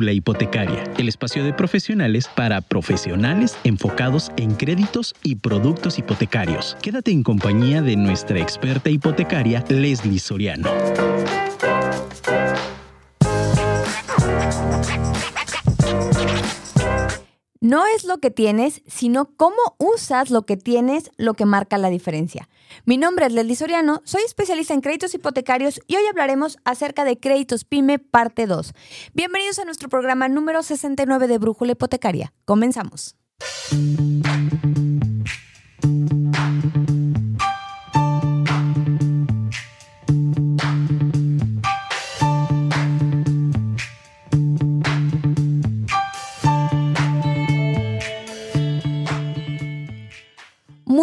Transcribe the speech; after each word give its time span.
Brújula 0.00 0.12
Hipotecaria, 0.12 0.84
el 0.96 1.08
espacio 1.08 1.44
de 1.44 1.52
profesionales 1.52 2.26
para 2.34 2.62
profesionales 2.62 3.58
enfocados 3.64 4.32
en 4.38 4.54
créditos 4.54 5.14
y 5.22 5.36
productos 5.36 5.98
hipotecarios. 5.98 6.78
Quédate 6.80 7.10
en 7.10 7.22
compañía 7.22 7.82
de 7.82 7.96
nuestra 7.96 8.40
experta 8.40 8.88
hipotecaria, 8.88 9.62
Leslie 9.68 10.18
Soriano. 10.18 10.70
No 17.62 17.84
es 17.84 18.04
lo 18.04 18.18
que 18.18 18.30
tienes, 18.30 18.80
sino 18.86 19.36
cómo 19.36 19.58
usas 19.76 20.30
lo 20.30 20.46
que 20.46 20.56
tienes 20.56 21.10
lo 21.18 21.34
que 21.34 21.44
marca 21.44 21.76
la 21.76 21.90
diferencia. 21.90 22.48
Mi 22.86 22.96
nombre 22.96 23.26
es 23.26 23.34
Leslie 23.34 23.54
Soriano, 23.54 24.00
soy 24.04 24.22
especialista 24.24 24.72
en 24.72 24.80
créditos 24.80 25.12
hipotecarios 25.12 25.78
y 25.86 25.96
hoy 25.96 26.06
hablaremos 26.08 26.56
acerca 26.64 27.04
de 27.04 27.18
créditos 27.18 27.66
PYME 27.66 27.98
parte 27.98 28.46
2. 28.46 28.72
Bienvenidos 29.12 29.58
a 29.58 29.66
nuestro 29.66 29.90
programa 29.90 30.26
número 30.28 30.62
69 30.62 31.28
de 31.28 31.36
Brújula 31.36 31.72
Hipotecaria. 31.72 32.32
Comenzamos. 32.46 33.16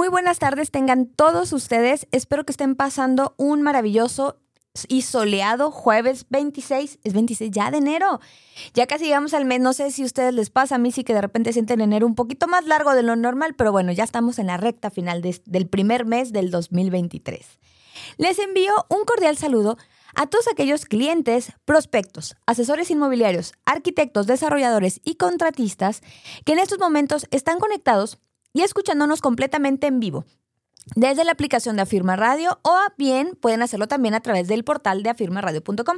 Muy 0.07 0.11
buenas 0.13 0.39
tardes 0.39 0.71
tengan 0.71 1.05
todos 1.05 1.51
ustedes. 1.51 2.07
Espero 2.13 2.45
que 2.45 2.53
estén 2.53 2.77
pasando 2.77 3.35
un 3.35 3.61
maravilloso 3.61 4.39
y 4.87 5.01
soleado 5.01 5.69
jueves 5.69 6.27
26, 6.29 6.99
es 7.03 7.11
26 7.13 7.51
ya 7.51 7.71
de 7.71 7.79
enero. 7.79 8.21
Ya 8.73 8.87
casi 8.87 9.03
llegamos 9.03 9.33
al 9.33 9.43
mes, 9.43 9.59
no 9.59 9.73
sé 9.73 9.91
si 9.91 10.03
a 10.03 10.05
ustedes 10.05 10.33
les 10.33 10.49
pasa, 10.49 10.75
a 10.75 10.77
mí 10.77 10.93
sí 10.93 11.03
que 11.03 11.13
de 11.13 11.19
repente 11.19 11.51
sienten 11.51 11.81
enero 11.81 12.07
un 12.07 12.15
poquito 12.15 12.47
más 12.47 12.65
largo 12.65 12.95
de 12.95 13.03
lo 13.03 13.17
normal, 13.17 13.55
pero 13.55 13.73
bueno, 13.73 13.91
ya 13.91 14.05
estamos 14.05 14.39
en 14.39 14.47
la 14.47 14.55
recta 14.55 14.91
final 14.91 15.21
del 15.21 15.67
primer 15.67 16.05
mes 16.05 16.31
del 16.31 16.51
2023. 16.51 17.59
Les 18.15 18.39
envío 18.39 18.71
un 18.87 19.03
cordial 19.03 19.35
saludo 19.35 19.77
a 20.15 20.27
todos 20.27 20.47
aquellos 20.47 20.85
clientes, 20.85 21.51
prospectos, 21.65 22.37
asesores 22.45 22.89
inmobiliarios, 22.91 23.51
arquitectos, 23.65 24.25
desarrolladores 24.25 25.01
y 25.03 25.15
contratistas 25.15 25.99
que 26.45 26.53
en 26.53 26.59
estos 26.59 26.79
momentos 26.79 27.27
están 27.29 27.59
conectados 27.59 28.19
y 28.53 28.61
escuchándonos 28.61 29.21
completamente 29.21 29.87
en 29.87 29.99
vivo 29.99 30.25
desde 30.95 31.23
la 31.23 31.31
aplicación 31.31 31.75
de 31.75 31.81
Afirma 31.81 32.15
Radio 32.15 32.59
o 32.63 32.77
bien 32.97 33.37
pueden 33.39 33.61
hacerlo 33.61 33.87
también 33.87 34.13
a 34.13 34.21
través 34.21 34.47
del 34.47 34.63
portal 34.63 35.03
de 35.03 35.09
afirmaradio.com. 35.09 35.97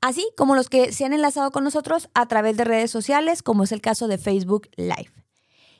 Así 0.00 0.28
como 0.36 0.54
los 0.54 0.68
que 0.68 0.92
se 0.92 1.04
han 1.04 1.12
enlazado 1.12 1.50
con 1.50 1.64
nosotros 1.64 2.08
a 2.14 2.26
través 2.26 2.56
de 2.56 2.64
redes 2.64 2.90
sociales, 2.90 3.42
como 3.42 3.64
es 3.64 3.72
el 3.72 3.80
caso 3.80 4.08
de 4.08 4.18
Facebook 4.18 4.68
Live. 4.76 5.12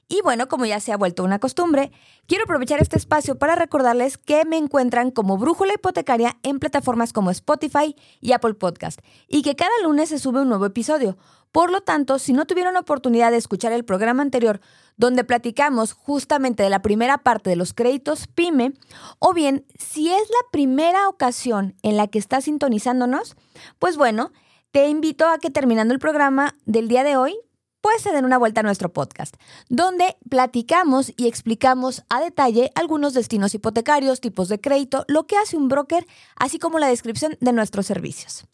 Y 0.09 0.21
bueno, 0.23 0.49
como 0.49 0.67
ya 0.67 0.81
se 0.81 0.93
ha 0.93 0.99
vuelto 0.99 1.25
una 1.25 1.39
costumbre, 1.39 1.91
quiero 2.27 2.45
aprovechar 2.45 2.81
este 2.81 2.99
espacio 2.99 3.39
para 3.39 3.55
recordarles 3.55 4.19
que 4.19 4.45
me 4.45 4.59
encuentran 4.59 5.11
como 5.11 5.39
Brújula 5.39 5.73
Hipotecaria 5.75 6.37
en 6.43 6.59
plataformas 6.59 7.15
como 7.15 7.31
Spotify 7.31 7.97
y 8.21 8.33
Apple 8.33 8.55
Podcast 8.55 9.01
y 9.29 9.43
que 9.43 9.57
cada 9.57 9.73
lunes 9.83 10.11
se 10.11 10.19
sube 10.19 10.43
un 10.43 10.51
nuevo 10.51 10.67
episodio. 10.67 11.17
Por 11.53 11.71
lo 11.71 11.81
tanto, 11.81 12.19
si 12.19 12.35
no 12.35 12.47
tuvieron 12.47 12.75
la 12.75 12.81
oportunidad 12.81 13.31
de 13.31 13.39
escuchar 13.39 13.73
el 13.73 13.85
programa 13.85 14.23
anterior, 14.23 14.61
donde 14.97 15.25
platicamos 15.25 15.93
justamente 15.93 16.63
de 16.63 16.71
la 16.71 16.83
primera 16.83 17.19
parte 17.19 17.51
de 17.51 17.57
los 17.57 17.73
créditos 17.73 18.27
PYME, 18.27 18.75
o 19.19 19.33
bien 19.33 19.67
si 19.79 20.13
es 20.13 20.23
la 20.29 20.51
primera 20.51 21.09
ocasión 21.09 21.77
en 21.83 21.97
la 21.97 22.07
que 22.07 22.19
estás 22.19 22.45
sintonizándonos, 22.45 23.37
pues 23.79 23.97
bueno, 23.97 24.33
te 24.71 24.89
invito 24.89 25.29
a 25.29 25.39
que 25.39 25.51
terminando 25.51 25.95
el 25.95 26.01
programa 26.01 26.55
del 26.65 26.89
día 26.89 27.05
de 27.05 27.17
hoy 27.17 27.39
pues 27.85 28.01
se 28.01 28.13
den 28.13 28.25
una 28.25 28.39
vuelta 28.39 28.61
a 28.61 28.65
nuestro 28.65 28.95
podcast, 28.95 29.37
donde 29.69 30.17
platicamos 30.31 31.13
y 31.19 31.29
explicamos 31.29 32.03
a 32.09 32.23
detalle 32.23 32.73
algunos 32.77 33.13
destinos 33.13 33.55
hipotecarios, 33.55 34.23
tipos 34.23 34.49
de 34.49 34.59
crédito, 34.59 35.05
lo 35.07 35.27
que 35.27 35.37
hace 35.37 35.59
un 35.59 35.69
broker, 35.69 36.07
así 36.35 36.59
como 36.59 36.79
la 36.79 36.89
descripción 36.89 37.37
de 37.43 37.53
nuestros 37.53 37.85
servicios. 37.85 38.47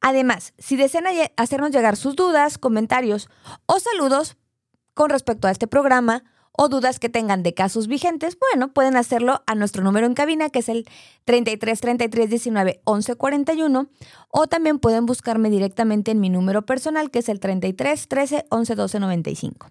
Además, 0.00 0.54
si 0.56 0.76
desean 0.76 1.06
hacernos 1.36 1.72
llegar 1.72 1.96
sus 1.96 2.14
dudas, 2.14 2.56
comentarios 2.56 3.28
o 3.66 3.80
saludos 3.80 4.36
con 4.94 5.10
respecto 5.10 5.48
a 5.48 5.50
este 5.50 5.66
programa, 5.66 6.24
o 6.56 6.68
dudas 6.68 7.00
que 7.00 7.08
tengan 7.08 7.42
de 7.42 7.52
casos 7.52 7.88
vigentes, 7.88 8.38
bueno, 8.38 8.72
pueden 8.72 8.96
hacerlo 8.96 9.42
a 9.46 9.54
nuestro 9.56 9.82
número 9.82 10.06
en 10.06 10.14
cabina, 10.14 10.50
que 10.50 10.60
es 10.60 10.68
el 10.68 10.86
33 11.24 11.80
33 11.80 12.30
19 12.30 12.80
11 12.84 13.16
41, 13.16 13.88
o 14.28 14.46
también 14.46 14.78
pueden 14.78 15.04
buscarme 15.04 15.50
directamente 15.50 16.12
en 16.12 16.20
mi 16.20 16.30
número 16.30 16.62
personal, 16.62 17.10
que 17.10 17.18
es 17.18 17.28
el 17.28 17.40
33 17.40 18.06
13 18.06 18.46
11 18.50 18.74
12 18.76 19.00
95. 19.00 19.70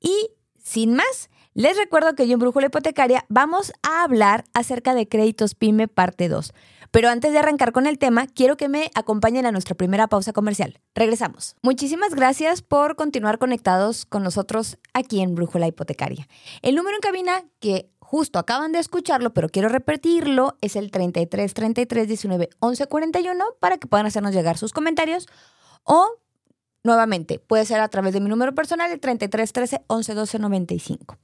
Y 0.00 0.30
sin 0.62 0.94
más, 0.94 1.28
les 1.52 1.76
recuerdo 1.76 2.14
que 2.14 2.26
yo 2.26 2.34
en 2.34 2.38
Brújula 2.38 2.66
Hipotecaria 2.66 3.26
vamos 3.28 3.72
a 3.82 4.02
hablar 4.02 4.44
acerca 4.54 4.94
de 4.94 5.08
créditos 5.08 5.54
PYME 5.54 5.88
parte 5.88 6.28
2. 6.28 6.54
Pero 6.90 7.08
antes 7.08 7.32
de 7.32 7.38
arrancar 7.38 7.72
con 7.72 7.86
el 7.86 7.98
tema, 7.98 8.26
quiero 8.26 8.56
que 8.56 8.68
me 8.68 8.90
acompañen 8.94 9.46
a 9.46 9.52
nuestra 9.52 9.74
primera 9.74 10.06
pausa 10.06 10.32
comercial. 10.32 10.80
Regresamos. 10.94 11.56
Muchísimas 11.62 12.14
gracias 12.14 12.62
por 12.62 12.96
continuar 12.96 13.38
conectados 13.38 14.06
con 14.06 14.22
nosotros 14.22 14.78
aquí 14.94 15.20
en 15.20 15.34
Brújula 15.34 15.66
Hipotecaria. 15.66 16.28
El 16.62 16.74
número 16.74 16.96
en 16.96 17.00
cabina 17.00 17.44
que 17.60 17.90
justo 18.08 18.38
acaban 18.38 18.72
de 18.72 18.78
escucharlo, 18.78 19.34
pero 19.34 19.50
quiero 19.50 19.68
repetirlo, 19.68 20.56
es 20.62 20.76
el 20.76 20.90
33 20.90 21.52
33 21.52 22.08
19 22.08 22.48
11 22.58 22.86
41 22.86 23.44
para 23.60 23.76
que 23.76 23.86
puedan 23.86 24.06
hacernos 24.06 24.34
llegar 24.34 24.56
sus 24.56 24.72
comentarios 24.72 25.26
o 25.84 26.16
nuevamente 26.84 27.38
puede 27.38 27.66
ser 27.66 27.80
a 27.80 27.88
través 27.88 28.14
de 28.14 28.20
mi 28.20 28.30
número 28.30 28.54
personal 28.54 28.90
el 28.90 29.00
33 29.00 29.52
13 29.52 29.82
11 29.88 30.14
12 30.14 30.38
95. 30.38 31.18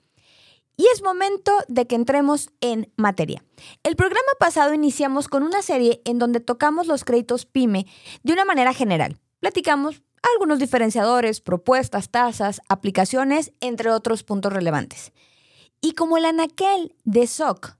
Y 0.76 0.86
es 0.92 1.02
momento 1.02 1.52
de 1.68 1.86
que 1.86 1.94
entremos 1.94 2.50
en 2.60 2.92
materia. 2.96 3.44
El 3.82 3.94
programa 3.96 4.30
pasado 4.40 4.74
iniciamos 4.74 5.28
con 5.28 5.42
una 5.42 5.62
serie 5.62 6.02
en 6.04 6.18
donde 6.18 6.40
tocamos 6.40 6.86
los 6.86 7.04
créditos 7.04 7.46
PYME 7.46 7.86
de 8.22 8.32
una 8.32 8.44
manera 8.44 8.74
general. 8.74 9.18
Platicamos 9.38 10.02
algunos 10.34 10.58
diferenciadores, 10.58 11.40
propuestas, 11.40 12.10
tasas, 12.10 12.60
aplicaciones, 12.68 13.52
entre 13.60 13.90
otros 13.90 14.24
puntos 14.24 14.52
relevantes. 14.52 15.12
Y 15.80 15.92
como 15.92 16.16
el 16.16 16.24
anaquel 16.24 16.96
de 17.04 17.26
SOC 17.26 17.76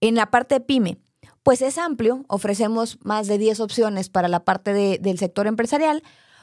en 0.00 0.14
la 0.14 0.30
parte 0.30 0.60
PYME, 0.60 0.98
pues 1.42 1.62
es 1.62 1.78
amplio, 1.78 2.24
ofrecemos 2.28 2.98
más 3.02 3.26
de 3.26 3.38
10 3.38 3.60
opciones 3.60 4.08
para 4.08 4.28
la 4.28 4.44
parte 4.44 4.72
del 4.98 5.18
sector 5.18 5.46
empresarial, 5.46 6.02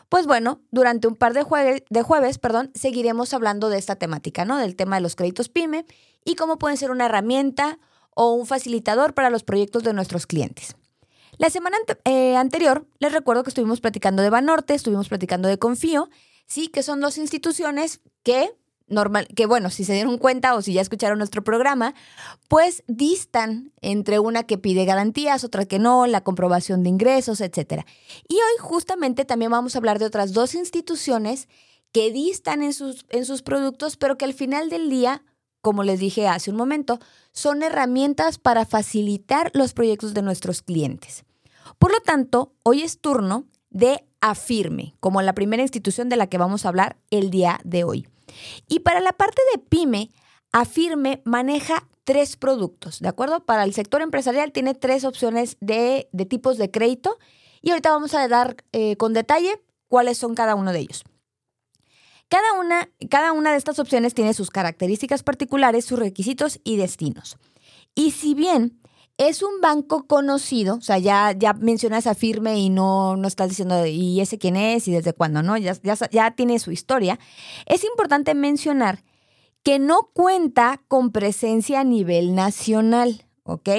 pues 0.09 0.27
bueno, 0.27 0.61
durante 0.71 1.07
un 1.07 1.15
par 1.15 1.33
de, 1.33 1.43
jueves, 1.43 2.37
perdón, 2.37 2.71
seguiremos 2.75 3.33
hablando 3.33 3.69
de 3.69 3.77
esta 3.77 3.95
temática, 3.95 4.45
¿no? 4.45 4.57
Del 4.57 4.75
tema 4.75 4.97
de 4.97 5.01
los 5.01 5.15
créditos 5.15 5.49
PYME 5.49 5.85
y 6.23 6.35
cómo 6.35 6.57
pueden 6.57 6.77
ser 6.77 6.91
una 6.91 7.05
herramienta 7.05 7.79
o 8.15 8.33
un 8.33 8.45
facilitador 8.45 9.13
para 9.13 9.29
los 9.29 9.43
proyectos 9.43 9.83
de 9.83 9.93
nuestros 9.93 10.27
clientes. 10.27 10.75
La 11.37 11.49
semana 11.49 11.77
eh, 12.05 12.35
anterior 12.37 12.87
les 12.99 13.11
recuerdo 13.11 13.43
que 13.43 13.49
estuvimos 13.49 13.81
platicando 13.81 14.21
de 14.21 14.29
Banorte, 14.29 14.73
estuvimos 14.73 15.09
platicando 15.09 15.49
de 15.49 15.59
Confío, 15.59 16.09
sí, 16.47 16.69
que 16.69 16.83
son 16.83 17.01
dos 17.01 17.17
instituciones 17.17 18.01
que 18.23 18.55
normal, 18.87 19.27
que 19.35 19.45
bueno, 19.45 19.69
si 19.69 19.83
se 19.83 19.93
dieron 19.93 20.17
cuenta 20.17 20.55
o 20.55 20.61
si 20.61 20.73
ya 20.73 20.81
escucharon 20.81 21.17
nuestro 21.17 21.43
programa, 21.43 21.95
pues 22.47 22.83
distan 22.87 23.71
entre 23.81 24.19
una 24.19 24.43
que 24.43 24.57
pide 24.57 24.85
garantías, 24.85 25.43
otra 25.43 25.65
que 25.65 25.79
no, 25.79 26.05
la 26.07 26.21
comprobación 26.21 26.83
de 26.83 26.89
ingresos, 26.89 27.41
etc. 27.41 27.85
Y 28.27 28.35
hoy 28.35 28.57
justamente 28.59 29.25
también 29.25 29.51
vamos 29.51 29.75
a 29.75 29.79
hablar 29.79 29.99
de 29.99 30.05
otras 30.05 30.33
dos 30.33 30.55
instituciones 30.55 31.47
que 31.91 32.11
distan 32.11 32.61
en 32.61 32.73
sus, 32.73 33.05
en 33.09 33.25
sus 33.25 33.41
productos, 33.41 33.97
pero 33.97 34.17
que 34.17 34.25
al 34.25 34.33
final 34.33 34.69
del 34.69 34.89
día, 34.89 35.23
como 35.61 35.83
les 35.83 35.99
dije 35.99 36.27
hace 36.27 36.51
un 36.51 36.57
momento, 36.57 36.99
son 37.31 37.63
herramientas 37.63 38.37
para 38.37 38.65
facilitar 38.65 39.49
los 39.53 39.73
proyectos 39.73 40.13
de 40.13 40.21
nuestros 40.21 40.61
clientes. 40.61 41.23
Por 41.79 41.91
lo 41.91 41.99
tanto, 42.01 42.53
hoy 42.63 42.83
es 42.83 42.99
turno 42.99 43.45
de 43.69 44.03
Afirme, 44.21 44.95
como 44.99 45.21
la 45.21 45.33
primera 45.33 45.61
institución 45.61 46.09
de 46.09 46.15
la 46.15 46.27
que 46.27 46.37
vamos 46.37 46.65
a 46.65 46.69
hablar 46.69 46.97
el 47.11 47.29
día 47.29 47.59
de 47.63 47.83
hoy. 47.83 48.07
Y 48.67 48.79
para 48.79 48.99
la 48.99 49.13
parte 49.13 49.41
de 49.53 49.59
pyme, 49.59 50.09
Afirme 50.55 51.21
maneja 51.25 51.85
tres 52.05 52.37
productos, 52.37 53.01
¿de 53.01 53.09
acuerdo? 53.09 53.41
Para 53.41 53.65
el 53.65 53.73
sector 53.73 54.01
empresarial 54.01 54.53
tiene 54.53 54.73
tres 54.73 55.03
opciones 55.03 55.57
de, 55.59 56.07
tipos 56.29 56.57
de 56.57 56.71
crédito 56.71 57.17
y 57.61 57.71
ahorita 57.71 57.89
vamos 57.89 58.13
a 58.13 58.25
dar 58.29 58.55
eh, 58.71 58.95
con 58.95 59.11
detalle 59.11 59.61
cuáles 59.89 60.17
son 60.17 60.33
cada 60.33 60.55
uno 60.55 60.71
de 60.71 60.79
ellos. 60.79 61.03
Cada 62.29 62.53
una, 62.53 62.89
cada 63.09 63.33
una 63.33 63.51
de 63.51 63.57
estas 63.57 63.79
opciones 63.79 64.13
tiene 64.13 64.33
sus 64.33 64.49
características 64.49 65.23
particulares, 65.23 65.83
sus 65.83 65.99
requisitos 65.99 66.61
y 66.63 66.77
destinos. 66.77 67.35
Y 67.93 68.11
si 68.11 68.33
bien 68.33 68.79
es 69.17 69.43
un 69.43 69.61
banco 69.61 70.07
conocido, 70.07 70.75
o 70.75 70.81
sea, 70.81 70.97
ya, 70.97 71.31
ya 71.31 71.53
mencionas 71.53 72.05
a 72.05 72.15
Firme 72.15 72.59
y 72.59 72.69
no, 72.69 73.15
no 73.15 73.27
estás 73.27 73.49
diciendo, 73.49 73.85
¿y 73.85 74.19
ese 74.19 74.37
quién 74.37 74.57
es 74.57 74.87
y 74.87 74.91
desde 74.91 75.13
cuándo? 75.13 75.41
¿no? 75.41 75.55
Ya, 75.57 75.73
ya, 76.11 76.31
tiene 76.31 76.59
su 76.59 76.71
historia. 76.71 77.17
Es 77.65 77.83
importante 77.85 78.35
mencionar 78.35 79.03
que 79.63 79.79
no 79.79 80.11
cuenta 80.13 80.81
con 80.87 81.11
presencia 81.11 81.79
a 81.79 81.83
nivel 81.83 82.35
nacional, 82.35 83.25
¿ok? 83.43 83.69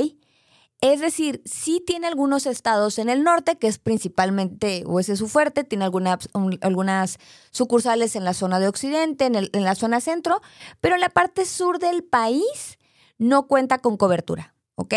Es 0.81 1.01
decir, 1.01 1.43
sí 1.45 1.83
tiene 1.87 2.07
algunos 2.07 2.47
estados 2.47 2.99
en 2.99 3.09
el 3.09 3.23
norte, 3.23 3.57
que 3.57 3.67
es 3.67 3.79
principalmente, 3.79 4.85
o 4.87 5.01
ese 5.01 5.13
es 5.15 5.19
su 5.19 5.29
fuerte, 5.29 5.65
tiene 5.65 5.85
algunas, 5.85 6.29
algunas 6.61 7.19
sucursales 7.51 8.17
en 8.17 8.25
la 8.25 8.35
zona 8.35 8.59
de 8.59 8.69
occidente, 8.69 9.27
en, 9.27 9.37
en 9.37 9.65
la 9.65 9.75
zona 9.75 10.01
centro, 10.01 10.41
pero 10.81 10.95
en 10.95 11.01
la 11.03 11.11
parte 11.11 11.45
sur 11.45 11.79
del 11.79 12.05
país 12.05 12.79
no 13.19 13.47
cuenta 13.47 13.79
con 13.79 13.97
cobertura, 13.97 14.55
¿ok? 14.75 14.95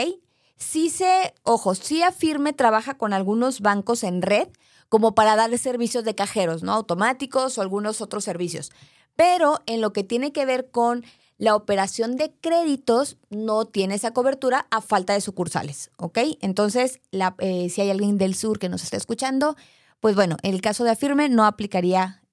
Sí 0.60 0.90
se, 0.90 1.34
ojo, 1.44 1.74
sí 1.74 2.04
afirme 2.04 2.54
trabaja 2.54 2.96
con 2.98 3.14
algunos 3.14 3.62
bancos 3.62 4.04
en 4.04 4.22
red 4.22 4.50
como 4.90 5.16
para 5.16 5.36
darle 5.36 5.58
servicios 5.58 6.04
de 6.04 6.16
cajeros, 6.16 6.64
¿no? 6.64 6.74
Automáticos 6.74 7.58
o 7.58 7.62
algunos 7.62 8.02
otros 8.02 8.24
servicios. 8.24 8.72
Pero 9.16 9.60
en 9.66 9.82
lo 9.82 9.94
que 9.94 10.04
tiene 10.04 10.32
que 10.32 10.46
ver 10.46 10.70
con 10.70 11.06
la 11.38 11.56
operación 11.56 12.18
de 12.18 12.34
créditos 12.42 13.18
no 13.30 13.66
tiene 13.66 13.96
esa 13.96 14.12
cobertura 14.12 14.68
a 14.72 14.82
falta 14.82 15.14
de 15.14 15.22
sucursales, 15.22 15.92
¿ok? 15.98 16.20
Entonces, 16.42 17.00
eh, 17.12 17.70
si 17.70 17.82
hay 17.82 17.90
alguien 17.90 18.18
del 18.18 18.36
sur 18.36 18.60
que 18.60 18.68
nos 18.68 18.84
está 18.84 18.98
escuchando, 18.98 19.56
pues 20.02 20.16
bueno, 20.16 20.36
en 20.44 20.54
el 20.54 20.62
caso 20.62 20.84
de 20.84 20.92
Afirme 20.92 21.30
no 21.30 21.46
aplicaría 21.46 22.24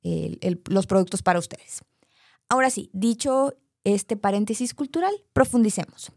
los 0.68 0.86
productos 0.86 1.22
para 1.22 1.38
ustedes. 1.38 1.82
Ahora 2.48 2.70
sí, 2.70 2.90
dicho 2.92 3.54
este 3.82 4.16
paréntesis 4.16 4.74
cultural, 4.74 5.12
profundicemos. 5.32 6.12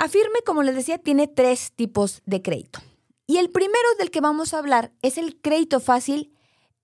Afirme, 0.00 0.40
como 0.44 0.64
les 0.64 0.74
decía, 0.74 0.98
tiene 0.98 1.28
tres 1.28 1.70
tipos 1.70 2.22
de 2.26 2.42
crédito. 2.42 2.80
Y 3.28 3.38
el 3.38 3.50
primero 3.50 3.88
del 4.00 4.10
que 4.10 4.20
vamos 4.20 4.52
a 4.52 4.58
hablar 4.58 4.90
es 5.02 5.16
el 5.16 5.40
crédito 5.40 5.78
fácil 5.78 6.32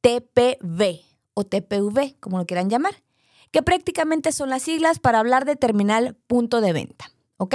TPV 0.03 1.01
o 1.35 1.43
TPV, 1.45 2.15
como 2.21 2.39
lo 2.39 2.47
quieran 2.47 2.71
llamar 2.71 2.95
que 3.57 3.63
prácticamente 3.63 4.33
son 4.33 4.51
las 4.51 4.65
siglas 4.65 4.99
para 4.99 5.19
hablar 5.19 5.47
de 5.47 5.57
terminal 5.57 6.15
punto 6.27 6.61
de 6.61 6.75
venta. 6.75 7.11
¿Ok? 7.39 7.55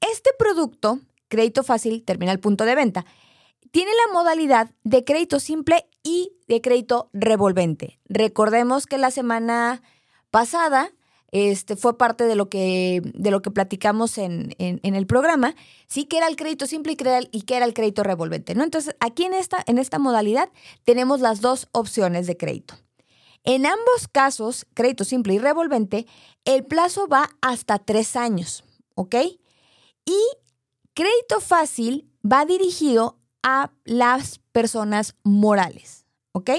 Este 0.00 0.30
producto, 0.36 0.98
crédito 1.28 1.62
fácil, 1.62 2.04
terminal 2.04 2.40
punto 2.40 2.64
de 2.64 2.74
venta, 2.74 3.06
tiene 3.70 3.92
la 4.06 4.12
modalidad 4.12 4.70
de 4.82 5.04
crédito 5.04 5.38
simple 5.38 5.88
y 6.02 6.32
de 6.48 6.60
crédito 6.60 7.10
revolvente. 7.12 8.00
Recordemos 8.06 8.86
que 8.86 8.98
la 8.98 9.12
semana 9.12 9.82
pasada 10.32 10.90
este, 11.32 11.76
fue 11.76 11.96
parte 11.96 12.24
de 12.24 12.34
lo 12.34 12.48
que, 12.48 13.02
de 13.14 13.30
lo 13.30 13.42
que 13.42 13.50
platicamos 13.50 14.18
en, 14.18 14.54
el 14.58 15.06
programa, 15.06 15.54
sí 15.86 16.04
que 16.04 16.18
era 16.18 16.26
el 16.26 16.36
crédito 16.36 16.66
simple 16.66 16.92
y 16.92 16.96
que 16.96 17.04
era, 17.04 17.20
y 17.30 17.42
que 17.42 17.56
era 17.56 17.64
el 17.64 17.74
crédito 17.74 18.02
revolvente. 18.02 18.54
¿no? 18.54 18.64
Entonces, 18.64 18.94
aquí 19.00 19.24
en 19.24 19.34
esta, 19.34 19.62
en 19.66 19.78
esta 19.78 19.98
modalidad 19.98 20.50
tenemos 20.84 21.20
las 21.20 21.40
dos 21.40 21.68
opciones 21.72 22.26
de 22.26 22.36
crédito. 22.36 22.74
En 23.44 23.64
ambos 23.64 24.08
casos, 24.10 24.66
crédito 24.74 25.04
simple 25.04 25.34
y 25.34 25.38
revolvente, 25.38 26.06
el 26.44 26.64
plazo 26.64 27.08
va 27.08 27.30
hasta 27.40 27.78
tres 27.78 28.14
años, 28.16 28.64
¿ok? 28.94 29.14
Y 30.04 30.18
crédito 30.92 31.40
fácil 31.40 32.10
va 32.22 32.44
dirigido 32.44 33.18
a 33.42 33.72
las 33.84 34.40
personas 34.52 35.16
morales, 35.22 36.04
¿ok? 36.32 36.50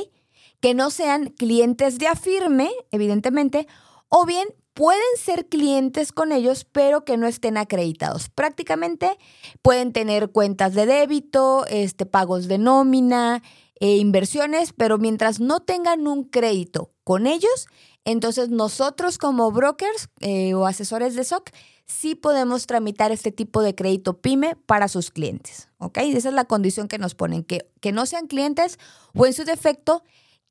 Que 0.60 0.74
no 0.74 0.90
sean 0.90 1.30
clientes 1.30 2.00
de 2.00 2.08
Afirme, 2.08 2.72
evidentemente, 2.90 3.68
o 4.10 4.26
bien 4.26 4.48
pueden 4.82 5.16
ser 5.16 5.48
clientes 5.48 6.12
con 6.12 6.32
ellos, 6.32 6.66
pero 6.66 7.06
que 7.06 7.16
no 7.16 7.28
estén 7.28 7.56
acreditados. 7.58 8.30
Prácticamente 8.30 9.16
pueden 9.62 9.94
tener 9.94 10.32
cuentas 10.32 10.74
de 10.74 10.88
débito, 10.88 11.68
este, 11.68 12.08
pagos 12.08 12.48
de 12.48 12.58
nómina, 12.58 13.44
e 13.80 13.98
inversiones, 13.98 14.74
pero 14.74 14.98
mientras 14.98 15.40
no 15.40 15.60
tengan 15.60 16.08
un 16.08 16.24
crédito 16.24 16.90
con 17.04 17.28
ellos, 17.28 17.68
entonces 18.06 18.50
nosotros 18.50 19.20
como 19.20 19.52
brokers 19.52 20.10
eh, 20.20 20.56
o 20.56 20.66
asesores 20.66 21.14
de 21.14 21.26
SOC 21.26 21.52
sí 21.86 22.16
podemos 22.16 22.66
tramitar 22.66 23.12
este 23.12 23.32
tipo 23.32 23.62
de 23.62 23.76
crédito 23.76 24.20
PYME 24.20 24.56
para 24.66 24.88
sus 24.88 25.12
clientes. 25.12 25.70
¿Ok? 25.78 26.00
Esa 26.00 26.30
es 26.30 26.34
la 26.34 26.46
condición 26.46 26.88
que 26.88 26.98
nos 26.98 27.14
ponen, 27.14 27.44
que, 27.44 27.70
que 27.82 27.92
no 27.92 28.08
sean 28.08 28.26
clientes 28.26 28.80
o 29.14 29.28
en 29.28 29.34
su 29.34 29.44
defecto, 29.44 30.02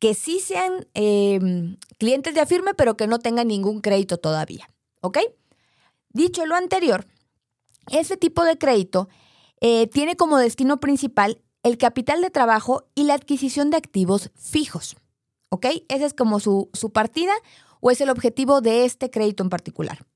que 0.01 0.15
sí 0.15 0.41
sean 0.41 0.89
em, 0.95 1.77
clientes 1.99 2.35
de 2.35 2.41
Afirme, 2.41 2.75
pero 2.75 2.97
que 2.97 3.07
no 3.07 3.21
tengan 3.21 3.49
ningún 3.49 3.81
crédito 3.81 4.17
todavía. 4.17 4.71
¿Ok? 5.03 5.19
Dicho 6.09 6.47
lo 6.47 6.57
anterior, 6.57 7.07
este 7.91 8.17
tipo 8.17 8.45
de 8.45 8.59
crédito 8.59 9.09
eh, 9.61 9.87
tiene 9.89 10.17
como 10.17 10.39
destino 10.39 10.81
principal 10.81 11.43
el 11.63 11.77
capital 11.77 12.23
de 12.23 12.31
trabajo 12.31 12.89
y 12.95 13.05
la 13.05 13.15
adquisición 13.15 13.71
de 13.71 13.77
activos 13.77 14.31
fijos. 14.35 14.97
¿Ok? 15.51 15.67
Esa 15.89 16.07
es 16.07 16.15
como 16.15 16.41
su, 16.41 16.71
partida 16.93 17.35
o 17.81 17.91
es 17.91 18.01
el 18.01 18.09
objetivo 18.09 18.63
de 18.63 18.87
este 18.87 19.11
crédito 19.11 19.43
en 19.43 19.51
particular. 19.51 20.07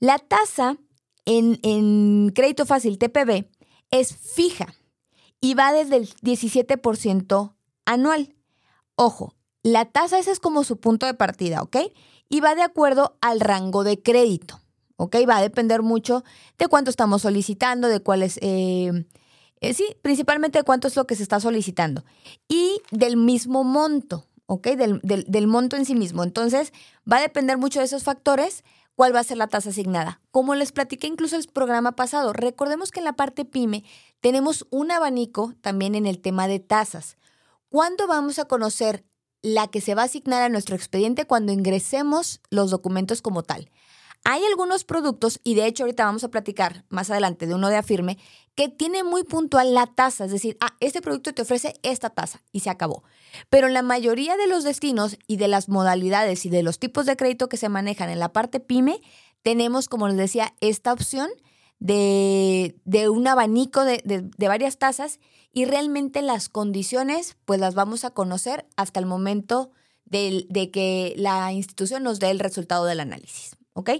La 0.00 0.18
tasa 0.18 0.76
en, 1.24 1.60
en 1.62 2.30
crédito 2.34 2.66
fácil 2.66 2.98
TPB 2.98 3.46
es 3.92 4.16
fija 4.16 4.74
y 5.40 5.54
va 5.54 5.72
desde 5.72 5.96
el 5.96 6.08
17% 6.16 7.54
anual. 7.84 8.34
Ojo, 8.96 9.34
la 9.62 9.86
tasa 9.86 10.18
ese 10.18 10.30
es 10.30 10.40
como 10.40 10.64
su 10.64 10.78
punto 10.78 11.06
de 11.06 11.14
partida, 11.14 11.62
¿ok? 11.62 11.76
Y 12.28 12.40
va 12.40 12.54
de 12.54 12.62
acuerdo 12.62 13.16
al 13.20 13.40
rango 13.40 13.84
de 13.84 14.02
crédito, 14.02 14.60
¿ok? 14.96 15.16
Va 15.28 15.38
a 15.38 15.42
depender 15.42 15.82
mucho 15.82 16.24
de 16.58 16.68
cuánto 16.68 16.90
estamos 16.90 17.22
solicitando, 17.22 17.88
de 17.88 18.00
cuál 18.00 18.22
es 18.22 18.38
eh, 18.42 19.06
eh, 19.64 19.72
sí, 19.72 19.96
principalmente 20.02 20.58
de 20.58 20.64
cuánto 20.64 20.88
es 20.88 20.96
lo 20.96 21.06
que 21.06 21.16
se 21.16 21.22
está 21.22 21.40
solicitando 21.40 22.04
y 22.48 22.82
del 22.90 23.16
mismo 23.16 23.64
monto, 23.64 24.26
¿ok? 24.44 24.68
Del, 24.68 25.00
del, 25.02 25.46
monto 25.46 25.76
en 25.76 25.86
sí 25.86 25.94
mismo. 25.94 26.22
Entonces, 26.22 26.72
va 27.10 27.16
a 27.16 27.22
depender 27.22 27.56
mucho 27.56 27.78
de 27.78 27.86
esos 27.86 28.04
factores 28.04 28.62
cuál 28.94 29.14
va 29.14 29.20
a 29.20 29.24
ser 29.24 29.38
la 29.38 29.46
tasa 29.46 29.70
asignada. 29.70 30.20
Como 30.30 30.54
les 30.54 30.72
platiqué 30.72 31.06
incluso 31.06 31.36
el 31.36 31.46
programa 31.46 31.92
pasado, 31.92 32.34
recordemos 32.34 32.90
que 32.90 33.00
en 33.00 33.06
la 33.06 33.14
parte 33.14 33.46
PYME 33.46 33.84
tenemos 34.20 34.66
un 34.68 34.90
abanico 34.90 35.54
también 35.62 35.94
en 35.94 36.04
el 36.04 36.20
tema 36.20 36.46
de 36.46 36.60
tasas. 36.60 37.16
¿Cuándo 37.74 38.06
vamos 38.06 38.38
a 38.38 38.44
conocer 38.44 39.04
la 39.42 39.66
que 39.66 39.80
se 39.80 39.96
va 39.96 40.02
a 40.02 40.04
asignar 40.04 40.42
a 40.42 40.48
nuestro 40.48 40.76
expediente 40.76 41.24
cuando 41.24 41.50
ingresemos 41.50 42.40
los 42.48 42.70
documentos 42.70 43.20
como 43.20 43.42
tal? 43.42 43.68
Hay 44.22 44.44
algunos 44.44 44.84
productos, 44.84 45.40
y 45.42 45.56
de 45.56 45.66
hecho 45.66 45.82
ahorita 45.82 46.04
vamos 46.04 46.22
a 46.22 46.28
platicar 46.28 46.84
más 46.88 47.10
adelante 47.10 47.48
de 47.48 47.54
uno 47.56 47.70
de 47.70 47.76
Afirme, 47.76 48.16
que 48.54 48.68
tiene 48.68 49.02
muy 49.02 49.24
puntual 49.24 49.74
la 49.74 49.88
tasa, 49.88 50.26
es 50.26 50.30
decir, 50.30 50.56
ah, 50.60 50.76
este 50.78 51.02
producto 51.02 51.34
te 51.34 51.42
ofrece 51.42 51.74
esta 51.82 52.10
tasa 52.10 52.44
y 52.52 52.60
se 52.60 52.70
acabó. 52.70 53.02
Pero 53.50 53.66
en 53.66 53.74
la 53.74 53.82
mayoría 53.82 54.36
de 54.36 54.46
los 54.46 54.62
destinos 54.62 55.18
y 55.26 55.36
de 55.38 55.48
las 55.48 55.68
modalidades 55.68 56.46
y 56.46 56.50
de 56.50 56.62
los 56.62 56.78
tipos 56.78 57.06
de 57.06 57.16
crédito 57.16 57.48
que 57.48 57.56
se 57.56 57.68
manejan 57.68 58.08
en 58.08 58.20
la 58.20 58.32
parte 58.32 58.60
pyme, 58.60 59.00
tenemos, 59.42 59.88
como 59.88 60.06
les 60.06 60.16
decía, 60.16 60.54
esta 60.60 60.92
opción 60.92 61.28
de, 61.78 62.74
un 63.10 63.26
abanico 63.26 63.84
de, 63.84 64.02
de 64.04 64.48
varias 64.48 64.78
tasas 64.78 65.20
y 65.52 65.64
realmente 65.66 66.22
las 66.22 66.48
condiciones 66.48 67.36
pues 67.44 67.60
las 67.60 67.74
vamos 67.74 68.04
a 68.04 68.10
conocer 68.10 68.66
hasta 68.76 69.00
el 69.00 69.06
momento 69.06 69.70
de, 70.04 70.46
de 70.50 70.70
que 70.70 71.14
la 71.16 71.52
institución 71.52 72.02
nos 72.02 72.20
dé 72.20 72.30
el 72.30 72.40
resultado 72.40 72.84
del 72.84 73.00
análisis. 73.00 73.56
¿ok? 73.74 73.90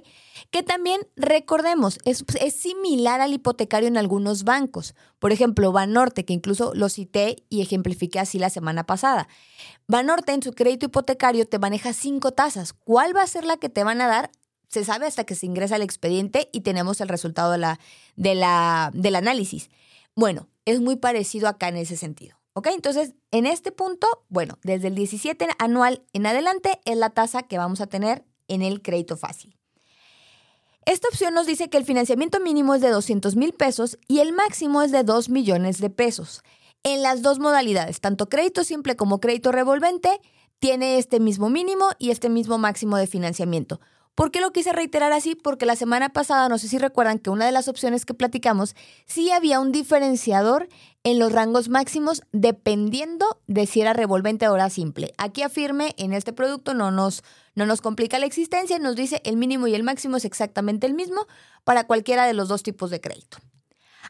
Que 0.51 0.63
también 0.63 1.01
recordemos, 1.17 1.99
es, 2.05 2.25
es, 2.41 2.55
similar 2.55 3.21
al 3.21 3.35
hipotecario 3.35 3.89
en 3.89 3.97
algunos 3.97 4.45
bancos. 4.45 4.95
Por 5.19 5.33
ejemplo, 5.33 5.73
Banorte, 5.73 6.25
que 6.25 6.33
incluso 6.33 6.73
lo 6.75 6.89
cité 6.89 7.45
y 7.51 7.61
ejemplifiqué 7.61 8.21
así 8.21 8.39
la 8.39 8.51
semana 8.51 8.85
pasada. 8.85 9.29
Banorte 9.87 10.33
en 10.33 10.43
su 10.43 10.53
crédito 10.53 10.87
hipotecario 10.87 11.47
te 11.47 11.59
maneja 11.59 11.93
cinco 11.93 12.33
tasas. 12.33 12.73
¿Cuál 12.73 13.15
va 13.15 13.23
a 13.23 13.27
ser 13.27 13.45
la 13.45 13.57
que 13.57 13.69
te 13.69 13.85
van 13.85 14.01
a 14.01 14.07
dar? 14.07 14.31
Se 14.75 14.85
sabe 14.85 15.07
hasta 15.07 15.23
que 15.23 15.37
se 15.37 15.47
ingresa 15.47 15.77
el 15.77 15.83
expediente 15.83 16.49
y 16.51 16.63
tenemos 16.63 17.01
el 17.01 17.07
resultado 17.07 17.53
de 17.53 17.59
la, 17.59 17.79
de 18.17 18.35
la, 18.35 18.91
del 18.93 19.15
análisis. 19.15 19.71
Bueno, 20.17 20.49
es 20.65 20.81
muy 20.81 20.97
parecido 20.97 21.47
acá 21.47 21.69
en 21.69 21.77
ese 21.77 21.97
sentido. 21.97 22.37
¿Ok? 22.55 22.67
Entonces, 22.73 23.15
en 23.31 23.47
este 23.47 23.71
punto, 23.71 24.09
bueno, 24.29 24.59
desde 24.65 24.89
el 24.89 24.97
17 24.97 25.47
anual 25.61 26.03
en 26.13 26.27
adelante 26.27 26.81
es 26.87 26.97
la 26.97 27.11
tasa 27.11 27.45
que 27.45 27.57
vamos 27.57 27.81
a 27.81 27.87
tener 27.87 28.25
en 28.49 28.63
el 28.63 28.83
crédito 28.83 29.17
fácil. 29.17 29.57
Esta 30.87 31.07
opción 31.07 31.35
nos 31.35 31.47
dice 31.47 31.71
que 31.71 31.79
el 31.79 31.85
financiamiento 31.85 32.41
mínimo 32.41 32.75
es 32.75 32.81
de 32.81 32.91
200 32.91 33.37
mil 33.37 33.53
pesos 33.53 33.97
y 34.09 34.19
el 34.19 34.33
máximo 34.33 34.83
es 34.83 34.91
de 34.91 35.05
2 35.05 35.29
millones 35.29 35.79
de 35.79 35.91
pesos. 35.91 36.43
En 36.83 37.01
las 37.05 37.23
dos 37.23 37.39
modalidades, 37.39 38.01
tanto 38.01 38.29
crédito 38.29 38.65
simple 38.65 38.97
como 38.97 39.21
crédito 39.21 39.53
revolvente, 39.53 40.21
tiene 40.59 40.99
este 40.99 41.21
mismo 41.21 41.49
mínimo 41.49 41.91
y 42.01 42.11
este 42.11 42.29
mismo 42.29 42.59
máximo 42.59 42.97
de 42.97 43.07
financiamiento. 43.07 43.81
¿Por 44.15 44.31
qué 44.31 44.41
lo 44.41 44.53
quise 44.53 44.73
reiterar 44.73 45.13
así? 45.13 45.35
Porque 45.35 45.67
la 45.67 45.75
semana 45.75 46.11
pasada, 46.11 46.49
no 46.49 46.59
sé 46.59 46.69
si 46.69 46.79
recuerdan 46.79 47.19
que 47.19 47.31
una 47.31 47.47
de 47.47 47.53
las 47.53 47.67
opciones 47.67 48.07
que 48.07 48.15
platicamos, 48.15 48.77
sí 49.07 49.33
había 49.33 49.59
un 49.59 49.73
diferenciador 49.73 50.69
en 51.03 51.19
los 51.19 51.33
rangos 51.33 51.69
máximos 51.69 52.23
dependiendo 52.31 53.41
de 53.49 53.67
si 53.67 53.81
era 53.81 53.93
revolvente 53.93 54.47
o 54.47 54.55
era 54.55 54.71
simple. 54.71 55.13
Aquí 55.19 55.43
afirme, 55.43 55.95
en 55.99 56.13
este 56.13 56.33
producto 56.33 56.75
no 56.75 56.93
nos, 56.93 57.25
no 57.57 57.67
nos 57.67 57.81
complica 57.81 58.21
la 58.21 58.27
existencia, 58.27 58.79
nos 58.79 58.95
dice 58.95 59.21
el 59.25 59.37
mínimo 59.37 59.67
y 59.67 59.75
el 59.75 59.83
máximo 59.83 60.17
es 60.17 60.25
exactamente 60.25 60.87
el 60.87 60.95
mismo 60.95 61.27
para 61.65 61.89
cualquiera 61.89 62.25
de 62.25 62.35
los 62.35 62.47
dos 62.47 62.63
tipos 62.63 62.91
de 62.91 63.01
crédito. 63.01 63.39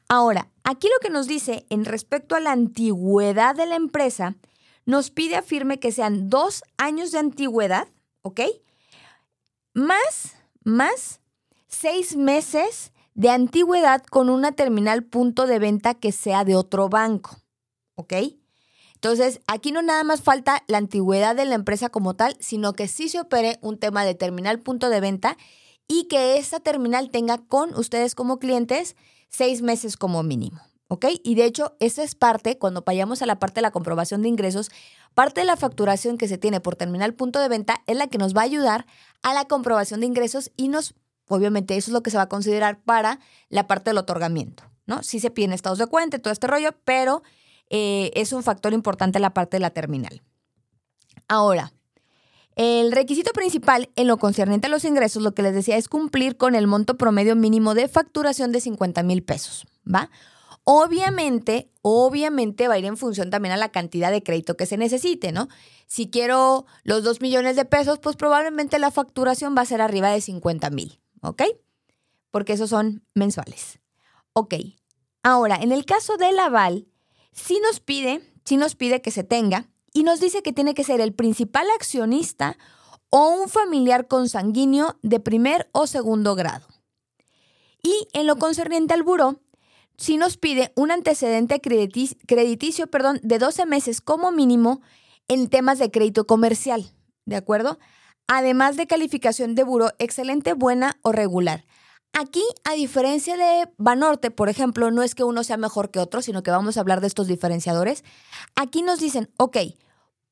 Ahora, 0.09 0.51
aquí 0.65 0.89
lo 0.89 1.01
que 1.01 1.09
nos 1.09 1.27
dice 1.27 1.65
en 1.71 1.87
respecto 1.87 2.37
a 2.37 2.41
la 2.41 2.53
antigüedad 2.53 3.55
de 3.55 3.65
la 3.65 3.77
empresa, 3.77 4.37
nos 4.85 5.11
pide 5.11 5.37
afirme 5.37 5.81
que 5.81 5.93
sean 5.93 6.29
dos 6.29 6.63
años 6.77 7.11
de 7.11 7.21
antigüedad, 7.21 7.89
¿ok? 8.21 8.41
Más, 9.75 10.35
más 10.63 11.21
seis 11.67 12.17
meses 12.17 12.93
de 13.15 13.31
antigüedad 13.31 14.03
con 14.03 14.31
una 14.31 14.53
terminal 14.53 15.05
punto 15.05 15.47
de 15.47 15.59
venta 15.59 15.95
que 15.95 16.13
sea 16.13 16.45
de 16.45 16.57
otro 16.57 16.89
banco. 16.89 17.37
¿Ok? 17.97 18.15
Entonces, 18.95 19.41
aquí 19.47 19.71
no 19.71 19.83
nada 19.83 20.03
más 20.03 20.23
falta 20.23 20.65
la 20.67 20.79
antigüedad 20.79 21.37
de 21.37 21.45
la 21.45 21.55
empresa 21.55 21.91
como 21.91 22.15
tal, 22.15 22.37
sino 22.41 22.73
que 22.73 22.89
sí 22.89 23.09
se 23.09 23.21
opere 23.21 23.59
un 23.61 23.79
tema 23.79 24.05
de 24.05 24.15
terminal 24.15 24.61
punto 24.61 24.89
de 24.89 25.01
venta 25.01 25.37
y 25.87 26.05
que 26.05 26.39
esa 26.39 26.61
terminal 26.61 27.11
tenga 27.11 27.39
con 27.39 27.75
ustedes 27.75 28.15
como 28.15 28.39
clientes 28.39 28.97
seis 29.29 29.61
meses 29.61 29.97
como 29.97 30.23
mínimo. 30.23 30.61
¿Ok? 30.89 31.07
Y 31.23 31.35
de 31.35 31.47
hecho, 31.47 31.77
esa 31.81 32.03
es 32.03 32.15
parte, 32.15 32.59
cuando 32.59 32.83
vayamos 32.83 33.23
a 33.23 33.27
la 33.27 33.39
parte 33.39 33.57
de 33.57 33.63
la 33.63 33.71
comprobación 33.71 34.23
de 34.23 34.29
ingresos, 34.29 34.71
parte 35.15 35.41
de 35.41 35.47
la 35.47 35.57
facturación 35.57 36.19
que 36.19 36.29
se 36.29 36.39
tiene 36.39 36.61
por 36.61 36.77
terminal 36.77 37.15
punto 37.15 37.41
de 37.41 37.49
venta 37.49 37.83
es 37.87 37.97
la 37.97 38.07
que 38.09 38.19
nos 38.19 38.37
va 38.37 38.43
a 38.43 38.45
ayudar 38.45 38.87
a 39.23 39.33
la 39.33 39.47
comprobación 39.47 40.01
de 40.01 40.07
ingresos 40.07 40.53
y 40.57 40.69
nos, 40.69 40.95
obviamente, 41.29 41.77
eso 41.77 41.91
es 41.91 41.95
lo 41.95 42.03
que 42.03 42.11
se 42.11 42.19
va 42.19 42.25
a 42.25 42.29
considerar 42.29 42.83
para 42.83 43.19
la 43.49 43.67
parte 43.67 43.91
del 43.91 43.99
otorgamiento, 43.99 44.65
¿no? 44.87 45.03
Sí 45.03 45.21
se 45.21 45.31
piden 45.31 45.53
estados 45.53 45.79
de 45.79 45.87
cuenta 45.87 46.19
y 46.19 46.21
todo 46.21 46.33
este 46.33 46.47
rollo, 46.47 46.71
pero 46.85 47.23
eh, 47.71 48.11
es 48.15 48.33
un 48.33 48.43
factor 48.43 48.75
importante 48.75 49.19
la 49.21 49.33
parte 49.33 49.57
de 49.57 49.63
la 49.63 49.71
terminal. 49.71 50.23
Ahora, 51.29 51.73
el 52.57 52.93
requisito 52.93 53.33
principal 53.33 53.91
en 53.97 54.07
lo 54.07 54.19
concerniente 54.19 54.69
a 54.69 54.71
los 54.71 54.85
ingresos, 54.85 55.23
lo 55.23 55.35
que 55.35 55.43
les 55.43 55.55
decía, 55.55 55.77
es 55.77 55.89
cumplir 55.89 56.37
con 56.37 56.55
el 56.55 56.67
monto 56.67 56.97
promedio 56.97 57.35
mínimo 57.35 57.75
de 57.75 57.89
facturación 57.89 58.53
de 58.53 58.61
50 58.61 59.03
mil 59.03 59.23
pesos, 59.25 59.67
¿va? 59.93 60.11
Obviamente, 60.65 61.71
obviamente 61.83 62.69
va 62.69 62.75
a 62.75 62.79
ir 62.79 62.87
en 62.87 62.97
función 62.97 63.29
también 63.29 63.53
a 63.53 63.59
la 63.59 63.71
cantidad 63.71 64.11
de 64.11 64.23
crédito 64.23 64.57
que 64.57 64.65
se 64.65 64.79
necesite, 64.79 65.31
¿no? 65.31 65.49
Si 65.87 66.09
quiero 66.09 66.65
los 66.83 67.05
2 67.05 67.21
millones 67.21 67.57
de 67.57 67.67
pesos, 67.67 67.99
pues 67.99 68.17
probablemente 68.17 68.79
la 68.79 68.91
facturación 68.91 69.55
va 69.57 69.63
a 69.63 69.67
ser 69.67 69.83
arriba 69.83 70.11
de 70.11 70.23
50 70.23 70.71
mil, 70.71 71.01
¿ok? 71.21 71.43
Porque 72.31 72.55
esos 72.55 72.71
son 72.71 73.05
mensuales. 73.15 73.79
Ok. 74.33 74.55
Ahora, 75.23 75.57
en 75.57 75.71
el 75.71 75.85
caso 75.85 76.17
del 76.17 76.39
aval, 76.39 76.89
sí 77.33 77.61
nos 77.63 77.81
pide, 77.81 78.23
sí 78.45 78.57
nos 78.57 78.75
pide 78.75 79.03
que 79.03 79.11
se 79.11 79.23
tenga 79.23 79.69
y 79.93 80.03
nos 80.03 80.21
dice 80.21 80.43
que 80.43 80.53
tiene 80.53 80.75
que 80.75 80.85
ser 80.85 81.01
el 81.01 81.13
principal 81.13 81.67
accionista 81.77 82.57
o 83.11 83.29
un 83.29 83.49
familiar 83.49 84.09
consanguíneo 84.09 84.99
de 85.03 85.21
primer 85.21 85.69
o 85.73 85.87
segundo 85.87 86.35
grado. 86.35 86.67
Y 87.83 88.09
en 88.15 88.27
lo 88.27 88.37
concerniente 88.37 88.95
al 88.95 89.03
buró, 89.03 89.41
sí 89.97 90.17
nos 90.17 90.37
pide 90.37 90.73
un 90.75 90.91
antecedente 90.91 91.61
crediticio, 91.61 92.87
perdón, 92.89 93.21
de 93.23 93.39
12 93.39 93.67
meses 93.67 94.01
como 94.01 94.33
mínimo 94.33 94.81
en 95.29 95.49
temas 95.49 95.79
de 95.79 95.91
crédito 95.91 96.27
comercial, 96.27 96.91
¿de 97.25 97.37
acuerdo? 97.37 97.79
Además 98.27 98.77
de 98.77 98.87
calificación 98.87 99.55
de 99.55 99.65
buró 99.65 99.91
excelente, 99.99 100.55
buena 100.55 100.99
o 101.03 101.13
regular. 101.13 101.65
Aquí, 102.13 102.45
a 102.63 102.75
diferencia 102.75 103.37
de 103.37 103.69
Banorte, 103.77 104.31
por 104.31 104.49
ejemplo, 104.49 104.91
no 104.91 105.03
es 105.03 105.15
que 105.15 105.25
uno 105.25 105.43
sea 105.43 105.57
mejor 105.57 105.91
que 105.91 105.99
otro, 105.99 106.23
sino 106.23 106.43
que 106.43 106.53
vamos 106.53 106.77
a 106.77 106.81
hablar 106.81 107.01
de 107.01 107.09
estos 107.09 107.27
diferenciadores. 107.27 108.05
Aquí 108.55 108.83
nos 108.83 109.01
dicen, 109.01 109.31
ok, 109.37 109.57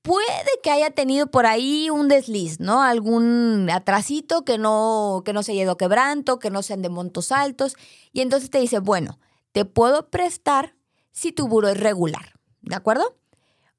puede 0.03 0.27
que 0.63 0.71
haya 0.71 0.91
tenido 0.91 1.27
por 1.27 1.45
ahí 1.45 1.91
un 1.91 2.07
desliz, 2.07 2.61
¿no? 2.61 2.83
Algún 2.83 3.69
atrasito 3.69 4.45
que 4.45 4.59
no, 4.59 5.23
que 5.25 5.33
no 5.33 5.43
se 5.43 5.53
haya 5.53 5.63
ido 5.63 5.77
quebranto, 5.77 6.39
que 6.39 6.51
no 6.51 6.63
sean 6.63 6.83
de 6.83 6.89
montos 6.89 7.33
altos. 7.33 7.77
Y 8.13 8.21
entonces 8.21 8.51
te 8.51 8.59
dice, 8.59 8.79
bueno, 8.79 9.19
te 9.53 9.65
puedo 9.65 10.11
prestar 10.11 10.75
si 11.11 11.33
tu 11.33 11.49
buro 11.49 11.69
es 11.69 11.79
regular, 11.79 12.33
¿de 12.63 12.75
acuerdo? 12.75 13.17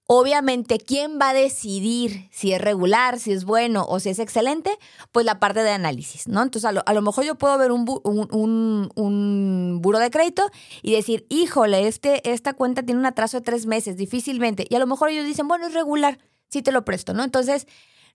Obviamente, 0.05 0.79
¿quién 0.79 1.17
va 1.19 1.29
a 1.29 1.33
decidir 1.33 2.27
si 2.29 2.51
es 2.51 2.61
regular, 2.61 3.19
si 3.19 3.31
es 3.31 3.45
bueno 3.45 3.85
o 3.87 4.01
si 4.01 4.09
es 4.09 4.19
excelente? 4.19 4.77
Pues 5.13 5.25
la 5.25 5.39
parte 5.39 5.63
de 5.63 5.71
análisis, 5.71 6.27
¿no? 6.27 6.43
Entonces, 6.43 6.69
a 6.85 6.93
lo, 6.93 7.01
mejor 7.01 7.23
yo 7.23 7.35
puedo 7.35 7.57
ver 7.57 7.71
un, 7.71 7.85
un, 8.03 8.89
un, 8.95 9.79
buro 9.81 9.99
de 9.99 10.11
crédito 10.11 10.43
y 10.81 10.91
decir, 10.91 11.25
híjole, 11.29 11.87
este, 11.87 12.29
esta 12.29 12.53
cuenta 12.53 12.83
tiene 12.83 12.99
un 12.99 13.05
atraso 13.05 13.37
de 13.37 13.45
tres 13.45 13.65
meses, 13.65 13.95
difícilmente. 13.95 14.67
Y 14.69 14.75
a 14.75 14.79
lo 14.79 14.87
mejor 14.87 15.09
ellos 15.09 15.25
dicen, 15.25 15.47
bueno, 15.47 15.67
es 15.67 15.73
regular, 15.73 16.19
sí 16.49 16.61
te 16.61 16.73
lo 16.73 16.83
presto, 16.83 17.13
¿no? 17.13 17.23
Entonces, 17.23 17.65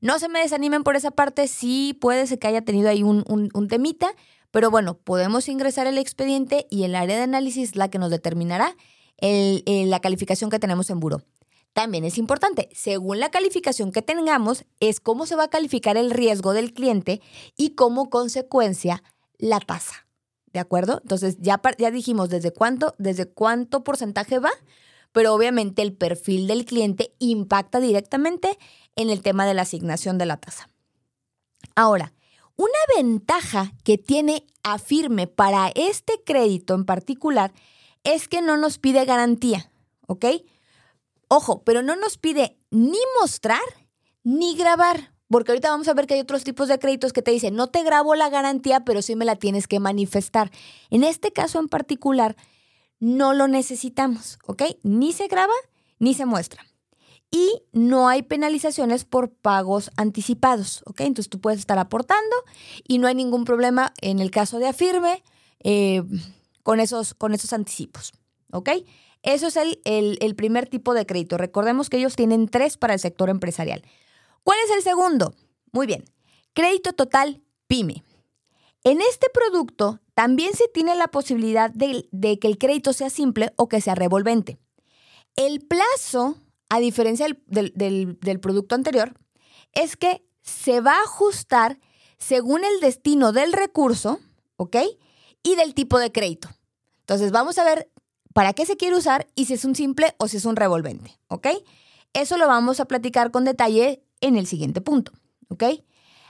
no 0.00 0.18
se 0.18 0.28
me 0.28 0.40
desanimen 0.40 0.84
por 0.84 0.94
esa 0.94 1.10
parte, 1.10 1.48
sí 1.48 1.96
puede 2.00 2.26
ser 2.26 2.38
que 2.38 2.46
haya 2.46 2.62
tenido 2.62 2.88
ahí 2.88 3.02
un, 3.02 3.68
temita, 3.68 4.08
pero 4.50 4.70
bueno, 4.70 4.98
podemos 4.98 5.48
ingresar 5.48 5.86
el 5.86 5.98
expediente 5.98 6.66
y 6.70 6.84
el 6.84 6.94
área 6.94 7.16
de 7.16 7.22
análisis 7.22 7.76
la 7.76 7.88
que 7.88 7.98
nos 7.98 8.10
determinará 8.10 8.76
la 9.20 10.00
calificación 10.00 10.50
que 10.50 10.58
tenemos 10.58 10.90
en 10.90 11.00
buro. 11.00 11.22
También 11.72 12.04
es 12.04 12.18
importante, 12.18 12.68
según 12.72 13.20
la 13.20 13.30
calificación 13.30 13.92
que 13.92 14.02
tengamos, 14.02 14.64
es 14.80 15.00
cómo 15.00 15.26
se 15.26 15.36
va 15.36 15.44
a 15.44 15.50
calificar 15.50 15.96
el 15.96 16.10
riesgo 16.10 16.52
del 16.52 16.72
cliente 16.72 17.20
y 17.56 17.70
como 17.70 18.10
consecuencia 18.10 19.02
la 19.36 19.60
tasa. 19.60 20.06
¿De 20.52 20.60
acuerdo? 20.60 21.00
Entonces 21.02 21.36
ya, 21.40 21.60
ya 21.78 21.90
dijimos 21.90 22.30
desde 22.30 22.52
cuánto, 22.52 22.94
desde 22.98 23.26
cuánto 23.26 23.84
porcentaje 23.84 24.38
va, 24.38 24.50
pero 25.12 25.34
obviamente 25.34 25.82
el 25.82 25.92
perfil 25.92 26.46
del 26.46 26.64
cliente 26.64 27.14
impacta 27.18 27.80
directamente 27.80 28.58
en 28.96 29.10
el 29.10 29.22
tema 29.22 29.46
de 29.46 29.54
la 29.54 29.62
asignación 29.62 30.16
de 30.18 30.26
la 30.26 30.38
tasa. 30.38 30.68
Ahora, 31.76 32.12
una 32.58 32.78
ventaja 32.96 33.72
que 33.84 33.96
tiene 33.96 34.44
Afirme 34.70 35.26
para 35.26 35.72
este 35.74 36.20
crédito 36.26 36.74
en 36.74 36.84
particular 36.84 37.54
es 38.04 38.28
que 38.28 38.42
no 38.42 38.58
nos 38.58 38.78
pide 38.78 39.06
garantía, 39.06 39.70
¿ok? 40.06 40.26
Ojo, 41.28 41.62
pero 41.64 41.80
no 41.80 41.96
nos 41.96 42.18
pide 42.18 42.58
ni 42.70 42.98
mostrar 43.18 43.62
ni 44.24 44.56
grabar. 44.56 45.14
Porque 45.30 45.52
ahorita 45.52 45.70
vamos 45.70 45.88
a 45.88 45.94
ver 45.94 46.06
que 46.06 46.14
hay 46.14 46.20
otros 46.20 46.44
tipos 46.44 46.68
de 46.68 46.78
créditos 46.78 47.14
que 47.14 47.22
te 47.22 47.30
dicen, 47.30 47.54
no 47.54 47.68
te 47.68 47.82
grabo 47.82 48.14
la 48.14 48.28
garantía, 48.28 48.80
pero 48.80 49.00
sí 49.00 49.16
me 49.16 49.24
la 49.24 49.36
tienes 49.36 49.66
que 49.68 49.80
manifestar. 49.80 50.50
En 50.90 51.02
este 51.02 51.32
caso 51.32 51.60
en 51.60 51.68
particular, 51.68 52.36
no 52.98 53.32
lo 53.32 53.48
necesitamos, 53.48 54.38
¿ok? 54.46 54.64
Ni 54.82 55.12
se 55.12 55.28
graba 55.28 55.54
ni 55.98 56.12
se 56.12 56.26
muestra. 56.26 56.62
Y 57.30 57.62
no 57.72 58.08
hay 58.08 58.22
penalizaciones 58.22 59.04
por 59.04 59.30
pagos 59.30 59.90
anticipados, 59.96 60.82
¿ok? 60.86 61.00
Entonces 61.00 61.28
tú 61.28 61.40
puedes 61.40 61.60
estar 61.60 61.78
aportando 61.78 62.36
y 62.86 62.98
no 62.98 63.06
hay 63.06 63.14
ningún 63.14 63.44
problema 63.44 63.92
en 64.00 64.18
el 64.18 64.30
caso 64.30 64.58
de 64.58 64.68
Afirme 64.68 65.22
eh, 65.60 66.02
con, 66.62 66.80
esos, 66.80 67.12
con 67.14 67.34
esos 67.34 67.52
anticipos, 67.52 68.12
¿ok? 68.50 68.70
Eso 69.22 69.48
es 69.48 69.56
el, 69.56 70.34
primer 70.36 70.68
tipo 70.68 70.94
de 70.94 71.04
crédito. 71.04 71.36
Recordemos 71.36 71.90
que 71.90 71.98
ellos 71.98 72.16
tienen 72.16 72.48
tres 72.48 72.76
para 72.76 72.94
el 72.94 73.00
sector 73.00 73.28
empresarial. 73.30 73.82
¿Cuál 74.42 74.58
es 74.64 74.70
el 74.76 74.82
segundo? 74.82 75.34
Muy 75.72 75.86
bien, 75.86 76.04
crédito 76.54 76.92
total 76.92 77.42
PYME. 77.66 78.04
En 78.84 79.00
este 79.02 79.26
producto 79.28 80.00
también 80.14 80.54
se 80.54 80.68
tiene 80.68 80.94
la 80.94 81.08
posibilidad 81.08 81.70
de, 81.70 82.38
que 82.38 82.48
el 82.48 82.58
crédito 82.58 82.92
sea 82.92 83.10
simple 83.10 83.52
o 83.56 83.68
que 83.68 83.80
sea 83.80 83.94
revolvente. 83.94 84.56
El 85.36 85.60
plazo, 85.60 86.36
a 86.68 86.80
diferencia 86.80 87.26
del, 87.46 87.72
del, 87.74 88.40
producto 88.40 88.74
anterior, 88.74 89.14
es 89.72 89.96
que 89.96 90.24
se 90.42 90.80
va 90.80 90.92
a 90.92 91.02
ajustar 91.02 91.78
según 92.18 92.64
el 92.64 92.80
destino 92.80 93.32
del 93.32 93.52
recurso, 93.52 94.20
¿ok? 94.56 94.76
Y 95.42 95.54
del 95.54 95.74
tipo 95.74 95.98
de 95.98 96.12
crédito. 96.12 96.48
Entonces 97.00 97.32
vamos 97.32 97.58
a 97.58 97.64
ver 97.64 97.90
para 98.34 98.52
qué 98.52 98.66
se 98.66 98.76
quiere 98.76 98.96
usar 98.96 99.28
y 99.34 99.46
si 99.46 99.54
es 99.54 99.64
un 99.64 99.74
simple 99.74 100.14
o 100.18 100.28
si 100.28 100.36
es 100.36 100.44
un 100.44 100.56
revolvente, 100.56 101.18
¿ok? 101.28 101.48
Eso 102.12 102.36
lo 102.36 102.46
vamos 102.46 102.80
a 102.80 102.86
platicar 102.86 103.30
con 103.30 103.44
detalle 103.44 104.02
en 104.20 104.36
el 104.36 104.46
siguiente 104.46 104.80
punto, 104.80 105.12
¿ok? 105.48 105.64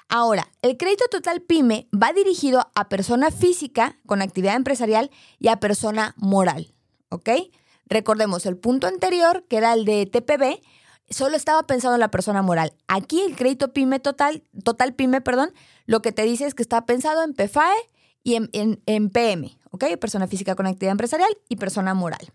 Ahora, 0.09 0.51
el 0.63 0.79
crédito 0.79 1.05
total 1.11 1.43
PYME 1.43 1.89
va 1.93 2.13
dirigido 2.13 2.71
a 2.75 2.89
persona 2.89 3.31
física 3.31 3.99
con 4.07 4.23
actividad 4.23 4.57
empresarial 4.57 5.11
y 5.39 5.49
a 5.49 5.61
persona 5.61 6.15
moral, 6.17 6.75
¿ok? 7.11 7.29
Recordemos, 7.89 8.47
el 8.47 8.57
punto 8.57 8.87
anterior, 8.87 9.45
que 9.49 9.57
era 9.57 9.73
el 9.73 9.85
de 9.85 10.07
TPB, 10.07 10.61
solo 11.11 11.37
estaba 11.37 11.67
pensado 11.67 11.95
en 11.95 12.01
la 12.01 12.11
persona 12.11 12.43
moral. 12.43 12.75
Aquí 12.87 13.21
el 13.23 13.37
crédito 13.37 13.73
PYME 13.73 13.99
total, 14.01 14.43
total 14.63 14.95
PYME, 14.95 15.21
perdón, 15.21 15.53
lo 15.87 16.03
que 16.03 16.13
te 16.13 16.23
dice 16.23 16.47
es 16.47 16.55
que 16.55 16.63
está 16.63 16.85
pensado 16.85 17.23
en 17.23 17.35
PFAE 17.35 17.77
y 18.23 18.35
en, 18.35 19.11
PM, 19.11 19.59
¿ok? 19.71 19.85
Persona 19.99 20.27
física 20.27 20.55
con 20.55 20.67
actividad 20.67 20.93
empresarial 20.93 21.31
y 21.49 21.57
persona 21.57 21.95
moral. 21.95 22.33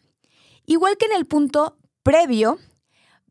Igual 0.66 0.98
que 0.98 1.06
en 1.06 1.14
el 1.14 1.28
punto 1.28 1.78
previo, 2.02 2.58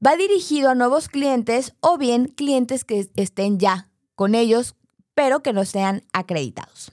va 0.05 0.17
dirigido 0.17 0.71
a 0.71 0.75
nuevos 0.75 1.09
clientes 1.09 1.75
o 1.81 1.99
bien 1.99 2.26
clientes 2.26 2.85
que 2.85 3.11
estén 3.17 3.59
ya 3.59 3.91
con 4.14 4.35
ellos, 4.35 4.76
pero 5.14 5.43
que 5.43 5.52
no 5.52 5.64
sean 5.64 6.05
acreditados. 6.12 6.93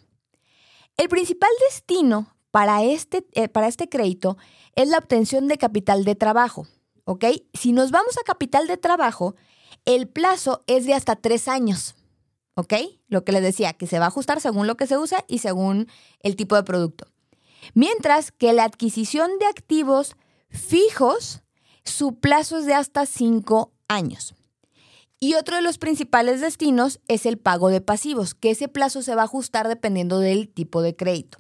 El 0.98 1.08
principal 1.08 1.50
destino 1.70 2.36
para 2.52 2.84
este, 2.84 3.26
eh, 3.34 3.48
para 3.48 3.68
este 3.68 3.90
crédito 3.90 4.38
es 4.76 4.90
la 4.90 4.98
obtención 4.98 5.48
de 5.48 5.58
capital 5.58 6.04
de 6.06 6.16
trabajo, 6.16 6.68
¿ok? 7.06 7.26
Si 7.54 7.74
nos 7.74 7.92
vamos 7.92 8.18
a 8.18 8.24
capital 8.24 8.68
de 8.68 8.78
trabajo, 8.78 9.36
el 9.86 10.08
plazo 10.08 10.64
es 10.68 10.86
de 10.86 10.94
hasta 10.94 11.16
tres 11.16 11.48
años. 11.48 11.96
¿ok? 12.60 12.74
Lo 13.08 13.24
que 13.24 13.32
les 13.32 13.42
decía, 13.42 13.74
que 13.74 13.88
se 13.88 14.00
va 14.00 14.06
a 14.06 14.08
ajustar 14.10 14.42
según 14.42 14.68
lo 14.68 14.76
que 14.76 14.86
se 14.86 14.98
usa 14.98 15.24
y 15.28 15.40
según 15.40 15.88
el 16.20 16.36
tipo 16.36 16.56
de 16.56 16.64
producto. 16.64 17.08
Mientras 17.74 18.32
que 18.32 18.52
la 18.52 18.66
adquisición 18.66 19.32
de 19.40 19.46
activos 19.46 20.16
fijos, 20.50 21.42
su 21.86 22.20
plazo 22.20 22.58
es 22.58 22.66
de 22.66 22.74
hasta 22.74 23.06
cinco 23.06 23.72
años. 23.88 24.36
Y 25.22 25.36
otro 25.36 25.56
de 25.56 25.62
los 25.62 25.78
principales 25.78 26.42
destinos 26.42 27.00
es 27.08 27.26
el 27.26 27.38
pago 27.38 27.70
de 27.70 27.82
pasivos, 27.82 28.36
que 28.36 28.52
ese 28.52 28.68
plazo 28.68 29.02
se 29.02 29.16
va 29.16 29.22
a 29.22 29.26
ajustar 29.26 29.68
dependiendo 29.68 30.20
del 30.20 30.50
tipo 30.50 30.82
de 30.82 30.96
crédito. 30.96 31.40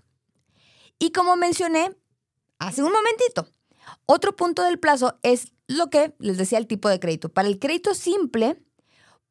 Y 1.00 1.12
como 1.12 1.36
mencioné 1.38 1.96
hace 2.60 2.84
un 2.84 2.92
momentito, 2.92 3.48
otro 4.06 4.36
punto 4.36 4.64
del 4.64 4.80
plazo 4.80 5.18
es 5.24 5.54
lo 5.68 5.90
que 5.90 6.14
les 6.20 6.38
decía 6.38 6.58
el 6.58 6.68
tipo 6.68 6.90
de 6.90 7.00
crédito. 7.00 7.30
Para 7.30 7.48
el 7.48 7.58
crédito 7.58 7.94
simple 7.94 8.62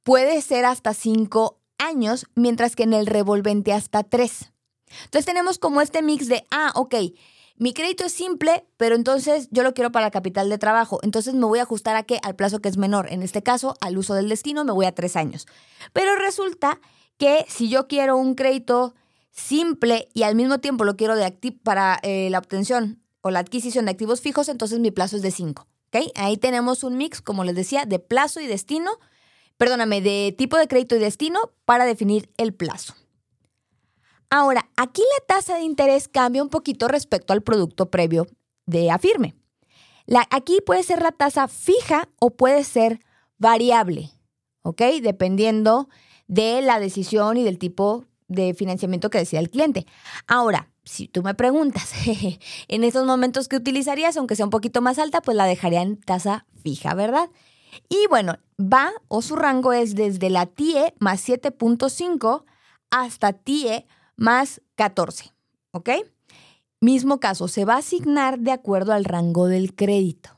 puede 0.03 0.41
ser 0.41 0.65
hasta 0.65 0.95
cinco 0.95 1.61
años, 1.79 2.27
mientras 2.35 2.75
que 2.75 2.85
en 2.85 2.95
el 2.95 3.07
revolvente 3.07 3.73
hasta 3.73 4.03
tres. 4.03 4.53
Entonces 5.05 5.27
tenemos 5.27 5.59
como 5.59 5.81
este 5.83 6.03
mix 6.03 6.29
de, 6.29 6.47
ah, 6.51 6.73
ok, 6.75 6.95
mi 7.57 7.75
crédito 7.75 8.05
es 8.05 8.13
simple, 8.13 8.65
pero 8.77 8.95
entonces 8.95 9.49
yo 9.51 9.65
lo 9.65 9.75
quiero 9.75 9.91
para 9.91 10.11
capital 10.11 10.49
de 10.49 10.59
trabajo. 10.59 11.01
Entonces 11.03 11.35
me 11.35 11.45
voy 11.45 11.59
a 11.59 11.63
ajustar 11.63 11.97
a 11.97 12.05
qué? 12.05 12.21
Al 12.23 12.37
plazo 12.37 12.61
que 12.61 12.69
es 12.69 12.77
menor. 12.77 13.13
En 13.13 13.23
este 13.23 13.43
caso, 13.43 13.75
al 13.81 13.99
uso 13.99 14.15
del 14.15 14.29
destino, 14.29 14.65
me 14.65 14.73
voy 14.73 14.87
a 14.87 14.95
tres 14.95 15.17
años. 15.17 15.47
Pero 15.93 16.15
resulta 16.15 16.81
que 17.17 17.45
si 17.49 17.69
yo 17.69 17.89
quiero 17.89 18.17
un 18.17 18.37
crédito 18.37 18.95
simple 19.31 20.09
y 20.15 20.23
al 20.23 20.35
mismo 20.35 20.59
tiempo 20.59 20.85
lo 20.85 20.97
quiero 20.97 21.17
de 21.17 21.31
para 21.63 21.99
eh, 22.03 22.29
la 22.31 22.39
obtención 22.39 23.03
o 23.21 23.31
la 23.31 23.41
adquisición 23.41 23.85
de 23.85 23.93
activos 23.93 24.21
fijos, 24.21 24.49
entonces 24.49 24.79
mi 24.79 24.91
plazo 24.91 25.17
es 25.17 25.23
de 25.23 25.31
cinco. 25.31 25.67
¿okay? 25.89 26.13
Ahí 26.15 26.37
tenemos 26.37 26.85
un 26.85 26.97
mix, 26.97 27.21
como 27.21 27.45
les 27.45 27.55
decía, 27.55 27.85
de 27.85 27.99
plazo 27.99 28.41
y 28.41 28.47
destino, 28.47 28.91
perdóname, 29.57 30.01
de 30.01 30.35
tipo 30.37 30.57
de 30.57 30.69
crédito 30.69 30.97
y 30.97 31.01
destino 31.01 31.53
para 31.65 31.85
definir 31.85 32.31
el 32.37 32.55
plazo. 32.55 32.95
Ahora, 34.31 34.69
aquí 34.77 35.03
la 35.19 35.35
tasa 35.35 35.57
de 35.57 35.63
interés 35.63 36.07
cambia 36.07 36.43
un 36.43 36.51
poquito 36.51 36.87
respecto 36.87 37.33
al 37.33 37.43
producto 37.43 37.91
previo 37.91 38.27
de 38.67 38.91
Afirme. 38.91 39.35
La, 40.05 40.27
aquí 40.31 40.61
puede 40.65 40.83
ser 40.83 41.03
la 41.03 41.13
tasa 41.13 41.49
fija 41.49 42.09
o 42.21 42.31
puede 42.31 42.65
ser 42.65 43.01
variable, 43.39 44.11
¿ok? 44.63 44.83
Dependiendo 45.03 45.89
de 46.27 46.61
la 46.61 46.79
decisión 46.79 47.37
y 47.39 47.45
del 47.45 47.59
tipo 47.59 48.05
de 48.29 48.55
financiamiento 48.55 49.11
que 49.11 49.19
decida 49.19 49.41
el 49.41 49.51
cliente. 49.51 49.87
Ahora, 50.27 50.71
si 50.85 51.09
tú 51.09 51.23
me 51.23 51.35
preguntas, 51.35 51.93
en 52.69 52.85
esos 52.85 53.07
momentos 53.07 53.49
que 53.49 53.57
utilizarías, 53.57 54.17
aunque 54.17 54.37
sea 54.37 54.47
un 54.47 54.51
poquito 54.51 54.81
más 54.81 54.99
alta, 54.99 55.21
pues 55.21 55.37
la 55.37 55.47
dejaría 55.47 55.83
en 55.83 55.99
tasa 55.99 56.47
fija, 56.63 56.95
¿verdad? 56.95 57.31
Y 57.89 58.07
bueno, 58.09 58.39
va 58.61 58.93
o 59.09 59.23
su 59.23 59.37
rango 59.37 59.73
es 59.73 59.95
desde 59.95 60.31
la 60.31 60.47
TIE 60.47 60.95
más 60.99 61.29
7.5 61.29 62.45
hasta 62.91 63.33
TIE 63.33 63.87
más 64.17 64.63
14, 64.77 65.33
¿ok? 65.73 65.91
Mismo 66.81 67.21
caso, 67.21 67.49
se 67.49 67.65
va 67.65 67.75
a 67.75 67.79
asignar 67.79 68.39
de 68.39 68.53
acuerdo 68.53 68.93
al 68.93 69.05
rango 69.05 69.47
del 69.47 69.75
crédito. 69.75 70.38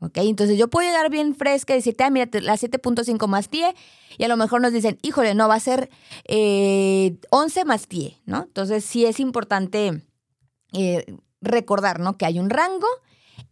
¿Ok? 0.00 0.18
Entonces 0.18 0.56
yo 0.56 0.68
puedo 0.68 0.86
llegar 0.86 1.10
bien 1.10 1.34
fresca 1.34 1.72
y 1.72 1.76
decirte, 1.76 2.04
ah, 2.04 2.10
mira, 2.10 2.28
la 2.40 2.54
7.5 2.54 3.26
más 3.26 3.48
TIE, 3.48 3.74
y 4.16 4.24
a 4.24 4.28
lo 4.28 4.36
mejor 4.36 4.60
nos 4.60 4.72
dicen, 4.72 4.98
híjole, 5.02 5.34
no, 5.34 5.48
va 5.48 5.56
a 5.56 5.60
ser 5.60 5.90
11 6.26 6.28
eh, 6.28 7.64
más 7.66 7.88
TIE, 7.88 8.20
¿no? 8.24 8.44
Entonces 8.44 8.84
sí 8.84 9.04
es 9.04 9.18
importante 9.18 10.02
eh, 10.72 11.04
recordar, 11.40 11.98
¿no? 11.98 12.16
Que 12.16 12.26
hay 12.26 12.38
un 12.38 12.50
rango, 12.50 12.86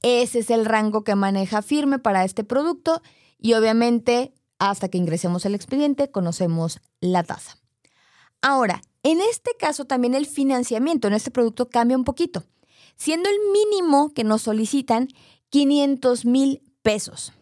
ese 0.02 0.40
es 0.40 0.50
el 0.50 0.64
rango 0.64 1.02
que 1.02 1.16
maneja 1.16 1.62
firme 1.62 1.98
para 1.98 2.24
este 2.24 2.44
producto, 2.44 3.02
y 3.38 3.54
obviamente 3.54 4.32
hasta 4.58 4.88
que 4.88 4.98
ingresemos 4.98 5.44
el 5.44 5.54
expediente 5.54 6.10
conocemos 6.10 6.80
la 7.00 7.22
tasa. 7.22 7.58
Ahora, 8.40 8.80
en 9.02 9.20
este 9.20 9.52
caso 9.58 9.84
también 9.84 10.14
el 10.14 10.26
financiamiento 10.26 11.08
en 11.08 11.14
este 11.14 11.30
producto 11.30 11.68
cambia 11.68 11.96
un 11.96 12.04
poquito, 12.04 12.44
siendo 12.96 13.28
el 13.28 13.36
mínimo 13.52 14.12
que 14.14 14.24
nos 14.24 14.42
solicitan 14.42 15.08
500 15.56 16.26
mil 16.26 16.60
pesos, 16.82 17.32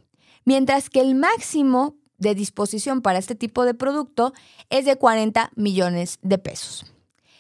mientras 0.44 0.88
que 0.88 1.00
el 1.00 1.16
máximo 1.16 1.96
de 2.16 2.36
disposición 2.36 3.02
para 3.02 3.18
este 3.18 3.34
tipo 3.34 3.64
de 3.64 3.74
producto 3.74 4.32
es 4.70 4.84
de 4.84 4.94
40 4.94 5.50
millones 5.56 6.20
de 6.22 6.38
pesos 6.38 6.86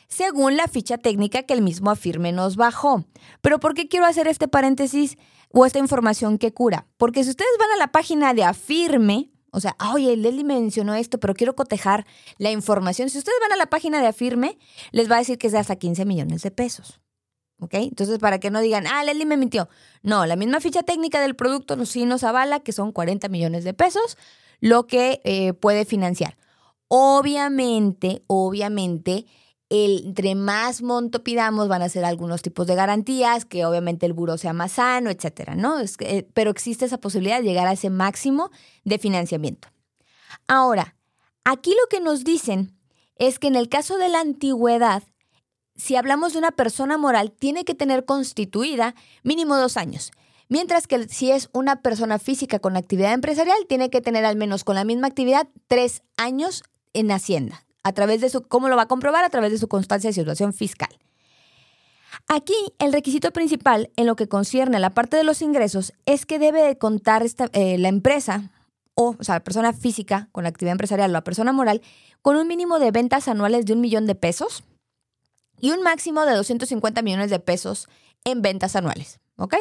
según 0.08 0.56
la 0.56 0.68
ficha 0.68 0.96
técnica 0.96 1.42
que 1.42 1.54
el 1.54 1.62
mismo 1.62 1.90
afirme 1.90 2.30
nos 2.30 2.54
bajó. 2.54 3.04
Pero 3.40 3.58
¿por 3.58 3.74
qué 3.74 3.88
quiero 3.88 4.06
hacer 4.06 4.28
este 4.28 4.46
paréntesis 4.46 5.16
o 5.50 5.66
esta 5.66 5.80
información 5.80 6.38
que 6.38 6.52
cura? 6.52 6.86
Porque 6.98 7.24
si 7.24 7.30
ustedes 7.30 7.50
van 7.58 7.72
a 7.72 7.76
la 7.76 7.90
página 7.90 8.32
de 8.32 8.44
afirme, 8.44 9.32
o 9.50 9.58
sea, 9.58 9.76
oye, 9.92 10.16
Leslie 10.16 10.44
mencionó 10.44 10.94
esto, 10.94 11.18
pero 11.18 11.34
quiero 11.34 11.56
cotejar 11.56 12.06
la 12.38 12.52
información. 12.52 13.10
Si 13.10 13.18
ustedes 13.18 13.38
van 13.40 13.52
a 13.52 13.56
la 13.56 13.66
página 13.66 14.00
de 14.00 14.08
Afirme, 14.08 14.58
les 14.92 15.10
va 15.10 15.16
a 15.16 15.18
decir 15.20 15.38
que 15.38 15.46
es 15.46 15.52
de 15.52 15.60
hasta 15.60 15.76
15 15.76 16.04
millones 16.04 16.42
de 16.42 16.50
pesos. 16.50 17.00
¿Ok? 17.60 17.74
Entonces, 17.74 18.18
para 18.18 18.40
que 18.40 18.50
no 18.50 18.60
digan, 18.60 18.86
ah, 18.86 19.04
Leslie 19.04 19.26
me 19.26 19.36
mintió. 19.36 19.68
No, 20.02 20.26
la 20.26 20.36
misma 20.36 20.60
ficha 20.60 20.82
técnica 20.82 21.20
del 21.20 21.36
producto 21.36 21.84
sí 21.86 22.04
nos 22.04 22.24
avala 22.24 22.60
que 22.60 22.72
son 22.72 22.92
40 22.92 23.28
millones 23.28 23.64
de 23.64 23.74
pesos 23.74 24.18
lo 24.60 24.86
que 24.86 25.20
eh, 25.24 25.52
puede 25.52 25.84
financiar. 25.84 26.36
Obviamente, 26.88 28.22
obviamente, 28.26 29.26
entre 29.68 30.34
más 30.34 30.82
monto 30.82 31.24
pidamos, 31.24 31.68
van 31.68 31.82
a 31.82 31.88
ser 31.88 32.04
algunos 32.04 32.42
tipos 32.42 32.66
de 32.66 32.74
garantías, 32.74 33.44
que 33.44 33.64
obviamente 33.66 34.06
el 34.06 34.12
buro 34.12 34.38
sea 34.38 34.52
más 34.52 34.72
sano, 34.72 35.10
etcétera, 35.10 35.54
¿no? 35.54 35.80
Eh, 35.80 36.28
pero 36.32 36.50
existe 36.50 36.84
esa 36.84 36.98
posibilidad 36.98 37.38
de 37.38 37.44
llegar 37.44 37.66
a 37.66 37.72
ese 37.72 37.90
máximo 37.90 38.50
de 38.84 38.98
financiamiento. 38.98 39.68
Ahora, 40.46 40.96
aquí 41.44 41.70
lo 41.70 41.88
que 41.88 42.00
nos 42.00 42.24
dicen 42.24 42.76
es 43.16 43.38
que 43.38 43.48
en 43.48 43.56
el 43.56 43.68
caso 43.68 43.96
de 43.98 44.08
la 44.08 44.20
antigüedad, 44.20 45.02
si 45.76 45.96
hablamos 45.96 46.32
de 46.32 46.38
una 46.38 46.52
persona 46.52 46.98
moral, 46.98 47.32
tiene 47.32 47.64
que 47.64 47.74
tener 47.74 48.04
constituida 48.04 48.94
mínimo 49.22 49.56
dos 49.56 49.76
años. 49.76 50.12
Mientras 50.48 50.86
que 50.86 51.08
si 51.08 51.30
es 51.30 51.48
una 51.52 51.82
persona 51.82 52.18
física 52.18 52.58
con 52.58 52.76
actividad 52.76 53.12
empresarial, 53.12 53.58
tiene 53.68 53.90
que 53.90 54.00
tener 54.00 54.24
al 54.24 54.36
menos 54.36 54.62
con 54.62 54.74
la 54.74 54.84
misma 54.84 55.06
actividad 55.06 55.48
tres 55.68 56.02
años 56.16 56.62
en 56.92 57.10
Hacienda 57.10 57.64
a 57.82 57.92
través 57.92 58.20
de 58.20 58.30
su, 58.30 58.42
¿cómo 58.42 58.68
lo 58.68 58.76
va 58.76 58.82
a 58.82 58.88
comprobar? 58.88 59.24
A 59.24 59.30
través 59.30 59.52
de 59.52 59.58
su 59.58 59.68
constancia 59.68 60.08
de 60.08 60.14
situación 60.14 60.52
fiscal. 60.52 60.88
Aquí 62.28 62.54
el 62.78 62.92
requisito 62.92 63.30
principal 63.32 63.90
en 63.96 64.06
lo 64.06 64.16
que 64.16 64.28
concierne 64.28 64.78
a 64.78 64.80
la 64.80 64.90
parte 64.90 65.16
de 65.16 65.24
los 65.24 65.42
ingresos 65.42 65.92
es 66.06 66.24
que 66.24 66.38
debe 66.38 66.62
de 66.62 66.78
contar 66.78 67.22
eh, 67.52 67.78
la 67.78 67.88
empresa 67.88 68.50
o, 68.94 69.16
o 69.18 69.24
sea, 69.24 69.36
la 69.36 69.44
persona 69.44 69.72
física 69.72 70.28
con 70.32 70.44
la 70.44 70.48
actividad 70.48 70.72
empresarial 70.72 71.10
o 71.10 71.12
la 71.12 71.24
persona 71.24 71.52
moral 71.52 71.82
con 72.22 72.36
un 72.36 72.48
mínimo 72.48 72.78
de 72.78 72.90
ventas 72.90 73.28
anuales 73.28 73.66
de 73.66 73.74
un 73.74 73.80
millón 73.80 74.06
de 74.06 74.14
pesos 74.14 74.64
y 75.60 75.70
un 75.70 75.82
máximo 75.82 76.24
de 76.24 76.34
250 76.34 77.02
millones 77.02 77.30
de 77.30 77.40
pesos 77.40 77.88
en 78.24 78.42
ventas 78.42 78.76
anuales. 78.76 79.20
¿Ok? 79.36 79.54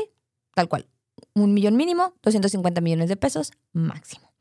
Tal 0.54 0.68
cual. 0.68 0.88
Un 1.34 1.54
millón 1.54 1.76
mínimo, 1.76 2.14
250 2.24 2.82
millones 2.82 3.10
de 3.10 3.16
pesos 3.16 3.52
máximo. 3.72 4.32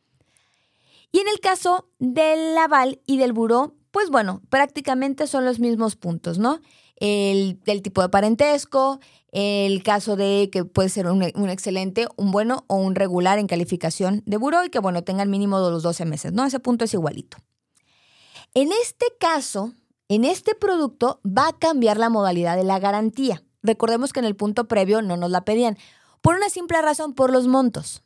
Y 1.10 1.20
en 1.20 1.28
el 1.28 1.40
caso 1.40 1.88
del 1.98 2.56
aval 2.56 3.00
y 3.06 3.18
del 3.18 3.32
buró, 3.32 3.74
pues 3.90 4.10
bueno, 4.10 4.40
prácticamente 4.48 5.26
son 5.26 5.44
los 5.44 5.60
mismos 5.60 5.94
puntos, 5.96 6.38
¿no? 6.38 6.60
El, 6.96 7.60
tipo 7.82 8.00
de 8.00 8.08
parentesco, 8.08 9.00
el 9.32 9.82
caso 9.82 10.16
de 10.16 10.48
que 10.50 10.64
puede 10.64 10.88
ser 10.88 11.06
un, 11.08 11.22
excelente, 11.22 12.06
un 12.16 12.30
bueno 12.30 12.64
o 12.68 12.76
un 12.76 12.94
regular 12.94 13.38
en 13.38 13.46
calificación 13.46 14.22
de 14.24 14.36
buró 14.36 14.64
y 14.64 14.70
que, 14.70 14.78
bueno, 14.78 15.02
tengan 15.02 15.28
mínimo 15.28 15.60
de 15.62 15.70
los 15.70 15.82
12 15.82 16.04
meses, 16.06 16.32
¿no? 16.32 16.46
Ese 16.46 16.60
punto 16.60 16.84
es 16.84 16.94
igualito. 16.94 17.38
En 18.54 18.70
este 18.82 19.06
caso, 19.18 19.72
en 20.14 20.24
este 20.24 20.54
producto 20.54 21.20
va 21.24 21.48
a 21.48 21.58
cambiar 21.58 21.96
la 21.96 22.10
modalidad 22.10 22.56
de 22.56 22.64
la 22.64 22.78
garantía. 22.78 23.42
Recordemos 23.62 24.12
que 24.12 24.20
en 24.20 24.26
el 24.26 24.36
punto 24.36 24.66
previo 24.66 25.02
no 25.02 25.16
nos 25.16 25.30
la 25.30 25.44
pedían, 25.44 25.78
por 26.20 26.36
una 26.36 26.48
simple 26.48 26.80
razón, 26.82 27.14
por 27.14 27.32
los 27.32 27.46
montos. 27.46 28.02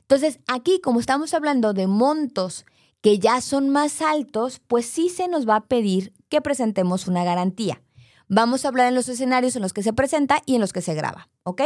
Entonces, 0.00 0.38
aquí, 0.46 0.80
como 0.80 1.00
estamos 1.00 1.34
hablando 1.34 1.72
de 1.72 1.86
montos 1.86 2.66
que 3.00 3.18
ya 3.18 3.40
son 3.40 3.68
más 3.68 4.02
altos, 4.02 4.60
pues 4.66 4.86
sí 4.86 5.08
se 5.08 5.28
nos 5.28 5.48
va 5.48 5.56
a 5.56 5.66
pedir 5.66 6.12
que 6.28 6.40
presentemos 6.40 7.06
una 7.06 7.24
garantía. 7.24 7.82
Vamos 8.28 8.64
a 8.64 8.68
hablar 8.68 8.88
en 8.88 8.94
los 8.94 9.08
escenarios 9.08 9.56
en 9.56 9.62
los 9.62 9.72
que 9.72 9.82
se 9.82 9.92
presenta 9.92 10.42
y 10.46 10.54
en 10.54 10.60
los 10.60 10.72
que 10.72 10.80
se 10.82 10.94
graba, 10.94 11.28
¿ok? 11.42 11.62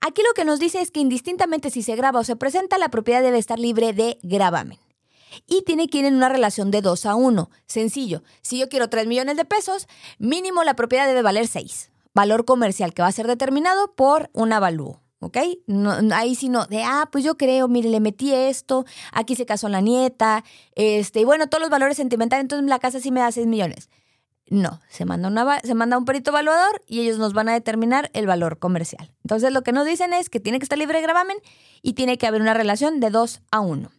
Aquí 0.00 0.22
lo 0.22 0.34
que 0.34 0.44
nos 0.44 0.58
dice 0.58 0.80
es 0.80 0.90
que 0.90 1.00
indistintamente 1.00 1.70
si 1.70 1.82
se 1.82 1.96
graba 1.96 2.20
o 2.20 2.24
se 2.24 2.36
presenta, 2.36 2.78
la 2.78 2.90
propiedad 2.90 3.22
debe 3.22 3.38
estar 3.38 3.58
libre 3.58 3.92
de 3.92 4.18
gravamen. 4.22 4.78
Y 5.46 5.62
tiene 5.62 5.88
que 5.88 5.98
ir 5.98 6.04
en 6.04 6.16
una 6.16 6.28
relación 6.28 6.70
de 6.70 6.82
2 6.82 7.06
a 7.06 7.14
1. 7.14 7.50
Sencillo. 7.66 8.22
Si 8.42 8.58
yo 8.58 8.68
quiero 8.68 8.88
3 8.88 9.06
millones 9.06 9.36
de 9.36 9.44
pesos, 9.44 9.88
mínimo 10.18 10.64
la 10.64 10.76
propiedad 10.76 11.06
debe 11.06 11.22
valer 11.22 11.48
6. 11.48 11.90
Valor 12.14 12.44
comercial 12.44 12.94
que 12.94 13.02
va 13.02 13.08
a 13.08 13.12
ser 13.12 13.26
determinado 13.26 13.94
por 13.94 14.30
un 14.32 14.52
avalúo. 14.52 15.00
¿ok? 15.20 15.38
No, 15.66 15.92
ahí 16.14 16.34
sí 16.34 16.48
no, 16.48 16.66
de, 16.66 16.82
ah, 16.82 17.08
pues 17.10 17.24
yo 17.24 17.36
creo, 17.36 17.68
mire, 17.68 17.88
le 17.88 18.00
metí 18.00 18.32
esto, 18.32 18.84
aquí 19.12 19.34
se 19.34 19.46
casó 19.46 19.68
la 19.68 19.80
nieta, 19.80 20.44
este, 20.74 21.20
y 21.20 21.24
bueno, 21.24 21.48
todos 21.48 21.60
los 21.62 21.70
valores 21.70 21.96
sentimentales, 21.96 22.44
entonces 22.44 22.68
la 22.68 22.78
casa 22.78 23.00
sí 23.00 23.10
me 23.10 23.20
da 23.20 23.32
6 23.32 23.46
millones. 23.46 23.88
No, 24.48 24.80
se 24.88 25.04
manda, 25.04 25.26
una, 25.26 25.58
se 25.60 25.74
manda 25.74 25.98
un 25.98 26.04
perito 26.04 26.30
evaluador 26.30 26.80
y 26.86 27.00
ellos 27.00 27.18
nos 27.18 27.32
van 27.32 27.48
a 27.48 27.52
determinar 27.52 28.10
el 28.12 28.26
valor 28.26 28.60
comercial. 28.60 29.12
Entonces 29.24 29.52
lo 29.52 29.62
que 29.62 29.72
nos 29.72 29.84
dicen 29.86 30.12
es 30.12 30.30
que 30.30 30.38
tiene 30.38 30.60
que 30.60 30.64
estar 30.64 30.78
libre 30.78 30.98
de 30.98 31.02
gravamen 31.02 31.36
y 31.82 31.94
tiene 31.94 32.16
que 32.16 32.28
haber 32.28 32.42
una 32.42 32.54
relación 32.54 33.00
de 33.00 33.10
2 33.10 33.40
a 33.50 33.58
1. 33.58 33.90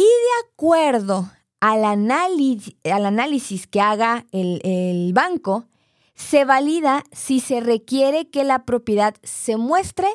Y 0.00 0.02
de 0.02 0.48
acuerdo 0.48 1.30
al, 1.60 1.84
análisis, 1.84 3.66
que 3.66 3.82
haga 3.82 4.24
el, 4.32 4.62
el 4.64 5.12
banco, 5.12 5.66
se 6.14 6.46
valida 6.46 7.04
si 7.12 7.38
se 7.38 7.60
requiere 7.60 8.30
que 8.30 8.42
la 8.42 8.64
propiedad 8.64 9.14
se 9.22 9.58
muestre 9.58 10.08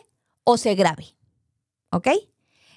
o 0.43 0.58
se 0.58 0.74
grabe. 0.74 1.15
¿Ok? 1.91 2.08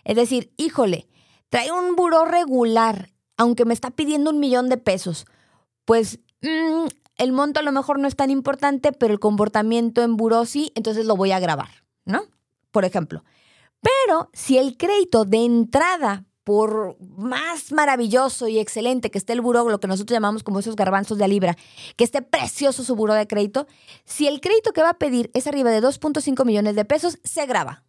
Es 0.05 0.17
decir, 0.17 0.53
híjole, 0.59 1.09
trae 1.49 1.73
un 1.73 1.97
buró 1.97 2.27
regular, 2.27 3.15
aunque 3.39 3.65
me 3.65 3.73
está 3.73 3.91
pidiendo 3.91 4.29
un 4.29 4.39
millón 4.39 4.69
de 4.69 4.77
pesos. 4.77 5.25
Pues 5.87 6.21
mm, 6.43 6.89
el 7.17 7.33
monto 7.33 7.61
a 7.61 7.63
lo 7.63 7.73
mejor 7.73 7.99
no 7.99 8.07
es 8.07 8.17
tan 8.17 8.29
importante, 8.29 8.93
pero 8.93 9.15
el 9.15 9.19
comportamiento 9.19 10.03
en 10.03 10.19
buró 10.19 10.45
sí, 10.45 10.73
entonces 10.75 11.07
lo 11.07 11.17
voy 11.17 11.33
a 11.33 11.41
grabar, 11.41 11.71
¿no? 12.05 12.25
Por 12.71 12.85
ejemplo. 12.85 13.25
Pero 13.81 14.29
si 14.35 14.59
el 14.59 14.77
crédito 14.77 15.25
de 15.25 15.47
entrada, 15.47 16.27
por 16.49 16.97
más 16.99 17.73
maravilloso 17.73 18.49
y 18.49 18.59
excelente 18.59 19.11
que 19.11 19.19
esté 19.19 19.35
el 19.35 19.43
buró, 19.43 19.69
lo 19.69 19.81
que 19.81 19.87
nosotros 19.87 20.17
llamamos 20.17 20.43
como 20.43 20.61
esos 20.61 20.77
garbanzos 20.77 21.19
de 21.19 21.29
libra, 21.29 21.59
que 21.95 22.05
esté 22.05 22.23
precioso 22.23 22.85
su 22.85 22.97
buró 22.97 23.13
de 23.13 23.27
crédito, 23.27 23.67
si 24.07 24.27
el 24.27 24.41
crédito 24.41 24.73
que 24.73 24.81
va 24.81 24.89
a 24.89 24.99
pedir 24.99 25.31
es 25.35 25.47
arriba 25.47 25.71
de 25.71 25.83
2.5 25.83 26.47
millones 26.47 26.75
de 26.75 26.87
pesos, 26.87 27.19
se 27.23 27.45
graba. 27.45 27.85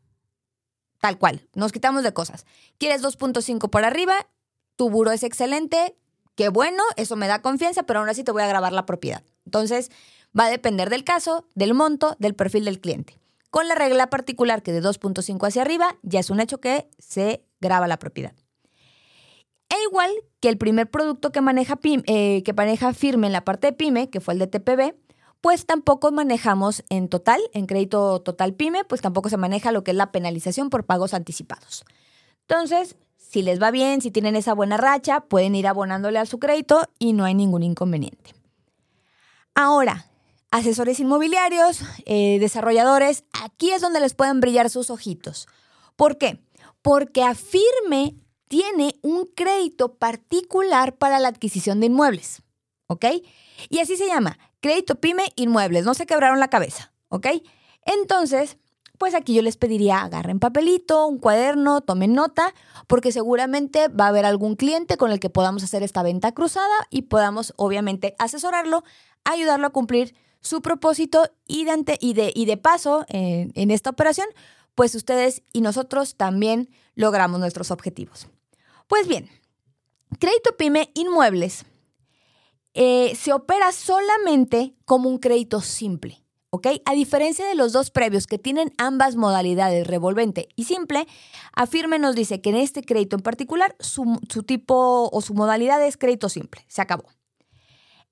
Tal 1.00 1.18
cual, 1.18 1.48
nos 1.54 1.72
quitamos 1.72 2.04
de 2.04 2.12
cosas. 2.12 2.46
¿Quieres 2.78 3.02
2.5 3.02 3.70
por 3.70 3.86
arriba? 3.86 4.28
Tu 4.76 4.90
buró 4.90 5.12
es 5.12 5.24
excelente, 5.24 5.96
qué 6.36 6.50
bueno, 6.50 6.84
eso 6.98 7.16
me 7.16 7.28
da 7.30 7.42
confianza, 7.42 7.84
pero 7.84 8.02
aún 8.02 8.10
así 8.10 8.26
te 8.26 8.34
voy 8.34 8.42
a 8.42 8.48
grabar 8.48 8.74
la 8.74 8.86
propiedad. 8.86 9.24
Entonces, 9.46 9.90
va 10.38 10.48
a 10.48 10.50
depender 10.50 10.90
del 10.90 11.06
caso, 11.06 11.48
del 11.56 11.74
monto, 11.74 12.18
del 12.20 12.36
perfil 12.36 12.66
del 12.66 12.82
cliente. 12.82 13.22
Con 13.52 13.70
la 13.70 13.76
regla 13.76 14.10
particular 14.10 14.64
que 14.64 14.74
de 14.74 14.84
2.5 14.84 15.48
hacia 15.48 15.62
arriba 15.62 15.96
ya 16.02 16.20
es 16.20 16.30
un 16.30 16.42
hecho 16.42 16.60
que 16.60 16.90
se 16.98 17.46
graba 17.62 17.88
la 17.88 18.00
propiedad. 18.00 18.34
E 19.70 19.76
igual 19.88 20.12
que 20.40 20.50
el 20.50 20.58
primer 20.58 20.90
producto 20.90 21.32
que 21.32 21.42
maneja, 21.42 21.80
eh, 21.84 22.44
que 22.44 22.54
maneja 22.54 22.94
firme 22.94 23.28
en 23.28 23.34
la 23.34 23.46
parte 23.46 23.68
de 23.68 23.74
PYME, 23.74 24.10
que 24.10 24.20
fue 24.20 24.34
el 24.34 24.40
de 24.40 24.48
TPB, 24.48 24.96
pues 25.42 25.66
tampoco 25.66 26.12
manejamos 26.12 26.84
en 26.90 27.08
total, 27.08 27.40
en 27.54 27.66
crédito 27.66 28.20
total 28.22 28.54
PYME, 28.54 28.84
pues 28.84 29.02
tampoco 29.02 29.30
se 29.30 29.38
maneja 29.38 29.72
lo 29.72 29.84
que 29.84 29.92
es 29.92 29.98
la 29.98 30.12
penalización 30.12 30.70
por 30.70 30.86
pagos 30.86 31.14
anticipados. 31.14 31.86
Entonces, 32.42 32.98
si 33.16 33.44
les 33.44 33.62
va 33.62 33.70
bien, 33.70 34.02
si 34.02 34.10
tienen 34.10 34.36
esa 34.36 34.54
buena 34.54 34.78
racha, 34.78 35.22
pueden 35.22 35.54
ir 35.54 35.68
abonándole 35.68 36.18
a 36.18 36.26
su 36.26 36.40
crédito 36.40 36.82
y 36.98 37.14
no 37.14 37.26
hay 37.26 37.36
ningún 37.36 37.62
inconveniente. 37.62 38.34
Ahora, 39.54 40.10
asesores 40.52 41.00
inmobiliarios, 41.00 41.82
eh, 42.06 42.40
desarrolladores, 42.40 43.24
aquí 43.44 43.72
es 43.72 43.82
donde 43.82 44.00
les 44.00 44.16
pueden 44.16 44.40
brillar 44.40 44.70
sus 44.70 44.90
ojitos. 44.90 45.48
¿Por 45.96 46.18
qué? 46.18 46.40
Porque 46.82 47.24
Afirme 47.24 48.16
tiene 48.50 48.96
un 49.02 49.26
crédito 49.34 49.96
particular 49.96 50.98
para 50.98 51.20
la 51.20 51.30
adquisición 51.30 51.80
de 51.80 51.86
inmuebles, 51.86 52.42
¿ok? 52.88 53.06
Y 53.70 53.80
así 53.80 53.96
se 53.96 54.08
llama, 54.08 54.38
crédito 54.60 54.96
pyme 54.96 55.32
inmuebles, 55.38 55.86
no 55.86 55.94
se 55.94 56.06
quebraron 56.06 56.40
la 56.40 56.50
cabeza, 56.50 56.92
¿ok? 57.10 57.28
Entonces, 57.84 58.58
pues 58.98 59.14
aquí 59.14 59.36
yo 59.36 59.44
les 59.44 59.56
pediría 59.56 60.02
agarren 60.02 60.40
papelito, 60.40 61.06
un 61.08 61.20
cuaderno, 61.20 61.82
tomen 61.82 62.14
nota, 62.14 62.54
porque 62.88 63.12
seguramente 63.12 63.88
va 63.88 64.06
a 64.06 64.10
haber 64.10 64.26
algún 64.26 64.56
cliente 64.56 64.98
con 64.98 65.12
el 65.12 65.20
que 65.20 65.30
podamos 65.30 65.64
hacer 65.64 65.84
esta 65.84 66.04
venta 66.04 66.34
cruzada 66.34 66.88
y 66.90 67.04
podamos 67.04 67.54
obviamente 67.56 68.16
asesorarlo, 68.18 68.84
ayudarlo 69.24 69.68
a 69.68 69.72
cumplir 69.72 70.16
su 70.42 70.62
propósito 70.62 71.30
y 71.46 71.66
de, 71.66 72.58
paso 72.58 73.06
eh, 73.10 73.52
en 73.54 73.72
esta 73.72 73.92
operación, 73.92 74.28
pues 74.74 74.96
ustedes 74.96 75.44
y 75.54 75.62
nosotros 75.62 76.16
también 76.16 76.70
logramos 76.96 77.40
nuestros 77.40 77.70
objetivos. 77.70 78.28
Pues 78.90 79.08
bien, 79.08 79.30
crédito 80.20 80.58
pyme 80.58 80.92
inmuebles 80.96 81.64
eh, 82.74 83.16
se 83.16 83.34
opera 83.34 83.72
solamente 83.72 84.76
como 84.84 85.10
un 85.10 85.20
crédito 85.20 85.62
simple. 85.62 86.24
¿ok? 86.50 86.68
A 86.86 86.94
diferencia 86.94 87.48
de 87.48 87.54
los 87.54 87.72
dos 87.72 87.92
previos 87.92 88.26
que 88.26 88.40
tienen 88.40 88.74
ambas 88.80 89.16
modalidades, 89.16 89.86
revolvente 89.86 90.50
y 90.56 90.64
simple, 90.64 91.08
Afirme 91.54 92.00
nos 92.00 92.16
dice 92.16 92.42
que 92.42 92.50
en 92.50 92.56
este 92.56 92.82
crédito 92.82 93.16
en 93.16 93.22
particular 93.22 93.76
su, 93.80 94.20
su, 94.28 94.42
tipo 94.42 95.08
o 95.12 95.22
su 95.22 95.36
modalidad 95.36 95.86
es 95.86 95.96
crédito 95.96 96.28
simple. 96.28 96.66
Se 96.68 96.82
acabó. 96.82 97.06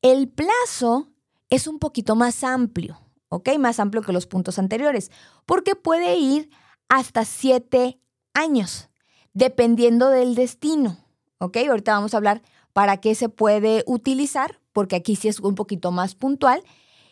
El 0.04 0.30
plazo 0.30 1.08
es 1.50 1.66
un 1.66 1.80
poquito 1.80 2.16
más 2.16 2.44
amplio, 2.44 3.00
¿ok? 3.30 3.58
Más 3.58 3.80
amplio 3.80 4.04
que 4.04 4.14
los 4.14 4.28
puntos 4.28 4.60
anteriores, 4.60 5.10
porque 5.48 5.74
puede 5.74 6.18
ir 6.18 6.52
hasta 6.88 7.26
siete 7.26 8.00
años, 8.36 8.90
dependiendo 9.34 10.10
del 10.10 10.36
destino, 10.36 10.98
¿ok? 11.40 11.58
Ahorita 11.70 11.94
vamos 11.94 12.14
a 12.14 12.18
hablar 12.18 12.42
para 12.74 12.98
qué 12.98 13.16
se 13.16 13.30
puede 13.30 13.84
utilizar, 13.88 14.60
porque 14.74 14.96
aquí 14.96 15.16
sí 15.16 15.28
es 15.28 15.40
un 15.40 15.56
poquito 15.56 15.92
más 15.92 16.16
puntual. 16.16 16.64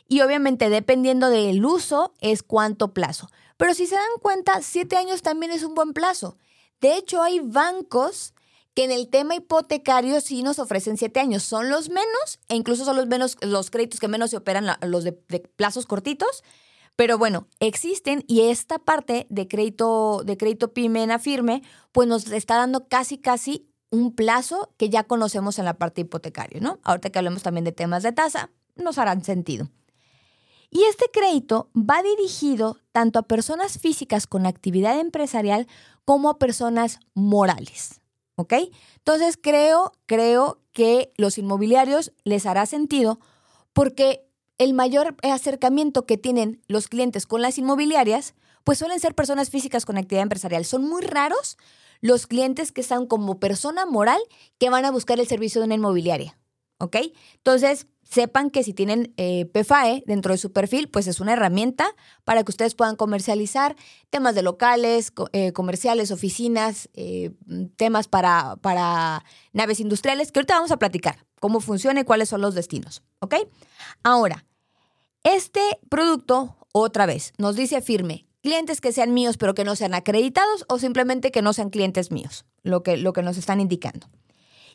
Y 0.07 0.21
obviamente 0.21 0.69
dependiendo 0.69 1.29
del 1.29 1.65
uso 1.65 2.13
es 2.21 2.43
cuánto 2.43 2.93
plazo. 2.93 3.29
Pero 3.57 3.73
si 3.73 3.87
se 3.87 3.95
dan 3.95 4.03
cuenta, 4.21 4.61
siete 4.61 4.97
años 4.97 5.21
también 5.21 5.51
es 5.51 5.63
un 5.63 5.73
buen 5.73 5.93
plazo. 5.93 6.37
De 6.81 6.95
hecho, 6.97 7.23
hay 7.23 7.39
bancos 7.39 8.33
que 8.75 8.83
en 8.83 8.91
el 8.91 9.07
tema 9.07 9.35
hipotecario 9.35 10.19
sí 10.21 10.43
nos 10.43 10.59
ofrecen 10.59 10.97
siete 10.97 11.21
años. 11.21 11.43
Son 11.43 11.69
los 11.69 11.89
menos, 11.89 12.39
e 12.49 12.55
incluso 12.55 12.83
son 12.83 12.97
los 12.97 13.07
menos, 13.07 13.37
los 13.41 13.71
créditos 13.71 13.99
que 13.99 14.09
menos 14.09 14.31
se 14.31 14.37
operan, 14.37 14.67
los 14.81 15.03
de, 15.05 15.13
plazos 15.13 15.85
cortitos. 15.85 16.43
Pero 16.95 17.17
bueno, 17.17 17.47
existen 17.59 18.23
y 18.27 18.41
esta 18.41 18.79
parte 18.79 19.27
de 19.29 19.47
crédito, 19.47 20.23
de 20.23 20.37
crédito 20.37 20.73
PYME 20.73 21.19
firme, 21.19 21.61
pues 21.91 22.07
nos 22.07 22.31
está 22.31 22.57
dando 22.57 22.87
casi, 22.87 23.17
casi 23.17 23.67
un 23.89 24.15
plazo 24.15 24.73
que 24.77 24.89
ya 24.89 25.03
conocemos 25.03 25.59
en 25.59 25.65
la 25.65 25.77
parte 25.77 26.01
hipotecaria, 26.01 26.59
¿no? 26.61 26.79
Ahorita 26.83 27.09
que 27.09 27.19
hablemos 27.19 27.43
también 27.43 27.65
de 27.65 27.71
temas 27.71 28.03
de 28.03 28.11
tasa, 28.11 28.49
nos 28.75 28.97
harán 28.97 29.23
sentido. 29.23 29.69
Y 30.69 30.83
este 30.83 31.05
crédito 31.11 31.69
va 31.75 32.01
dirigido 32.01 32.77
tanto 32.91 33.19
a 33.19 33.23
personas 33.23 33.77
físicas 33.79 34.27
con 34.27 34.45
actividad 34.45 34.99
empresarial 34.99 35.67
como 36.05 36.29
a 36.29 36.39
personas 36.39 36.99
morales. 37.13 38.01
¿ok? 38.35 38.53
Entonces 38.97 39.37
creo, 39.41 39.93
creo 40.05 40.61
que 40.73 41.13
los 41.17 41.37
inmobiliarios 41.37 42.13
les 42.23 42.45
hará 42.45 42.65
sentido 42.65 43.19
porque 43.73 44.24
el 44.57 44.73
mayor 44.73 45.15
acercamiento 45.23 46.05
que 46.05 46.17
tienen 46.17 46.61
los 46.67 46.87
clientes 46.87 47.25
con 47.25 47.41
las 47.41 47.57
inmobiliarias, 47.57 48.35
pues 48.63 48.79
suelen 48.79 48.99
ser 48.99 49.15
personas 49.15 49.49
físicas 49.49 49.85
con 49.85 49.97
actividad 49.97 50.23
empresarial. 50.23 50.65
Son 50.65 50.83
muy 50.87 51.01
raros 51.01 51.57
los 52.01 52.27
clientes 52.27 52.71
que 52.71 52.81
están 52.81 53.05
como 53.05 53.39
persona 53.39 53.85
moral 53.85 54.19
que 54.57 54.69
van 54.69 54.85
a 54.85 54.91
buscar 54.91 55.19
el 55.19 55.27
servicio 55.27 55.61
de 55.61 55.65
una 55.65 55.75
inmobiliaria, 55.75 56.37
¿ok? 56.79 56.97
Entonces, 57.37 57.87
sepan 58.03 58.49
que 58.49 58.63
si 58.63 58.73
tienen 58.73 59.13
eh, 59.17 59.45
PFAE 59.45 60.03
dentro 60.05 60.31
de 60.31 60.37
su 60.37 60.51
perfil, 60.51 60.89
pues 60.89 61.07
es 61.07 61.19
una 61.19 61.33
herramienta 61.33 61.87
para 62.23 62.43
que 62.43 62.51
ustedes 62.51 62.75
puedan 62.75 62.95
comercializar 62.95 63.75
temas 64.09 64.35
de 64.35 64.43
locales, 64.43 65.11
eh, 65.31 65.51
comerciales, 65.53 66.11
oficinas, 66.11 66.89
eh, 66.93 67.31
temas 67.75 68.07
para, 68.07 68.57
para 68.57 69.25
naves 69.53 69.79
industriales, 69.79 70.31
que 70.31 70.39
ahorita 70.39 70.55
vamos 70.55 70.71
a 70.71 70.77
platicar 70.77 71.25
cómo 71.39 71.59
funciona 71.59 72.01
y 72.01 72.03
cuáles 72.03 72.29
son 72.29 72.41
los 72.41 72.55
destinos, 72.55 73.03
¿ok? 73.19 73.35
Ahora, 74.03 74.45
este 75.23 75.61
producto, 75.89 76.55
otra 76.71 77.05
vez, 77.05 77.33
nos 77.37 77.55
dice 77.55 77.81
firme, 77.81 78.27
clientes 78.41 78.79
que 78.79 78.91
sean 78.91 79.13
míos 79.13 79.37
pero 79.37 79.55
que 79.55 79.63
no 79.63 79.75
sean 79.75 79.93
acreditados 79.93 80.65
o 80.69 80.77
simplemente 80.77 81.31
que 81.31 81.41
no 81.41 81.53
sean 81.53 81.69
clientes 81.69 82.11
míos, 82.11 82.45
lo 82.63 82.83
que, 82.83 82.97
lo 82.97 83.13
que 83.13 83.23
nos 83.23 83.37
están 83.37 83.59
indicando. 83.59 84.07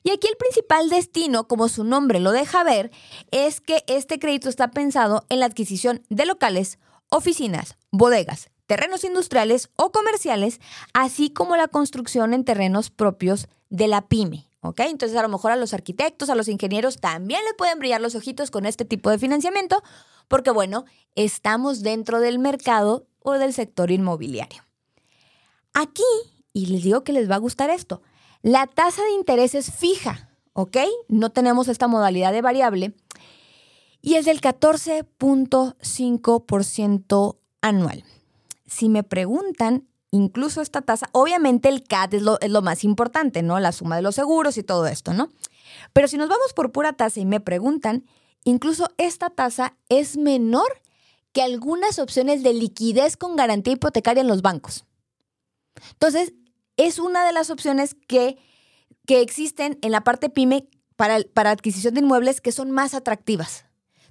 Y 0.03 0.11
aquí 0.11 0.27
el 0.29 0.37
principal 0.37 0.89
destino, 0.89 1.47
como 1.47 1.69
su 1.69 1.85
nombre 1.85 2.21
lo 2.21 2.33
deja 2.33 2.65
ver, 2.65 2.91
es 3.31 3.61
que 3.61 3.85
este 3.87 4.19
crédito 4.19 4.49
está 4.49 4.71
pensado 4.71 5.25
en 5.29 5.41
la 5.41 5.47
adquisición 5.47 6.03
de 6.09 6.25
locales, 6.25 6.79
oficinas, 7.11 7.77
bodegas, 7.91 8.51
terrenos 8.67 9.05
industriales 9.05 9.69
o 9.77 9.93
comerciales, 9.93 10.61
así 10.95 11.31
como 11.31 11.57
la 11.57 11.69
construcción 11.69 12.33
en 12.35 12.45
terrenos 12.45 12.91
propios 12.91 13.49
de 13.69 13.89
la 13.89 14.09
pyme. 14.09 14.50
¿Ok? 14.63 14.81
Entonces 14.81 15.17
a 15.17 15.23
lo 15.23 15.29
mejor 15.29 15.53
a 15.53 15.57
los 15.57 15.73
arquitectos, 15.73 16.29
a 16.29 16.35
los 16.35 16.49
ingenieros 16.49 16.99
también 16.99 17.43
les 17.45 17.55
pueden 17.55 17.79
brillar 17.79 18.01
los 18.01 18.15
ojitos 18.15 18.51
con 18.51 18.67
este 18.67 18.85
tipo 18.85 19.11
de 19.11 19.19
financiamiento, 19.19 19.83
porque 20.29 20.51
bueno, 20.51 20.85
estamos 21.15 21.83
dentro 21.83 22.21
del 22.21 22.39
mercado 22.39 23.07
o 23.21 23.33
del 23.33 23.55
sector 23.55 23.91
inmobiliario. 23.91 24.63
Aquí, 25.73 26.03
y 26.53 26.67
les 26.67 26.83
digo 26.83 27.05
que 27.05 27.13
les 27.13 27.31
va 27.31 27.37
a 27.37 27.39
gustar 27.39 27.71
esto, 27.71 28.03
la 28.43 28.67
tasa 28.67 29.03
de 29.05 29.13
interés 29.13 29.55
es 29.55 29.73
fija, 29.73 30.31
¿ok? 30.53 30.77
No 31.09 31.31
tenemos 31.31 31.69
esta 31.69 31.89
modalidad 31.89 32.33
de 32.33 32.43
variable 32.43 32.95
y 34.03 34.15
es 34.15 34.25
del 34.25 34.41
14.5% 34.41 37.37
anual. 37.61 38.05
Si 38.67 38.89
me 38.89 39.03
preguntan, 39.03 39.90
incluso 40.11 40.61
esta 40.61 40.83
tasa, 40.83 41.09
obviamente 41.13 41.69
el 41.69 41.85
CAT 41.85 42.15
es 42.15 42.23
lo, 42.23 42.41
es 42.41 42.51
lo, 42.51 42.63
más 42.63 42.85
importante, 42.85 43.43
¿no? 43.43 43.61
La 43.61 43.73
suma 43.73 43.97
de 43.97 44.03
los 44.03 44.15
seguros 44.15 44.57
y 44.57 44.63
todo 44.63 44.87
esto, 44.87 45.13
¿no? 45.13 45.31
Pero 45.93 46.09
si 46.09 46.17
nos 46.17 46.29
vamos 46.29 46.53
por 46.53 46.73
pura 46.73 46.93
tasa 46.93 47.21
y 47.21 47.25
me 47.25 47.41
preguntan, 47.41 48.05
incluso 48.45 48.89
esta 48.99 49.31
tasa 49.31 49.77
es 49.89 50.17
menor 50.17 50.81
que 51.33 51.43
algunas 51.43 51.99
opciones 51.99 52.43
de 52.43 52.55
liquidez 52.55 53.17
con 53.17 53.37
garantía 53.37 53.75
hipotecaria 53.75 54.21
en 54.21 54.29
los 54.29 54.43
bancos. 54.43 54.85
Entonces, 55.93 56.35
es 56.77 56.99
una 56.99 57.25
de 57.25 57.33
las 57.33 57.51
opciones 57.51 57.95
que, 58.09 58.39
que 59.07 59.21
existen 59.21 59.79
en 59.83 59.93
la 59.93 60.03
parte 60.03 60.29
pyme 60.29 60.69
para, 60.97 61.21
para 61.35 61.51
adquisición 61.51 61.95
de 61.95 62.01
inmuebles 62.01 62.41
que 62.41 62.53
son 62.53 62.71
más 62.71 62.95
atractivas. 62.95 63.65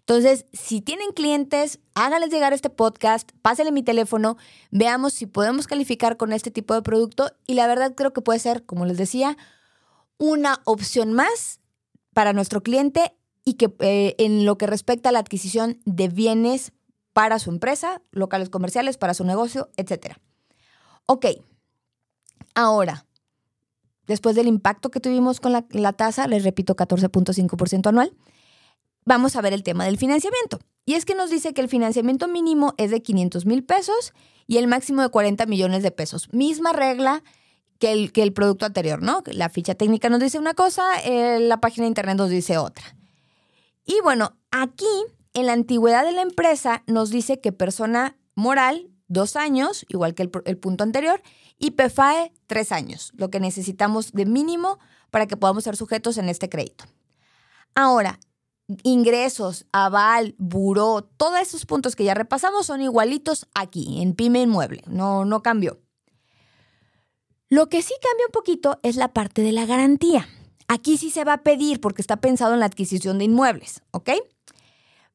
Entonces, 0.09 0.47
si 0.53 0.81
tienen 0.81 1.11
clientes, 1.11 1.79
háganles 1.93 2.31
llegar 2.31 2.51
este 2.51 2.71
podcast, 2.71 3.31
pásenle 3.43 3.71
mi 3.71 3.83
teléfono, 3.83 4.37
veamos 4.71 5.13
si 5.13 5.27
podemos 5.27 5.67
calificar 5.67 6.17
con 6.17 6.33
este 6.33 6.49
tipo 6.49 6.73
de 6.73 6.81
producto 6.81 7.31
y 7.45 7.53
la 7.53 7.67
verdad 7.67 7.93
creo 7.95 8.11
que 8.11 8.23
puede 8.23 8.39
ser, 8.39 8.65
como 8.65 8.87
les 8.87 8.97
decía, 8.97 9.37
una 10.17 10.61
opción 10.65 11.13
más 11.13 11.59
para 12.11 12.33
nuestro 12.33 12.63
cliente 12.63 13.13
y 13.45 13.53
que 13.53 13.71
eh, 13.81 14.15
en 14.17 14.47
lo 14.47 14.57
que 14.57 14.65
respecta 14.65 15.09
a 15.09 15.11
la 15.11 15.19
adquisición 15.19 15.79
de 15.85 16.07
bienes 16.07 16.71
para 17.13 17.37
su 17.37 17.51
empresa, 17.51 18.01
locales 18.09 18.49
comerciales, 18.49 18.97
para 18.97 19.13
su 19.13 19.25
negocio, 19.25 19.69
etc. 19.77 20.15
Ok, 21.05 21.27
ahora, 22.55 23.05
después 24.07 24.35
del 24.35 24.47
impacto 24.47 24.89
que 24.89 25.01
tuvimos 25.01 25.39
con 25.39 25.51
la, 25.51 25.67
la 25.69 25.93
tasa, 25.93 26.27
les 26.27 26.43
repito, 26.43 26.75
14.5% 26.75 27.89
anual, 27.89 28.11
vamos 29.05 29.35
a 29.35 29.41
ver 29.41 29.53
el 29.53 29.63
tema 29.63 29.85
del 29.85 29.97
financiamiento. 29.97 30.59
Y 30.85 30.95
es 30.95 31.05
que 31.05 31.15
nos 31.15 31.29
dice 31.29 31.53
que 31.53 31.61
el 31.61 31.69
financiamiento 31.69 32.27
mínimo 32.27 32.73
es 32.77 32.91
de 32.91 33.01
500 33.01 33.45
mil 33.45 33.63
pesos 33.63 34.13
y 34.47 34.57
el 34.57 34.67
máximo 34.67 35.01
de 35.01 35.09
40 35.09 35.45
millones 35.45 35.83
de 35.83 35.91
pesos. 35.91 36.33
Misma 36.33 36.73
regla 36.73 37.23
que 37.77 37.91
el, 37.91 38.11
que 38.11 38.23
el 38.23 38.33
producto 38.33 38.65
anterior, 38.65 39.01
¿no? 39.01 39.23
La 39.27 39.49
ficha 39.49 39.75
técnica 39.75 40.09
nos 40.09 40.19
dice 40.19 40.39
una 40.39 40.53
cosa, 40.53 40.83
eh, 41.03 41.39
la 41.39 41.61
página 41.61 41.83
de 41.83 41.89
internet 41.89 42.17
nos 42.17 42.29
dice 42.29 42.57
otra. 42.57 42.95
Y 43.85 43.99
bueno, 44.03 44.35
aquí 44.51 44.85
en 45.33 45.45
la 45.45 45.53
antigüedad 45.53 46.03
de 46.03 46.11
la 46.11 46.21
empresa 46.21 46.83
nos 46.87 47.09
dice 47.09 47.39
que 47.39 47.51
persona 47.51 48.17
moral, 48.35 48.89
dos 49.07 49.35
años, 49.35 49.85
igual 49.89 50.13
que 50.13 50.23
el, 50.23 50.31
el 50.45 50.57
punto 50.57 50.83
anterior, 50.83 51.21
y 51.57 51.71
PFAE, 51.71 52.31
tres 52.47 52.71
años, 52.71 53.11
lo 53.15 53.29
que 53.29 53.39
necesitamos 53.39 54.11
de 54.11 54.25
mínimo 54.25 54.79
para 55.11 55.27
que 55.27 55.37
podamos 55.37 55.63
ser 55.63 55.75
sujetos 55.75 56.17
en 56.17 56.29
este 56.29 56.49
crédito. 56.49 56.85
Ahora, 57.75 58.19
ingresos, 58.83 59.65
aval, 59.71 60.35
buró, 60.37 61.01
todos 61.17 61.39
esos 61.39 61.65
puntos 61.65 61.95
que 61.95 62.03
ya 62.03 62.13
repasamos 62.13 62.67
son 62.67 62.81
igualitos 62.81 63.47
aquí, 63.53 64.01
en 64.01 64.13
Pyme 64.13 64.41
Inmueble. 64.41 64.83
No, 64.87 65.25
no 65.25 65.41
cambió. 65.41 65.79
Lo 67.49 67.67
que 67.67 67.81
sí 67.81 67.93
cambia 68.01 68.27
un 68.27 68.31
poquito 68.31 68.79
es 68.83 68.95
la 68.95 69.11
parte 69.11 69.41
de 69.41 69.51
la 69.51 69.65
garantía. 69.65 70.27
Aquí 70.67 70.97
sí 70.97 71.09
se 71.09 71.23
va 71.23 71.33
a 71.33 71.43
pedir 71.43 71.81
porque 71.81 72.01
está 72.01 72.17
pensado 72.17 72.53
en 72.53 72.59
la 72.59 72.67
adquisición 72.67 73.17
de 73.17 73.25
inmuebles, 73.25 73.81
¿ok? 73.89 74.11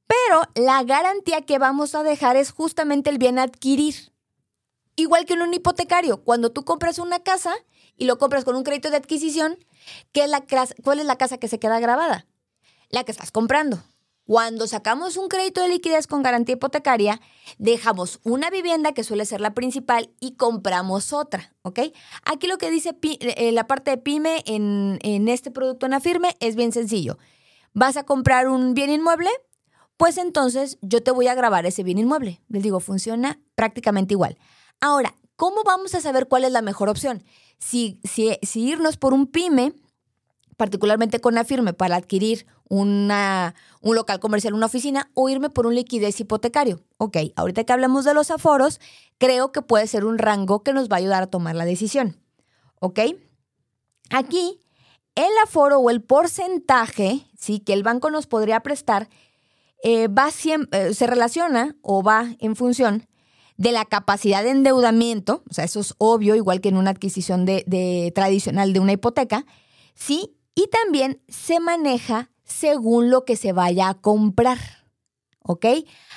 Pero 0.06 0.42
la 0.56 0.82
garantía 0.82 1.42
que 1.42 1.58
vamos 1.58 1.94
a 1.94 2.02
dejar 2.02 2.36
es 2.36 2.50
justamente 2.50 3.08
el 3.08 3.18
bien 3.18 3.38
adquirir. 3.38 4.12
Igual 4.96 5.26
que 5.26 5.34
en 5.34 5.42
un 5.42 5.54
hipotecario, 5.54 6.24
cuando 6.24 6.50
tú 6.50 6.64
compras 6.64 6.98
una 6.98 7.20
casa 7.20 7.54
y 7.96 8.06
lo 8.06 8.18
compras 8.18 8.44
con 8.44 8.56
un 8.56 8.64
crédito 8.64 8.90
de 8.90 8.96
adquisición, 8.96 9.56
¿qué 10.12 10.24
es 10.24 10.30
la, 10.30 10.44
¿cuál 10.82 10.98
es 10.98 11.06
la 11.06 11.16
casa 11.16 11.38
que 11.38 11.48
se 11.48 11.60
queda 11.60 11.78
grabada? 11.78 12.26
La 12.94 13.04
que 13.04 13.12
estás 13.12 13.30
comprando. 13.30 13.82
Cuando 14.26 14.66
sacamos 14.66 15.18
un 15.18 15.28
crédito 15.28 15.60
de 15.60 15.68
liquidez 15.68 16.06
con 16.06 16.22
garantía 16.22 16.54
hipotecaria, 16.54 17.20
dejamos 17.58 18.20
una 18.22 18.48
vivienda 18.48 18.92
que 18.92 19.04
suele 19.04 19.26
ser 19.26 19.42
la 19.42 19.52
principal 19.52 20.10
y 20.18 20.36
compramos 20.36 21.12
otra, 21.12 21.54
¿ok? 21.60 21.80
Aquí 22.24 22.46
lo 22.46 22.56
que 22.56 22.70
dice 22.70 22.96
eh, 23.02 23.52
la 23.52 23.66
parte 23.66 23.90
de 23.90 23.98
pyme 23.98 24.42
en, 24.46 24.98
en 25.02 25.28
este 25.28 25.50
producto 25.50 25.84
en 25.84 25.92
Afirme 25.92 26.36
es 26.40 26.56
bien 26.56 26.72
sencillo. 26.72 27.18
¿Vas 27.74 27.98
a 27.98 28.04
comprar 28.04 28.48
un 28.48 28.72
bien 28.72 28.88
inmueble? 28.88 29.28
Pues 29.98 30.16
entonces 30.16 30.78
yo 30.80 31.02
te 31.02 31.10
voy 31.10 31.26
a 31.26 31.34
grabar 31.34 31.66
ese 31.66 31.82
bien 31.82 31.98
inmueble. 31.98 32.40
Les 32.48 32.62
digo, 32.62 32.80
funciona 32.80 33.40
prácticamente 33.54 34.14
igual. 34.14 34.38
Ahora, 34.80 35.14
¿cómo 35.36 35.64
vamos 35.64 35.94
a 35.94 36.00
saber 36.00 36.28
cuál 36.28 36.44
es 36.44 36.52
la 36.52 36.62
mejor 36.62 36.88
opción? 36.88 37.24
Si, 37.58 38.00
si, 38.04 38.38
si 38.42 38.62
irnos 38.62 38.96
por 38.96 39.12
un 39.12 39.26
pyme 39.26 39.74
particularmente 40.56 41.20
con 41.20 41.38
Afirme, 41.38 41.72
para 41.72 41.96
adquirir 41.96 42.46
una, 42.68 43.54
un 43.80 43.94
local 43.96 44.20
comercial, 44.20 44.54
una 44.54 44.66
oficina, 44.66 45.10
o 45.14 45.28
irme 45.28 45.50
por 45.50 45.66
un 45.66 45.74
liquidez 45.74 46.18
hipotecario. 46.20 46.80
Ok, 46.96 47.18
ahorita 47.36 47.64
que 47.64 47.72
hablemos 47.72 48.04
de 48.04 48.14
los 48.14 48.30
aforos, 48.30 48.80
creo 49.18 49.52
que 49.52 49.62
puede 49.62 49.86
ser 49.86 50.04
un 50.04 50.18
rango 50.18 50.62
que 50.62 50.72
nos 50.72 50.88
va 50.88 50.96
a 50.96 50.98
ayudar 50.98 51.22
a 51.22 51.26
tomar 51.28 51.54
la 51.54 51.64
decisión. 51.64 52.16
¿Ok? 52.80 53.00
Aquí, 54.10 54.60
el 55.14 55.30
aforo 55.42 55.78
o 55.78 55.90
el 55.90 56.02
porcentaje 56.02 57.26
¿sí? 57.38 57.60
que 57.60 57.72
el 57.72 57.82
banco 57.82 58.10
nos 58.10 58.26
podría 58.26 58.60
prestar 58.60 59.08
eh, 59.82 60.08
va 60.08 60.28
eh, 60.72 60.94
se 60.94 61.06
relaciona 61.06 61.76
o 61.82 62.02
va 62.02 62.34
en 62.38 62.56
función 62.56 63.06
de 63.56 63.70
la 63.70 63.84
capacidad 63.84 64.42
de 64.42 64.50
endeudamiento, 64.50 65.44
o 65.48 65.54
sea, 65.54 65.64
eso 65.64 65.78
es 65.78 65.94
obvio, 65.98 66.34
igual 66.34 66.60
que 66.60 66.70
en 66.70 66.76
una 66.76 66.90
adquisición 66.90 67.44
de 67.44 68.12
tradicional 68.12 68.72
de 68.72 68.80
una 68.80 68.92
hipoteca, 68.92 69.46
sí, 69.94 70.36
y 70.56 70.66
también 70.68 71.22
se 71.28 71.60
maneja 71.60 72.30
según 72.44 73.10
lo 73.10 73.24
que 73.24 73.36
se 73.36 73.52
vaya 73.52 73.88
a 73.88 73.94
comprar. 73.94 74.58
¿Ok? 75.46 75.66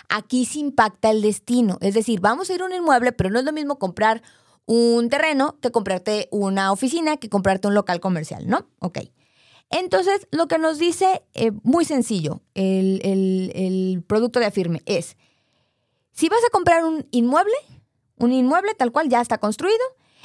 Aquí 0.07 0.45
se 0.45 0.59
impacta 0.59 1.11
el 1.11 1.21
destino. 1.21 1.77
Es 1.81 1.93
decir, 1.93 2.21
vamos 2.21 2.49
a 2.49 2.53
ir 2.53 2.61
a 2.61 2.65
un 2.65 2.73
inmueble, 2.73 3.11
pero 3.11 3.29
no 3.29 3.39
es 3.39 3.45
lo 3.45 3.51
mismo 3.51 3.77
comprar 3.77 4.21
un 4.65 5.09
terreno 5.09 5.57
que 5.61 5.71
comprarte 5.71 6.29
una 6.31 6.71
oficina, 6.71 7.17
que 7.17 7.29
comprarte 7.29 7.67
un 7.67 7.73
local 7.73 7.99
comercial, 7.99 8.47
¿no? 8.47 8.69
Ok. 8.79 8.99
Entonces, 9.69 10.27
lo 10.31 10.47
que 10.47 10.59
nos 10.59 10.77
dice, 10.77 11.23
eh, 11.33 11.51
muy 11.63 11.83
sencillo, 11.83 12.41
el, 12.53 13.01
el 13.03 14.01
producto 14.07 14.39
de 14.39 14.45
Afirme 14.45 14.81
es, 14.85 15.17
si 16.11 16.29
vas 16.29 16.39
a 16.45 16.49
comprar 16.49 16.85
un 16.85 17.05
inmueble, 17.11 17.55
un 18.17 18.31
inmueble 18.31 18.75
tal 18.75 18.93
cual 18.93 19.09
ya 19.09 19.19
está 19.21 19.39
construido, 19.39 19.83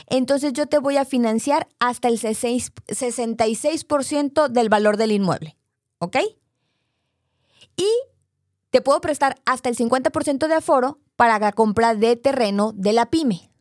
entonces 0.09 0.53
yo 0.53 0.67
te 0.67 0.79
voy 0.79 0.97
a 0.97 1.05
financiar 1.05 1.69
hasta 1.79 2.09
el 2.09 2.19
66% 2.21 4.49
del 4.49 4.69
valor 4.69 4.97
del 4.97 5.13
inmueble. 5.13 5.57
¿Ok? 6.03 6.17
Y 7.77 7.89
te 8.71 8.81
puedo 8.81 9.01
prestar 9.01 9.41
hasta 9.45 9.69
el 9.69 9.77
50% 9.77 10.49
de 10.49 10.55
aforo 10.55 10.99
para 11.15 11.39
la 11.39 11.53
compra 11.53 11.95
de 11.95 12.17
terreno 12.17 12.73
de 12.75 12.93
la 12.93 13.07
pyme. 13.07 13.53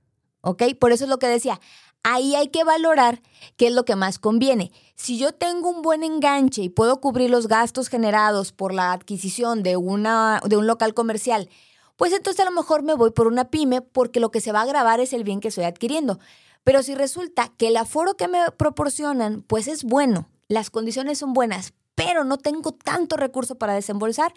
¿Ok? 0.41 0.63
Por 0.79 0.91
eso 0.91 1.03
es 1.03 1.09
lo 1.11 1.19
que 1.19 1.27
decía. 1.27 1.61
Ahí 2.01 2.33
hay 2.33 2.47
que 2.47 2.63
valorar 2.63 3.21
qué 3.57 3.67
es 3.67 3.73
lo 3.73 3.85
que 3.85 3.95
más 3.95 4.17
conviene. 4.17 4.71
Si 4.95 5.19
yo 5.19 5.33
tengo 5.33 5.69
un 5.69 5.83
buen 5.83 6.03
enganche 6.03 6.63
y 6.63 6.69
puedo 6.69 6.99
cubrir 6.99 7.29
los 7.29 7.47
gastos 7.47 7.89
generados 7.89 8.51
por 8.53 8.73
la 8.73 8.91
adquisición 8.91 9.61
de, 9.61 9.77
una, 9.77 10.41
de 10.43 10.57
un 10.57 10.65
local 10.65 10.95
comercial 10.95 11.47
pues 11.95 12.13
entonces 12.13 12.39
a 12.39 12.49
lo 12.49 12.55
mejor 12.55 12.81
me 12.81 12.95
voy 12.95 13.11
por 13.11 13.27
una 13.27 13.51
pyme 13.51 13.81
porque 13.81 14.19
lo 14.19 14.31
que 14.31 14.41
se 14.41 14.51
va 14.51 14.61
a 14.61 14.65
grabar 14.65 14.99
es 14.99 15.13
el 15.13 15.23
bien 15.23 15.39
que 15.39 15.49
estoy 15.49 15.65
adquiriendo. 15.65 16.17
Pero 16.63 16.81
si 16.81 16.95
resulta 16.95 17.53
que 17.59 17.67
el 17.67 17.77
aforo 17.77 18.17
que 18.17 18.27
me 18.27 18.39
proporcionan, 18.57 19.43
pues 19.43 19.67
es 19.67 19.83
bueno, 19.83 20.27
las 20.47 20.71
condiciones 20.71 21.19
son 21.19 21.33
buenas, 21.33 21.73
pero 22.05 22.23
no 22.23 22.37
tengo 22.37 22.71
tanto 22.71 23.17
recurso 23.17 23.55
para 23.55 23.73
desembolsar, 23.73 24.33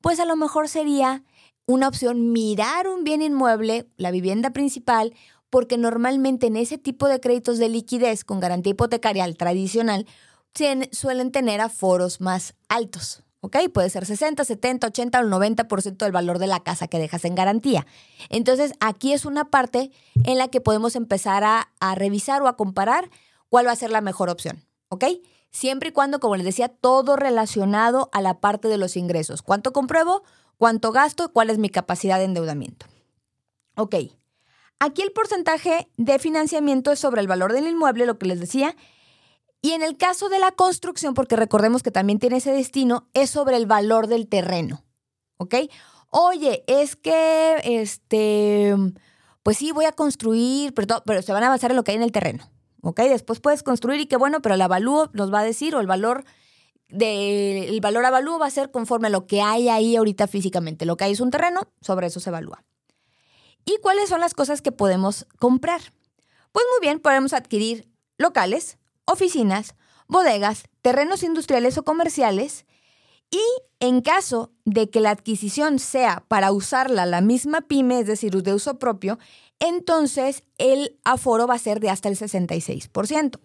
pues 0.00 0.20
a 0.20 0.24
lo 0.24 0.36
mejor 0.36 0.68
sería 0.68 1.22
una 1.66 1.88
opción 1.88 2.32
mirar 2.32 2.88
un 2.88 3.04
bien 3.04 3.22
inmueble, 3.22 3.86
la 3.96 4.10
vivienda 4.10 4.50
principal, 4.50 5.14
porque 5.50 5.76
normalmente 5.76 6.46
en 6.46 6.56
ese 6.56 6.78
tipo 6.78 7.08
de 7.08 7.20
créditos 7.20 7.58
de 7.58 7.68
liquidez 7.68 8.24
con 8.24 8.40
garantía 8.40 8.72
hipotecaria 8.72 9.30
tradicional 9.34 10.06
suelen 10.90 11.32
tener 11.32 11.60
aforos 11.60 12.20
más 12.20 12.54
altos. 12.68 13.22
¿ok? 13.42 13.56
Puede 13.72 13.90
ser 13.90 14.06
60, 14.06 14.44
70, 14.44 14.86
80 14.86 15.18
o 15.18 15.22
el 15.22 15.30
90% 15.30 15.96
del 15.96 16.12
valor 16.12 16.38
de 16.38 16.46
la 16.46 16.60
casa 16.60 16.88
que 16.88 16.98
dejas 16.98 17.24
en 17.24 17.34
garantía. 17.34 17.86
Entonces, 18.30 18.72
aquí 18.80 19.12
es 19.12 19.24
una 19.24 19.50
parte 19.50 19.90
en 20.24 20.38
la 20.38 20.48
que 20.48 20.60
podemos 20.60 20.96
empezar 20.96 21.44
a, 21.44 21.68
revisar 21.94 22.40
o 22.42 22.48
a 22.48 22.56
comparar 22.56 23.10
cuál 23.48 23.66
va 23.66 23.72
a 23.72 23.76
ser 23.76 23.90
la 23.90 24.00
mejor 24.00 24.30
opción, 24.30 24.64
¿ok? 24.88 25.04
Siempre 25.52 25.90
y 25.90 25.92
cuando, 25.92 26.18
como 26.18 26.36
les 26.36 26.46
decía, 26.46 26.68
todo 26.68 27.16
relacionado 27.16 28.08
a 28.12 28.20
la 28.20 28.40
parte 28.40 28.68
de 28.68 28.78
los 28.78 28.96
ingresos. 28.96 29.42
¿Cuánto 29.42 29.72
compruebo? 29.72 30.22
¿Cuánto 30.56 30.92
gasto? 30.92 31.32
¿Cuál 31.32 31.50
es 31.50 31.58
mi 31.58 31.68
capacidad 31.68 32.18
de 32.18 32.24
endeudamiento? 32.24 32.86
Ok. 33.76 33.96
Aquí 34.78 35.02
el 35.02 35.12
porcentaje 35.12 35.88
de 35.96 36.18
financiamiento 36.18 36.90
es 36.90 36.98
sobre 36.98 37.20
el 37.20 37.28
valor 37.28 37.52
del 37.52 37.68
inmueble, 37.68 38.06
lo 38.06 38.18
que 38.18 38.26
les 38.26 38.40
decía, 38.40 38.74
y 39.60 39.72
en 39.72 39.82
el 39.82 39.96
caso 39.96 40.28
de 40.28 40.40
la 40.40 40.50
construcción, 40.50 41.14
porque 41.14 41.36
recordemos 41.36 41.84
que 41.84 41.92
también 41.92 42.18
tiene 42.18 42.38
ese 42.38 42.50
destino, 42.50 43.08
es 43.14 43.30
sobre 43.30 43.56
el 43.56 43.66
valor 43.66 44.08
del 44.08 44.26
terreno. 44.26 44.82
¿Ok? 45.36 45.54
Oye, 46.10 46.64
es 46.66 46.96
que, 46.96 47.60
este, 47.64 48.74
pues 49.44 49.58
sí, 49.58 49.70
voy 49.70 49.84
a 49.84 49.92
construir, 49.92 50.74
pero, 50.74 51.02
pero 51.06 51.22
se 51.22 51.32
van 51.32 51.44
a 51.44 51.48
basar 51.48 51.70
en 51.70 51.76
lo 51.76 51.84
que 51.84 51.92
hay 51.92 51.96
en 51.96 52.02
el 52.02 52.10
terreno. 52.10 52.50
¿Ok? 52.82 53.00
Después 53.00 53.40
puedes 53.40 53.62
construir 53.62 54.00
y 54.00 54.06
qué 54.06 54.16
bueno, 54.16 54.42
pero 54.42 54.56
el 54.56 54.60
avalúo 54.60 55.08
nos 55.12 55.32
va 55.32 55.40
a 55.40 55.44
decir, 55.44 55.74
o 55.74 55.80
el 55.80 55.86
valor 55.86 56.24
de, 56.88 57.68
el 57.68 57.80
valor 57.80 58.04
avalúo 58.04 58.38
va 58.38 58.46
a 58.46 58.50
ser 58.50 58.70
conforme 58.70 59.06
a 59.06 59.10
lo 59.10 59.26
que 59.26 59.40
hay 59.40 59.68
ahí 59.68 59.96
ahorita 59.96 60.26
físicamente. 60.26 60.84
Lo 60.84 60.96
que 60.96 61.04
hay 61.04 61.12
es 61.12 61.20
un 61.20 61.30
terreno, 61.30 61.62
sobre 61.80 62.08
eso 62.08 62.20
se 62.20 62.30
evalúa. 62.30 62.64
¿Y 63.64 63.78
cuáles 63.78 64.08
son 64.08 64.20
las 64.20 64.34
cosas 64.34 64.60
que 64.60 64.72
podemos 64.72 65.26
comprar? 65.38 65.80
Pues 66.50 66.66
muy 66.70 66.86
bien, 66.86 66.98
podemos 66.98 67.32
adquirir 67.32 67.88
locales, 68.18 68.78
oficinas, 69.04 69.76
bodegas, 70.08 70.64
terrenos 70.82 71.22
industriales 71.22 71.78
o 71.78 71.84
comerciales 71.84 72.66
y 73.32 73.42
en 73.80 74.00
caso 74.00 74.52
de 74.64 74.90
que 74.90 75.00
la 75.00 75.10
adquisición 75.10 75.80
sea 75.80 76.24
para 76.28 76.52
usarla 76.52 77.04
la 77.04 77.20
misma 77.20 77.62
pyme, 77.62 77.98
es 77.98 78.06
decir, 78.06 78.40
de 78.40 78.54
uso 78.54 78.78
propio, 78.78 79.18
entonces 79.58 80.44
el 80.58 81.00
aforo 81.02 81.48
va 81.48 81.54
a 81.54 81.58
ser 81.58 81.80
de 81.80 81.90
hasta 81.90 82.08
el 82.08 82.16
66%. 82.16 83.40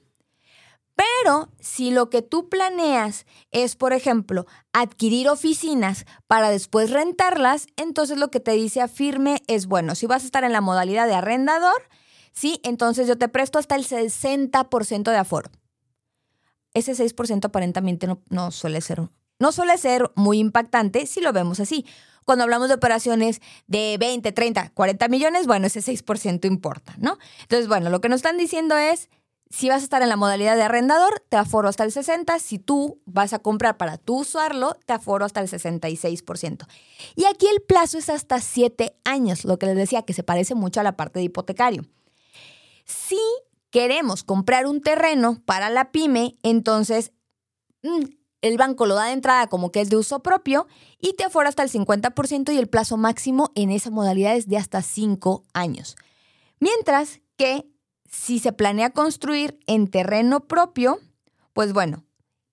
Pero 1.23 1.50
si 1.60 1.89
lo 1.89 2.12
que 2.12 2.21
tú 2.21 2.50
planeas 2.50 3.26
es, 3.50 3.76
por 3.76 3.93
ejemplo, 3.93 4.45
adquirir 4.73 5.30
oficinas 5.30 6.06
para 6.28 6.52
después 6.52 6.91
rentarlas, 6.91 7.65
entonces 7.76 8.19
lo 8.19 8.30
que 8.30 8.39
te 8.39 8.52
dice 8.52 8.82
afirme 8.82 9.41
es, 9.47 9.65
bueno, 9.65 9.95
si 9.95 10.06
vas 10.06 10.21
a 10.21 10.26
estar 10.28 10.43
en 10.43 10.54
la 10.54 10.62
modalidad 10.62 11.08
de 11.08 11.15
arrendador, 11.15 11.82
Sí, 12.38 12.60
entonces 12.62 13.08
yo 13.08 13.17
te 13.17 13.30
presto 13.30 13.58
hasta 13.58 13.76
el 13.76 13.84
60% 13.84 15.10
de 15.10 15.17
aforo. 15.17 15.50
Ese 16.76 16.93
6% 16.93 17.45
aparentemente 17.45 18.08
no, 18.30 18.52
suele 18.52 18.80
ser 18.82 19.10
no 19.39 19.52
suele 19.52 19.78
ser 19.78 20.12
muy 20.15 20.39
impactante 20.39 21.06
si 21.06 21.21
lo 21.21 21.34
vemos 21.34 21.60
así. 21.60 21.86
Cuando 22.26 22.43
hablamos 22.43 22.67
de 22.67 22.76
operaciones 22.76 23.41
de 23.67 23.97
20, 24.00 24.32
30, 24.32 24.71
40 24.71 25.08
millones, 25.08 25.47
bueno, 25.47 25.67
ese 25.67 25.80
6% 25.80 26.45
importa, 26.45 26.93
¿no? 26.97 27.17
Entonces, 27.41 27.69
bueno, 27.69 27.89
lo 27.89 28.02
que 28.02 28.10
nos 28.10 28.17
están 28.17 28.38
diciendo 28.38 28.76
es, 28.76 29.10
si 29.50 29.69
vas 29.69 29.82
a 29.82 29.84
estar 29.86 30.02
en 30.02 30.10
la 30.10 30.17
modalidad 30.17 30.58
de 30.58 30.63
arrendador, 30.63 31.23
te 31.30 31.38
aforo 31.38 31.69
hasta 31.69 31.86
el 31.86 31.91
60. 31.93 32.38
Si 32.39 32.60
tú 32.60 33.00
vas 33.06 33.32
a 33.32 33.39
comprar 33.39 33.78
para 33.78 33.97
tú 33.97 34.19
usarlo, 34.19 34.78
te 34.86 34.93
aforo 34.93 35.23
hasta 35.23 35.39
el 35.39 35.47
66%. 35.47 36.67
Y 37.15 37.26
aquí 37.26 37.47
el 37.47 37.62
plazo 37.62 37.97
es 37.97 38.10
hasta 38.10 38.41
7 38.41 38.97
años, 39.06 39.45
lo 39.45 39.58
que 39.58 39.67
les 39.67 39.78
decía, 39.78 40.02
que 40.02 40.13
se 40.13 40.23
parece 40.23 40.54
mucho 40.54 40.82
a 40.82 40.84
la 40.84 40.97
parte 40.97 41.19
de 41.19 41.26
hipotecario. 41.26 41.86
Si 42.84 43.19
queremos 43.69 44.23
comprar 44.23 44.65
un 44.65 44.82
terreno 44.82 45.41
para 45.45 45.69
la 45.69 45.91
pyme, 45.91 46.36
entonces 46.43 47.13
mm, 47.84 48.17
el 48.41 48.58
banco 48.58 48.86
lo 48.86 48.95
da 48.95 49.06
de 49.06 49.13
entrada 49.13 49.47
como 49.47 49.71
que 49.71 49.82
es 49.82 49.89
de 49.89 49.97
uso 49.97 50.21
propio 50.21 50.67
y 51.00 51.13
te 51.13 51.23
afora 51.23 51.50
hasta 51.50 51.63
el 51.63 51.69
50% 51.69 52.54
y 52.54 52.58
el 52.58 52.67
plazo 52.67 52.97
máximo 52.97 53.52
en 53.56 53.71
esa 53.71 53.89
modalidad 53.89 54.36
es 54.36 54.47
de 54.47 54.58
hasta 54.58 54.82
5 54.82 55.43
años. 55.54 55.95
Mientras 56.60 57.21
que 57.36 57.67
si 58.10 58.39
se 58.39 58.54
planea 58.54 58.91
construir 58.91 59.60
en 59.67 59.88
terreno 59.88 60.41
propio, 60.47 61.00
pues 61.54 61.73
bueno, 61.73 62.04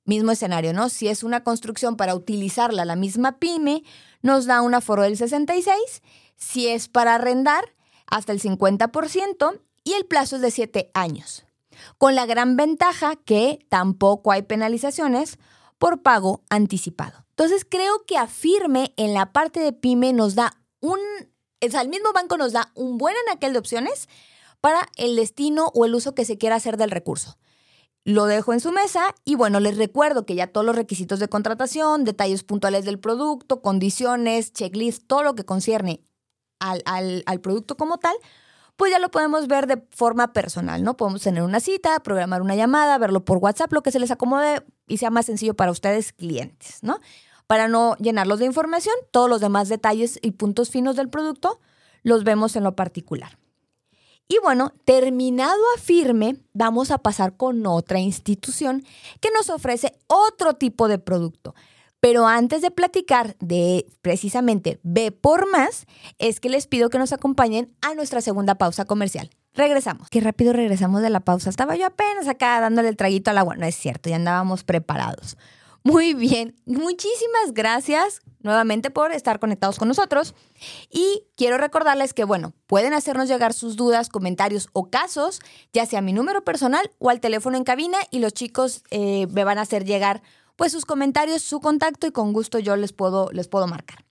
mismo 0.04 0.32
escenario, 0.32 0.72
¿no? 0.72 0.88
Si 0.88 1.08
es 1.08 1.22
una 1.22 1.44
construcción 1.44 1.96
para 1.96 2.14
utilizarla 2.14 2.84
la 2.84 2.96
misma 2.96 3.38
pyme, 3.38 3.82
nos 4.22 4.46
da 4.46 4.62
un 4.62 4.74
aforo 4.74 5.02
del 5.02 5.16
66. 5.16 6.02
Si 6.36 6.68
es 6.68 6.88
para 6.88 7.14
arrendar, 7.14 7.64
hasta 8.06 8.32
el 8.32 8.40
50% 8.40 9.60
y 9.84 9.92
el 9.94 10.04
plazo 10.06 10.36
es 10.36 10.42
de 10.42 10.50
7 10.50 10.90
años. 10.94 11.44
Con 11.98 12.14
la 12.14 12.26
gran 12.26 12.56
ventaja 12.56 13.16
que 13.16 13.64
tampoco 13.68 14.30
hay 14.32 14.42
penalizaciones 14.42 15.38
por 15.84 16.00
pago 16.00 16.42
anticipado. 16.48 17.26
Entonces 17.28 17.66
creo 17.68 18.06
que 18.06 18.16
afirme 18.16 18.94
en 18.96 19.12
la 19.12 19.34
parte 19.34 19.60
de 19.60 19.74
pyme 19.74 20.14
nos 20.14 20.34
da 20.34 20.56
un, 20.80 20.98
o 21.60 21.70
sea, 21.70 21.82
el 21.82 21.90
mismo 21.90 22.14
banco 22.14 22.38
nos 22.38 22.54
da 22.54 22.72
un 22.74 22.96
buen 22.96 23.14
anaquel 23.28 23.52
de 23.52 23.58
opciones 23.58 24.08
para 24.62 24.88
el 24.96 25.14
destino 25.14 25.70
o 25.74 25.84
el 25.84 25.94
uso 25.94 26.14
que 26.14 26.24
se 26.24 26.38
quiera 26.38 26.56
hacer 26.56 26.78
del 26.78 26.90
recurso. 26.90 27.36
Lo 28.02 28.24
dejo 28.24 28.54
en 28.54 28.60
su 28.60 28.72
mesa 28.72 29.14
y 29.26 29.34
bueno, 29.34 29.60
les 29.60 29.76
recuerdo 29.76 30.24
que 30.24 30.34
ya 30.34 30.46
todos 30.46 30.64
los 30.64 30.74
requisitos 30.74 31.18
de 31.18 31.28
contratación, 31.28 32.04
detalles 32.04 32.44
puntuales 32.44 32.86
del 32.86 32.98
producto, 32.98 33.60
condiciones, 33.60 34.54
checklist, 34.54 35.06
todo 35.06 35.22
lo 35.22 35.34
que 35.34 35.44
concierne 35.44 36.02
al, 36.60 36.82
al 36.86 37.40
producto 37.42 37.76
como 37.76 37.98
tal, 37.98 38.16
pues 38.76 38.90
ya 38.90 38.98
lo 38.98 39.10
podemos 39.10 39.46
ver 39.46 39.66
de 39.66 39.82
forma 39.90 40.32
personal, 40.32 40.82
¿no? 40.82 40.96
Podemos 40.96 41.22
tener 41.22 41.42
una 41.42 41.60
cita, 41.60 42.00
programar 42.00 42.42
una 42.42 42.56
llamada, 42.56 42.98
verlo 42.98 43.24
por 43.24 43.38
WhatsApp, 43.38 43.72
lo 43.72 43.82
que 43.82 43.92
se 43.92 44.00
les 44.00 44.10
acomode 44.10 44.64
y 44.88 44.98
sea 44.98 45.10
más 45.10 45.26
sencillo 45.26 45.54
para 45.54 45.70
ustedes 45.70 46.12
clientes, 46.12 46.78
¿no? 46.82 46.98
Para 47.46 47.68
no 47.68 47.96
llenarlos 47.96 48.38
de 48.38 48.46
información, 48.46 48.94
todos 49.10 49.28
los 49.28 49.40
demás 49.40 49.68
detalles 49.68 50.18
y 50.22 50.32
puntos 50.32 50.70
finos 50.70 50.96
del 50.96 51.08
producto 51.08 51.60
los 52.02 52.24
vemos 52.24 52.56
en 52.56 52.64
lo 52.64 52.74
particular. 52.74 53.38
Y 54.26 54.38
bueno, 54.42 54.72
terminado 54.84 55.60
a 55.76 55.80
firme, 55.80 56.36
vamos 56.54 56.90
a 56.90 56.98
pasar 56.98 57.36
con 57.36 57.66
otra 57.66 58.00
institución 58.00 58.82
que 59.20 59.30
nos 59.30 59.50
ofrece 59.50 59.98
otro 60.06 60.54
tipo 60.54 60.88
de 60.88 60.98
producto. 60.98 61.54
Pero 62.04 62.26
antes 62.26 62.60
de 62.60 62.70
platicar 62.70 63.34
de 63.40 63.86
precisamente 64.02 64.78
B 64.82 65.10
por 65.10 65.50
más, 65.50 65.86
es 66.18 66.38
que 66.38 66.50
les 66.50 66.66
pido 66.66 66.90
que 66.90 66.98
nos 66.98 67.14
acompañen 67.14 67.74
a 67.80 67.94
nuestra 67.94 68.20
segunda 68.20 68.56
pausa 68.56 68.84
comercial. 68.84 69.30
Regresamos. 69.54 70.10
Qué 70.10 70.20
rápido 70.20 70.52
regresamos 70.52 71.00
de 71.00 71.08
la 71.08 71.20
pausa. 71.20 71.48
Estaba 71.48 71.76
yo 71.76 71.86
apenas 71.86 72.28
acá 72.28 72.60
dándole 72.60 72.90
el 72.90 72.98
traguito 72.98 73.30
al 73.30 73.38
agua. 73.38 73.56
No 73.56 73.64
es 73.64 73.74
cierto, 73.74 74.10
ya 74.10 74.16
andábamos 74.16 74.64
preparados. 74.64 75.38
Muy 75.82 76.12
bien, 76.12 76.54
muchísimas 76.66 77.54
gracias 77.54 78.20
nuevamente 78.40 78.90
por 78.90 79.10
estar 79.12 79.38
conectados 79.38 79.78
con 79.78 79.88
nosotros. 79.88 80.34
Y 80.90 81.24
quiero 81.38 81.56
recordarles 81.56 82.12
que, 82.12 82.24
bueno, 82.24 82.52
pueden 82.66 82.92
hacernos 82.92 83.28
llegar 83.28 83.54
sus 83.54 83.76
dudas, 83.76 84.10
comentarios 84.10 84.68
o 84.74 84.90
casos, 84.90 85.40
ya 85.72 85.86
sea 85.86 86.00
a 86.00 86.02
mi 86.02 86.12
número 86.12 86.44
personal 86.44 86.90
o 86.98 87.08
al 87.08 87.20
teléfono 87.20 87.56
en 87.56 87.64
cabina 87.64 87.96
y 88.10 88.18
los 88.18 88.34
chicos 88.34 88.82
eh, 88.90 89.26
me 89.30 89.44
van 89.44 89.56
a 89.56 89.62
hacer 89.62 89.86
llegar 89.86 90.20
pues 90.56 90.72
sus 90.72 90.84
comentarios, 90.84 91.42
su 91.42 91.60
contacto 91.60 92.06
y 92.06 92.12
con 92.12 92.32
gusto 92.32 92.58
yo 92.58 92.76
les 92.76 92.92
puedo, 92.92 93.30
les 93.32 93.48
puedo 93.48 93.66
marcar. 93.66 94.04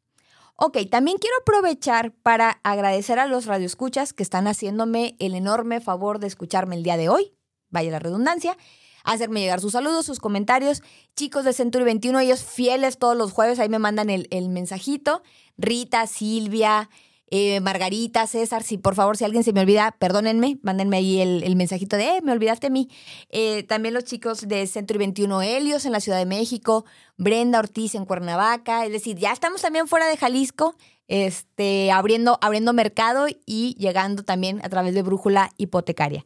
Ok, 0.56 0.78
también 0.90 1.18
quiero 1.18 1.36
aprovechar 1.42 2.12
para 2.12 2.60
agradecer 2.64 3.20
a 3.20 3.26
los 3.26 3.46
radioescuchas 3.48 4.14
que 4.14 4.24
están 4.24 4.48
haciéndome 4.48 5.16
el 5.20 5.34
enorme 5.34 5.82
favor 5.82 6.20
de 6.20 6.28
escucharme 6.28 6.76
el 6.76 6.84
día 6.84 6.96
de 6.96 7.10
hoy, 7.10 7.34
vaya 7.70 7.92
la 7.92 8.00
redundancia, 8.00 8.56
hacerme 9.04 9.42
llegar 9.42 9.62
sus 9.62 9.74
saludos, 9.74 10.06
sus 10.06 10.20
comentarios. 10.20 10.84
Chicos 11.16 11.44
de 11.44 11.54
Century 11.54 11.84
21, 11.84 12.20
ellos 12.20 12.44
fieles 12.44 12.98
todos 12.98 13.18
los 13.18 13.32
jueves, 13.32 13.60
ahí 13.60 13.70
me 13.70 13.80
mandan 13.80 14.10
el, 14.10 14.28
el 14.32 14.50
mensajito. 14.50 15.24
Rita, 15.58 16.08
Silvia, 16.08 16.90
eh, 17.32 17.60
Margarita, 17.62 18.28
César, 18.28 18.64
si 18.64 18.78
por 18.78 18.96
favor, 18.96 19.18
si 19.18 19.24
alguien 19.24 19.44
se 19.44 19.54
me 19.54 19.62
olvida, 19.62 19.96
perdónenme, 19.98 20.60
mándenme 20.62 20.98
ahí 20.98 21.20
el, 21.20 21.56
mensajito 21.56 21.98
de, 21.98 22.18
eh, 22.18 22.22
me 22.22 22.32
olvidaste 22.32 22.68
a 22.68 22.70
mí. 22.70 22.90
Eh, 23.30 23.64
también 23.64 23.94
los 23.94 24.04
chicos 24.04 24.48
de 24.48 24.68
Centro 24.68 25.00
21 25.00 25.42
Helios 25.42 25.86
en 25.86 25.94
la 25.94 26.00
Ciudad 26.00 26.20
de 26.20 26.26
México, 26.26 26.86
Brenda 27.18 27.60
Ortiz 27.60 27.96
en 27.96 28.06
Cuernavaca, 28.06 28.86
es 28.86 28.92
decir, 28.92 29.18
ya 29.18 29.32
estamos 29.32 29.62
también 29.62 29.88
fuera 29.88 30.08
de 30.08 30.18
Jalisco, 30.18 30.76
este, 31.08 31.92
abriendo, 31.92 32.38
abriendo 32.42 32.74
mercado 32.74 33.28
y 33.46 33.76
llegando 33.80 34.24
también 34.24 34.64
a 34.64 34.70
través 34.70 34.94
de 34.94 35.02
Brújula 35.02 35.50
Hipotecaria. 35.58 36.24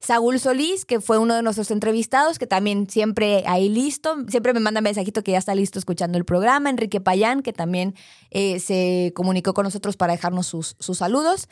Saúl 0.00 0.40
Solís, 0.40 0.86
que 0.86 0.98
fue 1.00 1.18
uno 1.18 1.34
de 1.34 1.42
nuestros 1.42 1.70
entrevistados, 1.70 2.38
que 2.38 2.46
también 2.46 2.88
siempre 2.88 3.44
ahí 3.46 3.68
listo, 3.68 4.16
siempre 4.28 4.54
me 4.54 4.60
manda 4.60 4.80
mensajito 4.80 5.22
que 5.22 5.32
ya 5.32 5.38
está 5.38 5.54
listo 5.54 5.78
escuchando 5.78 6.16
el 6.16 6.24
programa. 6.24 6.70
Enrique 6.70 7.02
Payán, 7.02 7.42
que 7.42 7.52
también 7.52 7.94
eh, 8.30 8.60
se 8.60 9.12
comunicó 9.14 9.52
con 9.52 9.64
nosotros 9.64 9.98
para 9.98 10.14
dejarnos 10.14 10.46
sus, 10.46 10.76
saludos 10.80 11.48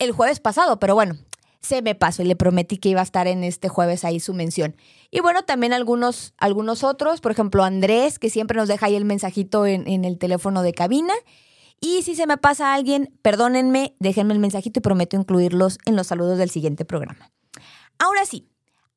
el 0.00 0.10
jueves 0.10 0.40
pasado, 0.40 0.80
pero 0.80 0.96
bueno, 0.96 1.16
se 1.60 1.82
me 1.82 1.94
pasó 1.94 2.22
y 2.22 2.26
le 2.26 2.34
prometí 2.34 2.78
que 2.78 2.88
iba 2.88 2.98
a 2.98 3.04
estar 3.04 3.28
en 3.28 3.44
este 3.44 3.68
jueves 3.68 4.04
ahí 4.04 4.18
su 4.18 4.34
mención. 4.34 4.76
Y 5.12 5.20
bueno, 5.20 5.44
también 5.44 5.72
algunos, 5.72 6.34
algunos 6.36 6.82
otros, 6.82 7.20
por 7.20 7.30
ejemplo 7.30 7.62
Andrés, 7.62 8.18
que 8.18 8.28
siempre 8.28 8.56
nos 8.58 8.66
deja 8.66 8.86
ahí 8.86 8.96
el 8.96 9.04
mensajito 9.04 9.66
en, 9.66 9.86
en 9.86 10.04
el 10.04 10.18
teléfono 10.18 10.62
de 10.62 10.72
cabina. 10.72 11.14
Y 11.80 12.02
si 12.02 12.16
se 12.16 12.26
me 12.26 12.38
pasa 12.38 12.74
alguien, 12.74 13.16
perdónenme, 13.22 13.94
déjenme 14.00 14.34
el 14.34 14.40
mensajito 14.40 14.80
y 14.80 14.82
prometo 14.82 15.16
incluirlos 15.16 15.78
en 15.86 15.94
los 15.94 16.08
saludos 16.08 16.38
del 16.38 16.50
siguiente 16.50 16.84
programa. 16.84 17.33
Ahora 17.98 18.26
sí, 18.26 18.48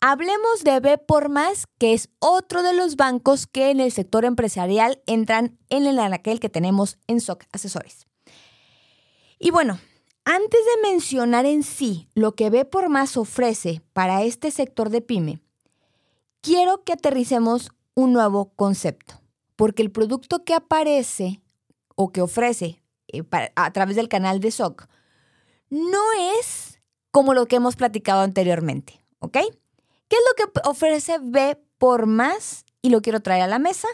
hablemos 0.01 0.63
de 0.63 0.79
B 0.79 0.97
por 0.97 1.29
más, 1.29 1.67
que 1.77 1.93
es 1.93 2.09
otro 2.19 2.63
de 2.63 2.73
los 2.73 2.95
bancos 2.95 3.47
que 3.47 3.69
en 3.69 3.79
el 3.79 3.91
sector 3.91 4.25
empresarial 4.25 5.01
entran 5.05 5.57
en 5.69 5.87
el 5.87 5.99
anaquel 5.99 6.39
que 6.39 6.49
tenemos 6.49 6.97
en 7.07 7.21
SOC 7.21 7.45
Asesores. 7.51 8.07
Y 9.39 9.51
bueno, 9.51 9.79
antes 10.25 10.59
de 10.65 10.89
mencionar 10.89 11.45
en 11.45 11.63
sí 11.63 12.09
lo 12.13 12.35
que 12.35 12.49
B 12.49 12.65
por 12.65 12.89
más 12.89 13.17
ofrece 13.17 13.81
para 13.93 14.23
este 14.23 14.51
sector 14.51 14.89
de 14.89 15.01
pyme, 15.01 15.39
quiero 16.41 16.83
que 16.83 16.93
aterricemos 16.93 17.71
un 17.93 18.13
nuevo 18.13 18.53
concepto, 18.55 19.21
porque 19.55 19.83
el 19.83 19.91
producto 19.91 20.43
que 20.43 20.53
aparece 20.53 21.41
o 21.95 22.11
que 22.11 22.21
ofrece 22.21 22.81
eh, 23.07 23.23
a 23.55 23.71
través 23.73 23.95
del 23.95 24.09
canal 24.09 24.39
de 24.39 24.51
SOC 24.51 24.87
no 25.69 25.99
es 26.39 26.76
como 27.11 27.33
lo 27.33 27.47
que 27.47 27.57
hemos 27.57 27.75
platicado 27.75 28.21
anteriormente, 28.21 29.01
¿ok? 29.19 29.37
¿Qué 30.07 30.15
es 30.15 30.21
lo 30.29 30.51
que 30.51 30.59
ofrece 30.69 31.17
B 31.21 31.57
por 31.77 32.05
más? 32.05 32.65
Y 32.81 32.89
lo 32.89 33.01
quiero 33.01 33.21
traer 33.21 33.43
a 33.43 33.47
la 33.47 33.59
mesa, 33.59 33.87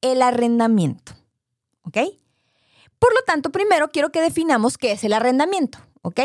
el 0.00 0.22
arrendamiento, 0.22 1.12
¿ok? 1.82 1.98
Por 2.98 3.14
lo 3.14 3.22
tanto, 3.22 3.50
primero 3.50 3.90
quiero 3.90 4.10
que 4.10 4.20
definamos 4.20 4.78
qué 4.78 4.92
es 4.92 5.04
el 5.04 5.12
arrendamiento, 5.12 5.78
¿ok? 6.02 6.20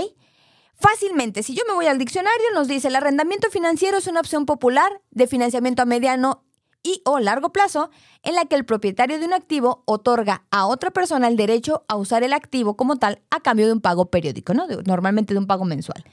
Fácilmente, 0.79 1.41
si 1.41 1.55
yo 1.55 1.63
me 1.67 1.73
voy 1.73 1.87
al 1.87 1.97
diccionario, 1.97 2.45
nos 2.53 2.67
dice 2.67 2.89
el 2.89 2.95
arrendamiento 2.95 3.49
financiero 3.49 3.97
es 3.97 4.05
una 4.05 4.19
opción 4.19 4.45
popular 4.45 5.01
de 5.09 5.25
financiamiento 5.25 5.81
a 5.81 5.85
mediano 5.85 6.43
y 6.83 7.01
o 7.05 7.19
largo 7.19 7.51
plazo 7.51 7.89
en 8.23 8.35
la 8.35 8.45
que 8.45 8.55
el 8.55 8.65
propietario 8.65 9.19
de 9.19 9.25
un 9.25 9.33
activo 9.33 9.83
otorga 9.85 10.45
a 10.51 10.65
otra 10.65 10.91
persona 10.91 11.27
el 11.27 11.37
derecho 11.37 11.83
a 11.87 11.95
usar 11.95 12.23
el 12.23 12.33
activo 12.33 12.77
como 12.77 12.97
tal 12.97 13.21
a 13.29 13.39
cambio 13.39 13.65
de 13.65 13.73
un 13.73 13.81
pago 13.81 14.05
periódico, 14.05 14.53
¿no? 14.53 14.67
normalmente 14.85 15.33
de 15.33 15.39
un 15.39 15.47
pago 15.47 15.65
mensual. 15.65 16.03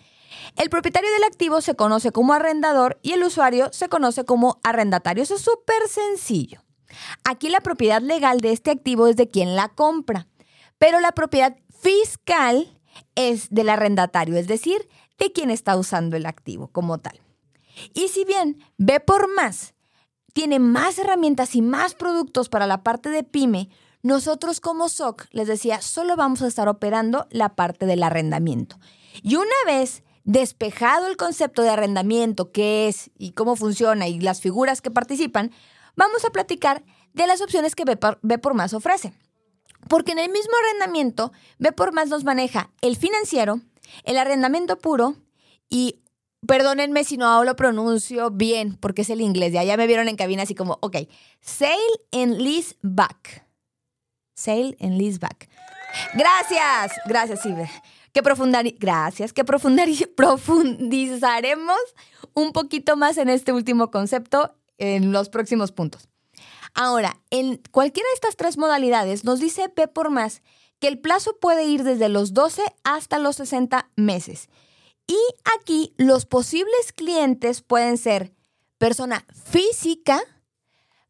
El 0.56 0.70
propietario 0.70 1.10
del 1.12 1.24
activo 1.24 1.60
se 1.60 1.74
conoce 1.74 2.12
como 2.12 2.32
arrendador 2.32 2.98
y 3.02 3.12
el 3.12 3.22
usuario 3.22 3.72
se 3.72 3.88
conoce 3.88 4.24
como 4.24 4.60
arrendatario. 4.62 5.22
Eso 5.22 5.36
es 5.36 5.42
súper 5.42 5.88
sencillo. 5.88 6.62
Aquí 7.24 7.48
la 7.48 7.60
propiedad 7.60 8.00
legal 8.00 8.40
de 8.40 8.52
este 8.52 8.70
activo 8.70 9.08
es 9.08 9.16
de 9.16 9.30
quien 9.30 9.56
la 9.56 9.68
compra, 9.68 10.28
pero 10.78 11.00
la 11.00 11.12
propiedad 11.12 11.56
fiscal 11.80 12.80
es 13.14 13.50
del 13.50 13.68
arrendatario, 13.68 14.36
es 14.36 14.46
decir, 14.46 14.88
de 15.18 15.32
quien 15.32 15.50
está 15.50 15.76
usando 15.76 16.16
el 16.16 16.26
activo 16.26 16.68
como 16.68 16.98
tal. 16.98 17.20
Y 17.92 18.08
si 18.08 18.24
bien 18.24 18.62
ve 18.78 19.00
por 19.00 19.32
más 19.34 19.73
tiene 20.34 20.58
más 20.58 20.98
herramientas 20.98 21.54
y 21.54 21.62
más 21.62 21.94
productos 21.94 22.50
para 22.50 22.66
la 22.66 22.82
parte 22.82 23.08
de 23.08 23.22
pyme, 23.22 23.70
nosotros 24.02 24.60
como 24.60 24.90
SOC, 24.90 25.28
les 25.30 25.48
decía, 25.48 25.80
solo 25.80 26.16
vamos 26.16 26.42
a 26.42 26.46
estar 26.46 26.68
operando 26.68 27.26
la 27.30 27.54
parte 27.54 27.86
del 27.86 28.02
arrendamiento. 28.02 28.78
Y 29.22 29.36
una 29.36 29.46
vez 29.66 30.02
despejado 30.24 31.06
el 31.06 31.16
concepto 31.16 31.62
de 31.62 31.70
arrendamiento, 31.70 32.52
qué 32.52 32.88
es 32.88 33.10
y 33.16 33.32
cómo 33.32 33.56
funciona 33.56 34.08
y 34.08 34.20
las 34.20 34.40
figuras 34.40 34.82
que 34.82 34.90
participan, 34.90 35.52
vamos 35.96 36.24
a 36.24 36.30
platicar 36.30 36.84
de 37.14 37.26
las 37.26 37.40
opciones 37.40 37.74
que 37.74 37.84
B 37.84 38.38
por 38.38 38.54
más 38.54 38.74
ofrece. 38.74 39.14
Porque 39.88 40.12
en 40.12 40.18
el 40.18 40.30
mismo 40.30 40.52
arrendamiento, 40.62 41.32
B 41.58 41.72
por 41.72 41.92
más 41.92 42.08
nos 42.08 42.24
maneja 42.24 42.70
el 42.80 42.96
financiero, 42.96 43.60
el 44.02 44.18
arrendamiento 44.18 44.78
puro 44.78 45.14
y, 45.68 46.00
perdónenme 46.46 47.04
si 47.04 47.16
no 47.16 47.44
lo 47.44 47.56
pronuncio 47.56 48.30
bien, 48.30 48.76
porque 48.76 49.02
es 49.02 49.10
el 49.10 49.20
inglés, 49.20 49.52
ya, 49.52 49.64
ya 49.64 49.76
me 49.76 49.86
vieron 49.86 50.08
en 50.08 50.16
cabina 50.16 50.44
así 50.44 50.54
como, 50.54 50.78
ok, 50.80 50.96
sale 51.40 51.78
and 52.12 52.38
lease 52.38 52.76
back. 52.82 53.46
Sale 54.34 54.76
and 54.80 54.98
lease 54.98 55.18
back. 55.18 55.48
Gracias, 56.14 56.92
gracias, 57.06 57.42
Silvia. 57.42 57.70
Que 58.12 58.20
gracias, 58.78 59.32
que 59.32 59.44
profundizaremos 60.16 61.78
un 62.34 62.52
poquito 62.52 62.96
más 62.96 63.16
en 63.18 63.28
este 63.28 63.52
último 63.52 63.90
concepto 63.90 64.56
en 64.78 65.12
los 65.12 65.28
próximos 65.28 65.72
puntos. 65.72 66.08
Ahora, 66.74 67.20
en 67.30 67.60
cualquiera 67.70 68.08
de 68.08 68.14
estas 68.14 68.36
tres 68.36 68.58
modalidades 68.58 69.24
nos 69.24 69.38
dice 69.38 69.68
P 69.68 69.86
por 69.88 70.10
más 70.10 70.42
que 70.80 70.88
el 70.88 70.98
plazo 70.98 71.38
puede 71.40 71.64
ir 71.64 71.84
desde 71.84 72.08
los 72.08 72.34
12 72.34 72.62
hasta 72.82 73.18
los 73.18 73.36
60 73.36 73.90
meses. 73.96 74.48
Y 75.06 75.18
aquí 75.56 75.94
los 75.96 76.26
posibles 76.26 76.92
clientes 76.94 77.62
pueden 77.62 77.98
ser 77.98 78.32
persona 78.78 79.24
física, 79.44 80.20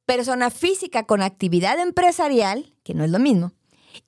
persona 0.07 0.51
física 0.51 1.05
con 1.07 1.22
actividad 1.22 1.78
empresarial, 1.78 2.74
que 2.82 2.95
no 2.95 3.05
es 3.05 3.11
lo 3.11 3.18
mismo, 3.18 3.53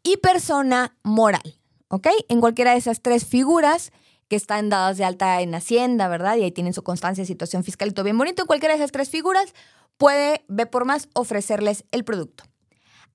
y 0.03 0.17
persona 0.17 0.97
moral, 1.03 1.59
¿ok? 1.89 2.09
En 2.29 2.41
cualquiera 2.41 2.73
de 2.73 2.79
esas 2.79 3.01
tres 3.01 3.25
figuras 3.25 3.93
que 4.29 4.37
están 4.37 4.69
dadas 4.69 4.99
de 4.99 5.05
alta 5.05 5.41
en 5.41 5.55
Hacienda, 5.55 6.09
¿verdad? 6.09 6.37
Y 6.37 6.43
ahí 6.43 6.53
tienen 6.53 6.73
su 6.73 6.83
constancia 6.83 7.23
de 7.23 7.27
situación 7.27 7.63
fiscal 7.63 7.89
y 7.89 7.93
todo 7.93 8.05
bien 8.05 8.19
bonito. 8.19 8.43
En 8.43 8.47
cualquiera 8.47 8.75
de 8.75 8.81
esas 8.81 8.93
tres 8.93 9.09
figuras 9.09 9.55
puede 9.97 10.45
B 10.49 10.67
por 10.67 10.85
más 10.85 11.09
ofrecerles 11.15 11.85
el 11.93 12.05
producto. 12.05 12.45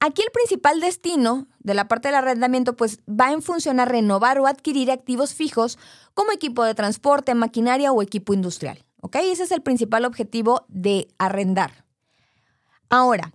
Aquí 0.03 0.23
el 0.23 0.31
principal 0.31 0.79
destino 0.79 1.47
de 1.59 1.75
la 1.75 1.87
parte 1.87 2.07
del 2.07 2.15
arrendamiento 2.15 2.75
pues 2.75 2.97
va 3.07 3.31
en 3.31 3.43
función 3.43 3.79
a 3.79 3.85
renovar 3.85 4.39
o 4.39 4.47
adquirir 4.47 4.89
activos 4.89 5.35
fijos 5.35 5.77
como 6.15 6.31
equipo 6.31 6.63
de 6.63 6.73
transporte, 6.73 7.35
maquinaria 7.35 7.91
o 7.91 8.01
equipo 8.01 8.33
industrial. 8.33 8.83
¿Ok? 8.99 9.17
Ese 9.17 9.43
es 9.43 9.51
el 9.51 9.61
principal 9.61 10.05
objetivo 10.05 10.65
de 10.69 11.07
arrendar. 11.19 11.85
Ahora, 12.89 13.31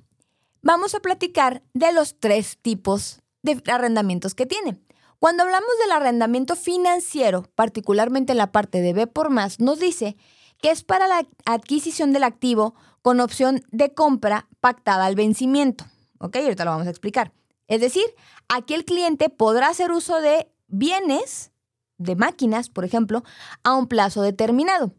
vamos 0.61 0.97
a 0.97 1.01
platicar 1.01 1.63
de 1.73 1.93
los 1.93 2.19
tres 2.19 2.59
tipos 2.61 3.21
de 3.43 3.63
arrendamientos 3.71 4.35
que 4.35 4.47
tiene. 4.47 4.77
Cuando 5.21 5.45
hablamos 5.45 5.71
del 5.81 5.93
arrendamiento 5.93 6.57
financiero, 6.57 7.45
particularmente 7.55 8.33
en 8.33 8.39
la 8.39 8.51
parte 8.51 8.81
de 8.81 8.93
B 8.93 9.07
por 9.07 9.31
más, 9.31 9.61
nos 9.61 9.79
dice 9.79 10.17
que 10.61 10.73
es 10.73 10.83
para 10.83 11.07
la 11.07 11.29
adquisición 11.45 12.13
del 12.13 12.25
activo 12.25 12.75
con 13.03 13.21
opción 13.21 13.63
de 13.71 13.95
compra 13.95 14.49
pactada 14.59 15.07
al 15.07 15.15
vencimiento. 15.15 15.85
¿Ok? 16.19 16.37
Ahorita 16.37 16.65
lo 16.65 16.71
vamos 16.71 16.87
a 16.87 16.91
explicar. 16.91 17.33
Es 17.69 17.81
decir, 17.81 18.05
aquí 18.49 18.75
el 18.75 18.85
cliente 18.85 19.29
podrá 19.29 19.69
hacer 19.69 19.91
uso 19.91 20.21
de 20.21 20.51
bienes, 20.69 21.53
de 21.99 22.17
máquinas, 22.17 22.69
por 22.69 22.85
ejemplo, 22.85 23.25
a 23.65 23.75
un 23.75 23.87
plazo 23.89 24.23
determinado. 24.23 24.93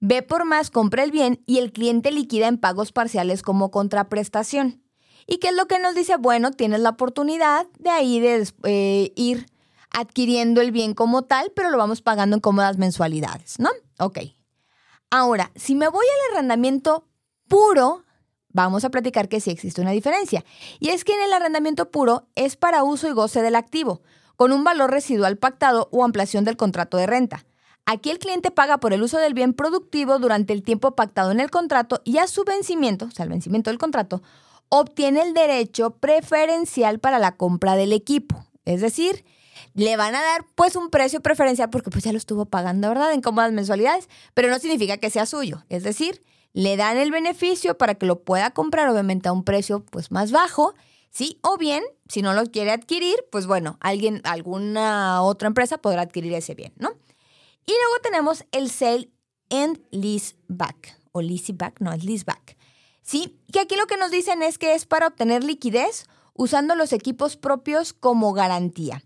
B 0.00 0.22
por 0.22 0.44
más 0.44 0.70
compra 0.70 1.02
el 1.02 1.10
bien 1.10 1.42
y 1.46 1.58
el 1.58 1.72
cliente 1.72 2.12
liquida 2.12 2.46
en 2.48 2.58
pagos 2.58 2.92
parciales 2.92 3.42
como 3.42 3.70
contraprestación. 3.70 4.82
¿Y 5.26 5.38
qué 5.38 5.48
es 5.48 5.54
lo 5.54 5.66
que 5.66 5.78
nos 5.78 5.94
dice? 5.94 6.16
Bueno, 6.16 6.50
tienes 6.50 6.80
la 6.80 6.90
oportunidad 6.90 7.66
de 7.78 7.90
ahí 7.90 8.20
de 8.20 8.46
eh, 8.64 9.12
ir 9.16 9.46
adquiriendo 9.90 10.60
el 10.60 10.72
bien 10.72 10.92
como 10.92 11.22
tal, 11.22 11.52
pero 11.56 11.70
lo 11.70 11.78
vamos 11.78 12.02
pagando 12.02 12.36
en 12.36 12.40
cómodas 12.40 12.76
mensualidades, 12.76 13.58
¿no? 13.58 13.70
Ok. 13.98 14.18
Ahora, 15.10 15.52
si 15.54 15.74
me 15.74 15.88
voy 15.88 16.04
al 16.04 16.34
arrendamiento 16.34 17.06
puro, 17.48 18.04
vamos 18.54 18.84
a 18.84 18.90
platicar 18.90 19.28
que 19.28 19.40
sí 19.40 19.50
existe 19.50 19.82
una 19.82 19.90
diferencia. 19.90 20.42
Y 20.80 20.88
es 20.88 21.04
que 21.04 21.12
en 21.12 21.20
el 21.20 21.32
arrendamiento 21.34 21.90
puro 21.90 22.28
es 22.34 22.56
para 22.56 22.84
uso 22.84 23.06
y 23.06 23.12
goce 23.12 23.42
del 23.42 23.56
activo, 23.56 24.00
con 24.36 24.52
un 24.52 24.64
valor 24.64 24.90
residual 24.90 25.36
pactado 25.36 25.88
o 25.92 26.02
ampliación 26.02 26.44
del 26.44 26.56
contrato 26.56 26.96
de 26.96 27.06
renta. 27.06 27.44
Aquí 27.84 28.10
el 28.10 28.18
cliente 28.18 28.50
paga 28.50 28.78
por 28.78 28.94
el 28.94 29.02
uso 29.02 29.18
del 29.18 29.34
bien 29.34 29.52
productivo 29.52 30.18
durante 30.18 30.54
el 30.54 30.62
tiempo 30.62 30.92
pactado 30.94 31.32
en 31.32 31.40
el 31.40 31.50
contrato 31.50 32.00
y 32.04 32.16
a 32.16 32.26
su 32.26 32.44
vencimiento, 32.44 33.06
o 33.06 33.10
sea, 33.10 33.24
el 33.24 33.30
vencimiento 33.30 33.68
del 33.68 33.78
contrato, 33.78 34.22
obtiene 34.70 35.20
el 35.20 35.34
derecho 35.34 35.90
preferencial 35.90 36.98
para 36.98 37.18
la 37.18 37.36
compra 37.36 37.76
del 37.76 37.92
equipo. 37.92 38.46
Es 38.64 38.80
decir, 38.80 39.24
le 39.74 39.96
van 39.96 40.14
a 40.14 40.22
dar 40.22 40.46
pues 40.54 40.76
un 40.76 40.88
precio 40.88 41.20
preferencial 41.20 41.68
porque 41.68 41.90
pues 41.90 42.04
ya 42.04 42.12
lo 42.12 42.18
estuvo 42.18 42.46
pagando, 42.46 42.88
¿verdad? 42.88 43.12
En 43.12 43.20
cómodas 43.20 43.52
mensualidades, 43.52 44.08
pero 44.32 44.48
no 44.48 44.58
significa 44.58 44.96
que 44.96 45.10
sea 45.10 45.26
suyo. 45.26 45.64
Es 45.68 45.82
decir, 45.82 46.22
le 46.54 46.76
dan 46.76 46.96
el 46.96 47.10
beneficio 47.10 47.76
para 47.76 47.96
que 47.96 48.06
lo 48.06 48.22
pueda 48.22 48.52
comprar 48.52 48.88
obviamente 48.88 49.28
a 49.28 49.32
un 49.32 49.44
precio 49.44 49.84
pues 49.84 50.10
más 50.10 50.30
bajo, 50.30 50.74
¿sí? 51.10 51.38
O 51.42 51.58
bien, 51.58 51.82
si 52.08 52.22
no 52.22 52.32
lo 52.32 52.46
quiere 52.46 52.70
adquirir, 52.70 53.16
pues 53.30 53.46
bueno, 53.46 53.76
alguien, 53.80 54.22
alguna 54.24 55.20
otra 55.22 55.48
empresa 55.48 55.78
podrá 55.78 56.02
adquirir 56.02 56.32
ese 56.32 56.54
bien, 56.54 56.72
¿no? 56.78 56.90
Y 57.66 57.72
luego 57.72 58.02
tenemos 58.02 58.44
el 58.52 58.70
sale 58.70 59.10
and 59.50 59.80
lease 59.90 60.36
back, 60.48 60.98
o 61.12 61.20
lease 61.20 61.52
back, 61.52 61.80
no, 61.80 61.94
lease 61.96 62.24
back. 62.24 62.56
¿Sí? 63.02 63.38
Que 63.52 63.60
aquí 63.60 63.76
lo 63.76 63.86
que 63.86 63.96
nos 63.96 64.10
dicen 64.10 64.42
es 64.42 64.56
que 64.56 64.74
es 64.74 64.86
para 64.86 65.08
obtener 65.08 65.44
liquidez 65.44 66.06
usando 66.34 66.74
los 66.74 66.92
equipos 66.92 67.36
propios 67.36 67.92
como 67.92 68.32
garantía. 68.32 69.02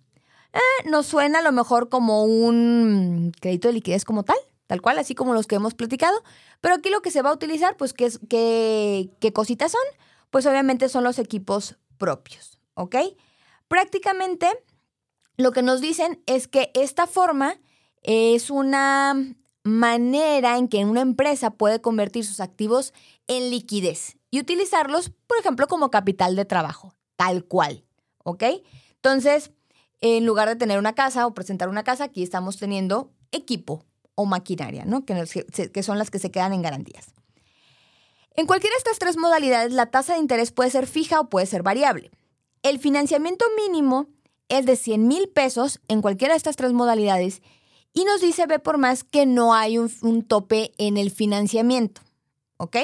Eh, 0.52 0.88
nos 0.88 1.06
suena 1.06 1.40
a 1.40 1.42
lo 1.42 1.52
mejor 1.52 1.88
como 1.88 2.24
un 2.24 3.32
crédito 3.40 3.68
de 3.68 3.74
liquidez 3.74 4.04
como 4.04 4.22
tal, 4.22 4.36
tal 4.68 4.82
cual, 4.82 4.98
así 4.98 5.16
como 5.16 5.34
los 5.34 5.48
que 5.48 5.56
hemos 5.56 5.74
platicado. 5.74 6.22
Pero 6.60 6.76
aquí 6.76 6.90
lo 6.90 7.02
que 7.02 7.10
se 7.10 7.22
va 7.22 7.30
a 7.30 7.32
utilizar, 7.32 7.76
pues, 7.76 7.92
¿qué, 7.92 9.10
qué, 9.18 9.32
cositas 9.32 9.72
son? 9.72 9.80
Pues 10.30 10.46
obviamente 10.46 10.88
son 10.88 11.02
los 11.02 11.18
equipos 11.18 11.76
propios, 11.96 12.60
¿ok? 12.74 12.96
Prácticamente 13.66 14.46
lo 15.36 15.52
que 15.52 15.62
nos 15.62 15.80
dicen 15.80 16.22
es 16.26 16.46
que 16.48 16.70
esta 16.74 17.06
forma 17.06 17.58
es 18.02 18.50
una 18.50 19.16
manera 19.64 20.58
en 20.58 20.68
que 20.68 20.84
una 20.84 21.00
empresa 21.00 21.50
puede 21.50 21.80
convertir 21.80 22.24
sus 22.24 22.40
activos 22.40 22.92
en 23.26 23.50
liquidez 23.50 24.18
y 24.30 24.38
utilizarlos, 24.38 25.10
por 25.26 25.38
ejemplo, 25.38 25.66
como 25.66 25.90
capital 25.90 26.36
de 26.36 26.44
trabajo, 26.44 26.94
tal 27.16 27.44
cual, 27.44 27.84
¿ok? 28.22 28.44
Entonces, 28.96 29.50
en 30.02 30.26
lugar 30.26 30.48
de 30.48 30.56
tener 30.56 30.78
una 30.78 30.94
casa 30.94 31.26
o 31.26 31.32
presentar 31.32 31.70
una 31.70 31.84
casa, 31.84 32.04
aquí 32.04 32.22
estamos 32.22 32.58
teniendo 32.58 33.10
equipo 33.32 33.87
o 34.18 34.26
maquinaria, 34.26 34.84
¿no? 34.84 35.04
Que, 35.04 35.14
son 35.84 35.96
las 35.96 36.10
que 36.10 36.18
se 36.18 36.32
quedan 36.32 36.52
en 36.52 36.60
garantías. 36.60 37.14
En 38.34 38.46
cualquiera 38.46 38.74
de 38.74 38.78
estas 38.78 38.98
tres 38.98 39.16
modalidades, 39.16 39.72
la 39.72 39.86
tasa 39.86 40.14
de 40.14 40.18
interés 40.18 40.50
puede 40.50 40.70
ser 40.70 40.88
fija 40.88 41.20
o 41.20 41.28
puede 41.28 41.46
ser 41.46 41.62
variable. 41.62 42.10
El 42.64 42.80
financiamiento 42.80 43.44
mínimo 43.56 44.08
es 44.48 44.66
de 44.66 44.74
100 44.74 45.06
mil 45.06 45.28
pesos 45.28 45.78
en 45.86 46.02
cualquiera 46.02 46.34
de 46.34 46.38
estas 46.38 46.56
tres 46.56 46.72
modalidades 46.72 47.42
y 47.92 48.04
nos 48.04 48.20
dice 48.20 48.46
B 48.46 48.58
por 48.58 48.76
más 48.76 49.04
que 49.04 49.24
no 49.24 49.54
hay 49.54 49.78
un, 49.78 49.88
un 50.02 50.24
tope 50.24 50.72
en 50.78 50.96
el 50.96 51.12
financiamiento. 51.12 52.00
¿Ok? 52.56 52.76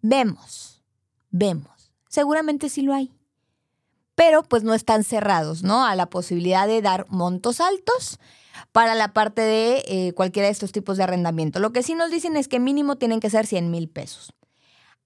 Vemos, 0.00 0.82
vemos. 1.28 1.92
Seguramente 2.08 2.70
sí 2.70 2.80
lo 2.80 2.94
hay 2.94 3.12
pero 4.14 4.42
pues 4.42 4.64
no 4.64 4.74
están 4.74 5.04
cerrados, 5.04 5.62
¿no? 5.62 5.86
A 5.86 5.94
la 5.94 6.06
posibilidad 6.06 6.66
de 6.66 6.82
dar 6.82 7.06
montos 7.08 7.60
altos 7.60 8.18
para 8.72 8.94
la 8.94 9.12
parte 9.12 9.42
de 9.42 9.84
eh, 9.86 10.12
cualquiera 10.14 10.46
de 10.46 10.52
estos 10.52 10.72
tipos 10.72 10.96
de 10.96 11.04
arrendamiento. 11.04 11.60
Lo 11.60 11.72
que 11.72 11.82
sí 11.82 11.94
nos 11.94 12.10
dicen 12.10 12.36
es 12.36 12.48
que 12.48 12.60
mínimo 12.60 12.96
tienen 12.96 13.20
que 13.20 13.30
ser 13.30 13.46
100 13.46 13.70
mil 13.70 13.88
pesos. 13.88 14.32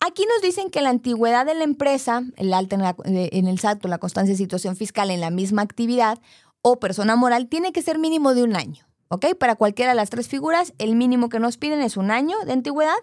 Aquí 0.01 0.25
nos 0.27 0.43
dicen 0.43 0.71
que 0.71 0.81
la 0.81 0.91
antigüedad 0.91 1.47
de 1.47 1.55
la 1.55 1.65
empresa, 1.65 2.23
el 2.37 2.53
alta 2.55 2.77
en, 2.77 3.17
eh, 3.17 3.31
en 3.33 3.47
el 3.47 3.59
salto, 3.59 3.89
la 3.89 3.99
constancia 3.99 4.33
de 4.33 4.39
situación 4.39 4.77
fiscal 4.77 5.11
en 5.11 5.21
la 5.21 5.31
misma 5.31 5.63
actividad 5.63 6.19
o 6.61 6.81
persona 6.81 7.17
moral 7.17 7.49
tiene 7.49 7.73
que 7.73 7.83
ser 7.83 7.99
mínimo 7.99 8.35
de 8.35 8.43
un 8.43 8.57
año. 8.57 8.85
¿Ok? 9.09 9.35
Para 9.39 9.57
cualquiera 9.57 9.93
de 9.93 9.97
las 9.97 10.11
tres 10.11 10.27
figuras, 10.27 10.73
el 10.79 10.97
mínimo 10.97 11.29
que 11.29 11.39
nos 11.39 11.59
piden 11.59 11.83
es 11.83 11.97
un 11.97 12.11
año 12.11 12.37
de 12.47 12.53
antigüedad 12.53 12.97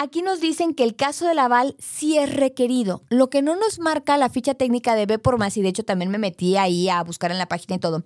Aquí 0.00 0.22
nos 0.22 0.40
dicen 0.40 0.74
que 0.74 0.84
el 0.84 0.94
caso 0.94 1.26
del 1.26 1.40
aval 1.40 1.74
sí 1.80 2.18
es 2.18 2.32
requerido. 2.32 3.02
Lo 3.08 3.30
que 3.30 3.42
no 3.42 3.56
nos 3.56 3.80
marca 3.80 4.16
la 4.16 4.28
ficha 4.28 4.54
técnica 4.54 4.94
de 4.94 5.06
B 5.06 5.18
por 5.18 5.38
más, 5.38 5.56
y 5.56 5.62
de 5.62 5.70
hecho 5.70 5.82
también 5.82 6.08
me 6.08 6.18
metí 6.18 6.56
ahí 6.56 6.88
a 6.88 7.02
buscar 7.02 7.32
en 7.32 7.38
la 7.38 7.46
página 7.48 7.74
y 7.74 7.78
todo, 7.80 8.04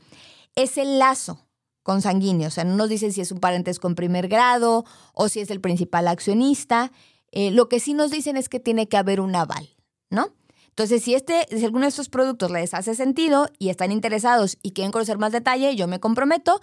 es 0.55 0.79
el 0.79 0.99
lazo 0.99 1.47
consanguíneo. 1.83 2.49
O 2.49 2.51
sea, 2.51 2.65
no 2.65 2.77
nos 2.77 2.89
dicen 2.89 3.13
si 3.13 3.21
es 3.21 3.33
un 3.33 3.41
parentesco 3.41 3.89
en 3.89 3.95
primer 3.95 4.29
grado 4.29 4.85
o 5.15 5.29
si 5.29 5.41
es 5.41 5.51
el 5.51 5.61
principal 5.61 6.09
accionista. 6.09 6.93
Eh, 7.31 7.51
lo 7.51 7.69
que 7.69 7.81
sí 7.81 7.95
nos 7.95 8.11
dicen 8.11 8.37
es 8.37 8.49
que 8.49 8.61
tiene 8.61 8.89
que 8.89 8.97
haber 8.97 9.21
un 9.21 9.35
aval, 9.35 9.77
¿no? 10.11 10.33
Entonces, 10.69 11.03
si, 11.03 11.15
este, 11.15 11.47
si 11.51 11.65
alguno 11.65 11.85
de 11.85 11.91
estos 11.91 12.09
productos 12.09 12.51
les 12.51 12.73
hace 12.73 12.95
sentido 12.95 13.49
y 13.59 13.69
están 13.69 13.93
interesados 13.93 14.57
y 14.63 14.73
quieren 14.73 14.91
conocer 14.91 15.19
más 15.19 15.33
detalle, 15.33 15.77
yo 15.77 15.87
me 15.87 16.01
comprometo 16.01 16.61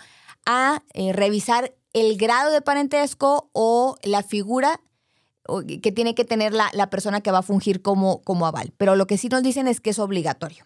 a 0.47 0.81
eh, 0.93 1.13
revisar 1.13 1.75
el 1.93 2.17
grado 2.17 2.51
de 2.51 2.61
parentesco 2.61 3.49
o 3.53 3.97
la 4.03 4.23
figura 4.23 4.81
que 5.81 5.91
tiene 5.91 6.13
que 6.13 6.25
tener 6.25 6.53
la, 6.53 6.89
persona 6.89 7.21
que 7.21 7.31
va 7.31 7.39
a 7.39 7.43
fungir 7.43 7.81
como, 7.81 8.21
como 8.21 8.45
aval. 8.45 8.71
Pero 8.77 8.95
lo 8.95 9.07
que 9.07 9.17
sí 9.17 9.29
nos 9.29 9.41
dicen 9.41 9.67
es 9.67 9.81
que 9.81 9.89
es 9.91 9.99
obligatorio. 9.99 10.65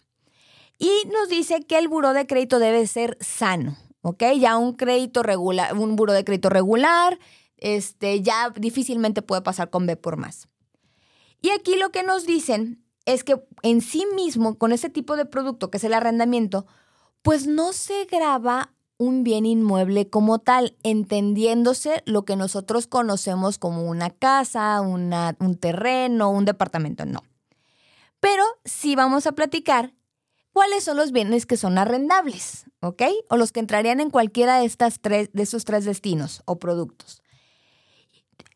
Y 0.83 1.07
nos 1.07 1.29
dice 1.29 1.61
que 1.61 1.77
el 1.77 1.87
buro 1.87 2.11
de 2.11 2.27
crédito 2.27 2.59
debe 2.59 2.85
ser 2.87 3.17
sano, 3.21 3.77
¿ok? 4.01 4.21
Ya 4.37 4.57
un 4.57 4.73
crédito 4.73 5.23
regular, 5.23 5.77
un 5.77 5.95
buro 5.95 6.11
de 6.11 6.25
crédito 6.25 6.49
regular, 6.49 7.17
este, 7.55 8.21
ya 8.21 8.49
difícilmente 8.49 9.21
puede 9.21 9.41
pasar 9.41 9.69
con 9.69 9.85
B 9.85 9.95
por 9.95 10.17
más. 10.17 10.49
Y 11.41 11.51
aquí 11.51 11.77
lo 11.77 11.93
que 11.93 12.03
nos 12.03 12.25
dicen 12.25 12.83
es 13.05 13.23
que 13.23 13.41
en 13.61 13.79
sí 13.79 14.05
mismo, 14.13 14.57
con 14.57 14.73
este 14.73 14.89
tipo 14.89 15.15
de 15.15 15.23
producto 15.23 15.71
que 15.71 15.77
es 15.77 15.85
el 15.85 15.93
arrendamiento, 15.93 16.65
pues 17.21 17.47
no 17.47 17.71
se 17.71 18.03
graba 18.03 18.73
un 18.97 19.23
bien 19.23 19.45
inmueble 19.45 20.09
como 20.09 20.39
tal, 20.39 20.75
entendiéndose 20.83 22.03
lo 22.05 22.25
que 22.25 22.35
nosotros 22.35 22.87
conocemos 22.87 23.57
como 23.57 23.83
una 23.89 24.09
casa, 24.09 24.81
un 24.81 25.57
terreno, 25.61 26.29
un 26.29 26.43
departamento, 26.43 27.05
no. 27.05 27.23
Pero 28.19 28.43
sí 28.65 28.97
vamos 28.97 29.27
a 29.27 29.31
platicar 29.31 29.93
cuáles 30.53 30.83
son 30.83 30.97
los 30.97 31.11
bienes 31.11 31.45
que 31.45 31.57
son 31.57 31.77
arrendables. 31.77 32.65
O 32.79 33.37
los 33.37 33.51
que 33.51 33.59
entrarían 33.59 33.99
en 33.99 34.09
cualquiera 34.09 34.59
de, 34.59 34.65
estas 34.65 34.99
tres, 34.99 35.29
de 35.33 35.43
esos 35.43 35.65
tres 35.65 35.85
destinos 35.85 36.43
o 36.45 36.59
productos. 36.59 37.21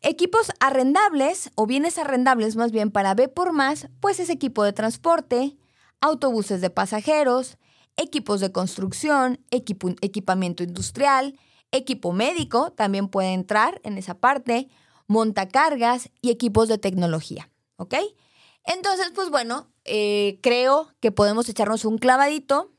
Equipos 0.00 0.52
arrendables 0.60 1.50
o 1.56 1.66
bienes 1.66 1.98
arrendables 1.98 2.54
más 2.54 2.70
bien 2.70 2.90
para 2.90 3.14
B 3.14 3.28
por 3.28 3.52
más, 3.52 3.88
pues 4.00 4.20
es 4.20 4.30
equipo 4.30 4.62
de 4.62 4.72
transporte, 4.72 5.56
autobuses 6.00 6.60
de 6.60 6.70
pasajeros, 6.70 7.58
equipos 7.96 8.40
de 8.40 8.52
construcción, 8.52 9.40
equipamiento 9.50 10.62
industrial, 10.62 11.38
equipo 11.72 12.12
médico 12.12 12.70
también 12.70 13.08
puede 13.08 13.32
entrar 13.32 13.80
en 13.82 13.98
esa 13.98 14.14
parte, 14.14 14.68
montacargas 15.08 16.10
y 16.20 16.30
equipos 16.30 16.68
de 16.68 16.78
tecnología, 16.78 17.50
¿ok? 17.76 17.94
Entonces, 18.68 19.10
pues 19.14 19.30
bueno, 19.30 19.66
eh, 19.86 20.38
creo 20.42 20.88
que 21.00 21.10
podemos 21.10 21.48
echarnos 21.48 21.86
un 21.86 21.96
clavadito 21.96 22.70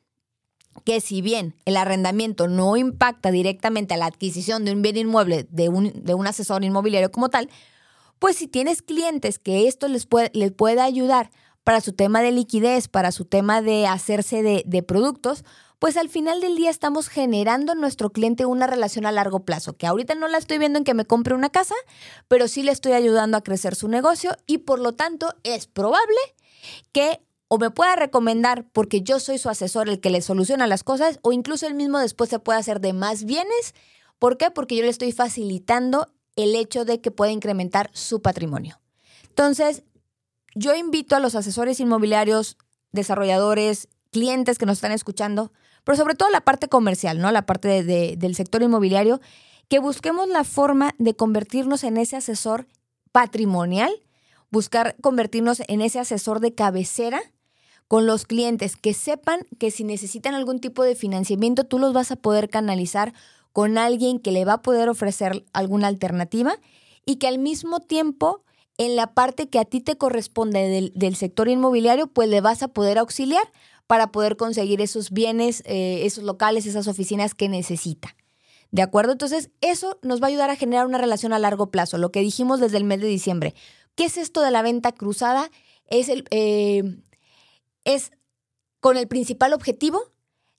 que 0.85 1.01
si 1.01 1.23
bien 1.23 1.55
el 1.65 1.77
arrendamiento 1.77 2.47
no 2.47 2.77
impacta 2.77 3.31
directamente 3.31 3.95
a 3.95 3.97
la 3.97 4.05
adquisición 4.05 4.65
de 4.65 4.71
un 4.71 4.83
bien 4.83 4.97
inmueble 4.97 5.47
de 5.49 5.67
un, 5.67 5.91
de 5.95 6.13
un 6.13 6.27
asesor 6.27 6.63
inmobiliario 6.63 7.11
como 7.11 7.29
tal, 7.29 7.49
pues 8.19 8.35
si 8.35 8.47
tienes 8.47 8.83
clientes 8.83 9.39
que 9.39 9.67
esto 9.67 9.87
les 9.87 10.05
puede, 10.05 10.29
les 10.35 10.51
puede 10.51 10.79
ayudar 10.79 11.31
para 11.63 11.81
su 11.81 11.93
tema 11.93 12.21
de 12.21 12.33
liquidez, 12.33 12.87
para 12.87 13.11
su 13.11 13.25
tema 13.25 13.63
de 13.63 13.87
hacerse 13.87 14.43
de, 14.43 14.63
de 14.67 14.83
productos, 14.83 15.43
pues 15.79 15.95
al 15.95 16.09
final 16.09 16.41
del 16.41 16.57
día 16.57 16.69
estamos 16.69 17.07
generando 17.07 17.71
en 17.71 17.79
nuestro 17.79 18.11
cliente 18.11 18.45
una 18.45 18.67
relación 18.67 19.05
a 19.05 19.11
largo 19.13 19.45
plazo, 19.45 19.77
que 19.77 19.87
ahorita 19.87 20.13
no 20.13 20.27
la 20.27 20.37
estoy 20.37 20.57
viendo 20.57 20.77
en 20.77 20.83
que 20.83 20.93
me 20.93 21.05
compre 21.05 21.33
una 21.33 21.49
casa, 21.49 21.75
pero 22.27 22.49
sí 22.49 22.63
le 22.63 22.73
estoy 22.73 22.91
ayudando 22.91 23.37
a 23.37 23.43
crecer 23.43 23.75
su 23.75 23.87
negocio 23.87 24.35
y 24.45 24.59
por 24.59 24.79
lo 24.79 24.93
tanto 24.93 25.33
es 25.43 25.67
probable 25.67 26.17
que 26.91 27.21
o 27.47 27.57
me 27.57 27.71
pueda 27.71 27.95
recomendar 27.95 28.65
porque 28.73 29.01
yo 29.01 29.19
soy 29.19 29.37
su 29.37 29.49
asesor 29.49 29.89
el 29.89 30.01
que 30.01 30.11
le 30.11 30.21
soluciona 30.21 30.67
las 30.67 30.83
cosas 30.83 31.17
o 31.23 31.31
incluso 31.31 31.65
él 31.65 31.73
mismo 31.73 31.97
después 31.97 32.29
se 32.29 32.39
puede 32.39 32.59
hacer 32.59 32.81
de 32.81 32.93
más 32.93 33.23
bienes. 33.23 33.73
¿Por 34.19 34.37
qué? 34.37 34.51
Porque 34.51 34.75
yo 34.75 34.83
le 34.83 34.89
estoy 34.89 35.13
facilitando 35.13 36.11
el 36.35 36.55
hecho 36.55 36.85
de 36.85 37.01
que 37.01 37.09
pueda 37.09 37.31
incrementar 37.31 37.89
su 37.93 38.21
patrimonio. 38.21 38.79
Entonces, 39.29 39.83
yo 40.53 40.75
invito 40.75 41.15
a 41.15 41.19
los 41.19 41.35
asesores 41.35 41.79
inmobiliarios, 41.79 42.57
desarrolladores, 42.91 43.87
clientes 44.11 44.57
que 44.57 44.65
nos 44.65 44.77
están 44.77 44.91
escuchando, 44.91 45.51
pero 45.89 45.97
sobre 45.97 46.13
todo 46.13 46.29
la 46.29 46.41
parte 46.41 46.67
comercial, 46.67 47.17
¿no? 47.17 47.31
La 47.31 47.47
parte 47.47 47.83
del 47.83 48.35
sector 48.35 48.61
inmobiliario, 48.61 49.19
que 49.69 49.79
busquemos 49.79 50.27
la 50.29 50.43
forma 50.43 50.93
de 50.99 51.15
convertirnos 51.15 51.83
en 51.83 51.97
ese 51.97 52.15
asesor 52.15 52.67
patrimonial, 53.11 53.91
buscar 54.51 54.95
convertirnos 55.01 55.63
en 55.67 55.81
ese 55.81 55.97
asesor 55.97 56.41
de 56.41 56.53
cabecera 56.53 57.19
con 57.87 58.05
los 58.05 58.27
clientes, 58.27 58.75
que 58.75 58.93
sepan 58.93 59.47
que 59.57 59.71
si 59.71 59.83
necesitan 59.83 60.35
algún 60.35 60.59
tipo 60.59 60.83
de 60.83 60.93
financiamiento, 60.93 61.63
tú 61.63 61.79
los 61.79 61.91
vas 61.91 62.11
a 62.11 62.17
poder 62.17 62.51
canalizar 62.51 63.15
con 63.51 63.79
alguien 63.79 64.19
que 64.19 64.31
le 64.31 64.45
va 64.45 64.53
a 64.53 64.61
poder 64.61 64.89
ofrecer 64.89 65.43
alguna 65.53 65.87
alternativa 65.87 66.53
y 67.03 67.15
que 67.15 67.27
al 67.27 67.39
mismo 67.39 67.79
tiempo 67.79 68.43
en 68.77 68.95
la 68.95 69.15
parte 69.15 69.49
que 69.49 69.57
a 69.57 69.65
ti 69.65 69.81
te 69.81 69.97
corresponde 69.97 70.91
del, 70.93 71.15
sector 71.15 71.49
inmobiliario, 71.49 72.05
pues 72.05 72.29
le 72.29 72.41
vas 72.41 72.61
a 72.61 72.67
poder 72.67 72.99
auxiliar 72.99 73.43
para 73.89 74.11
poder 74.11 74.37
conseguir 74.37 74.81
esos 74.81 75.09
bienes, 75.09 75.63
eh, 75.65 76.01
esos 76.05 76.23
locales, 76.23 76.67
esas 76.67 76.87
oficinas 76.87 77.33
que 77.33 77.49
necesita. 77.49 78.15
¿De 78.69 78.83
acuerdo? 78.83 79.13
Entonces, 79.13 79.49
eso 79.61 79.97
nos 80.03 80.21
va 80.21 80.25
a 80.25 80.29
ayudar 80.29 80.51
a 80.51 80.55
generar 80.55 80.85
una 80.85 80.99
relación 80.99 81.33
a 81.33 81.39
largo 81.39 81.71
plazo, 81.71 81.97
lo 81.97 82.11
que 82.11 82.19
dijimos 82.19 82.59
desde 82.59 82.77
el 82.77 82.83
mes 82.83 83.01
de 83.01 83.07
diciembre. 83.07 83.55
¿Qué 83.95 84.05
es 84.05 84.17
esto 84.17 84.43
de 84.43 84.51
la 84.51 84.61
venta 84.61 84.91
cruzada? 84.91 85.49
Es, 85.87 86.07
el, 86.07 86.25
eh, 86.29 86.83
es 87.83 88.11
con 88.79 88.95
el 88.95 89.07
principal 89.07 89.53
objetivo 89.53 90.03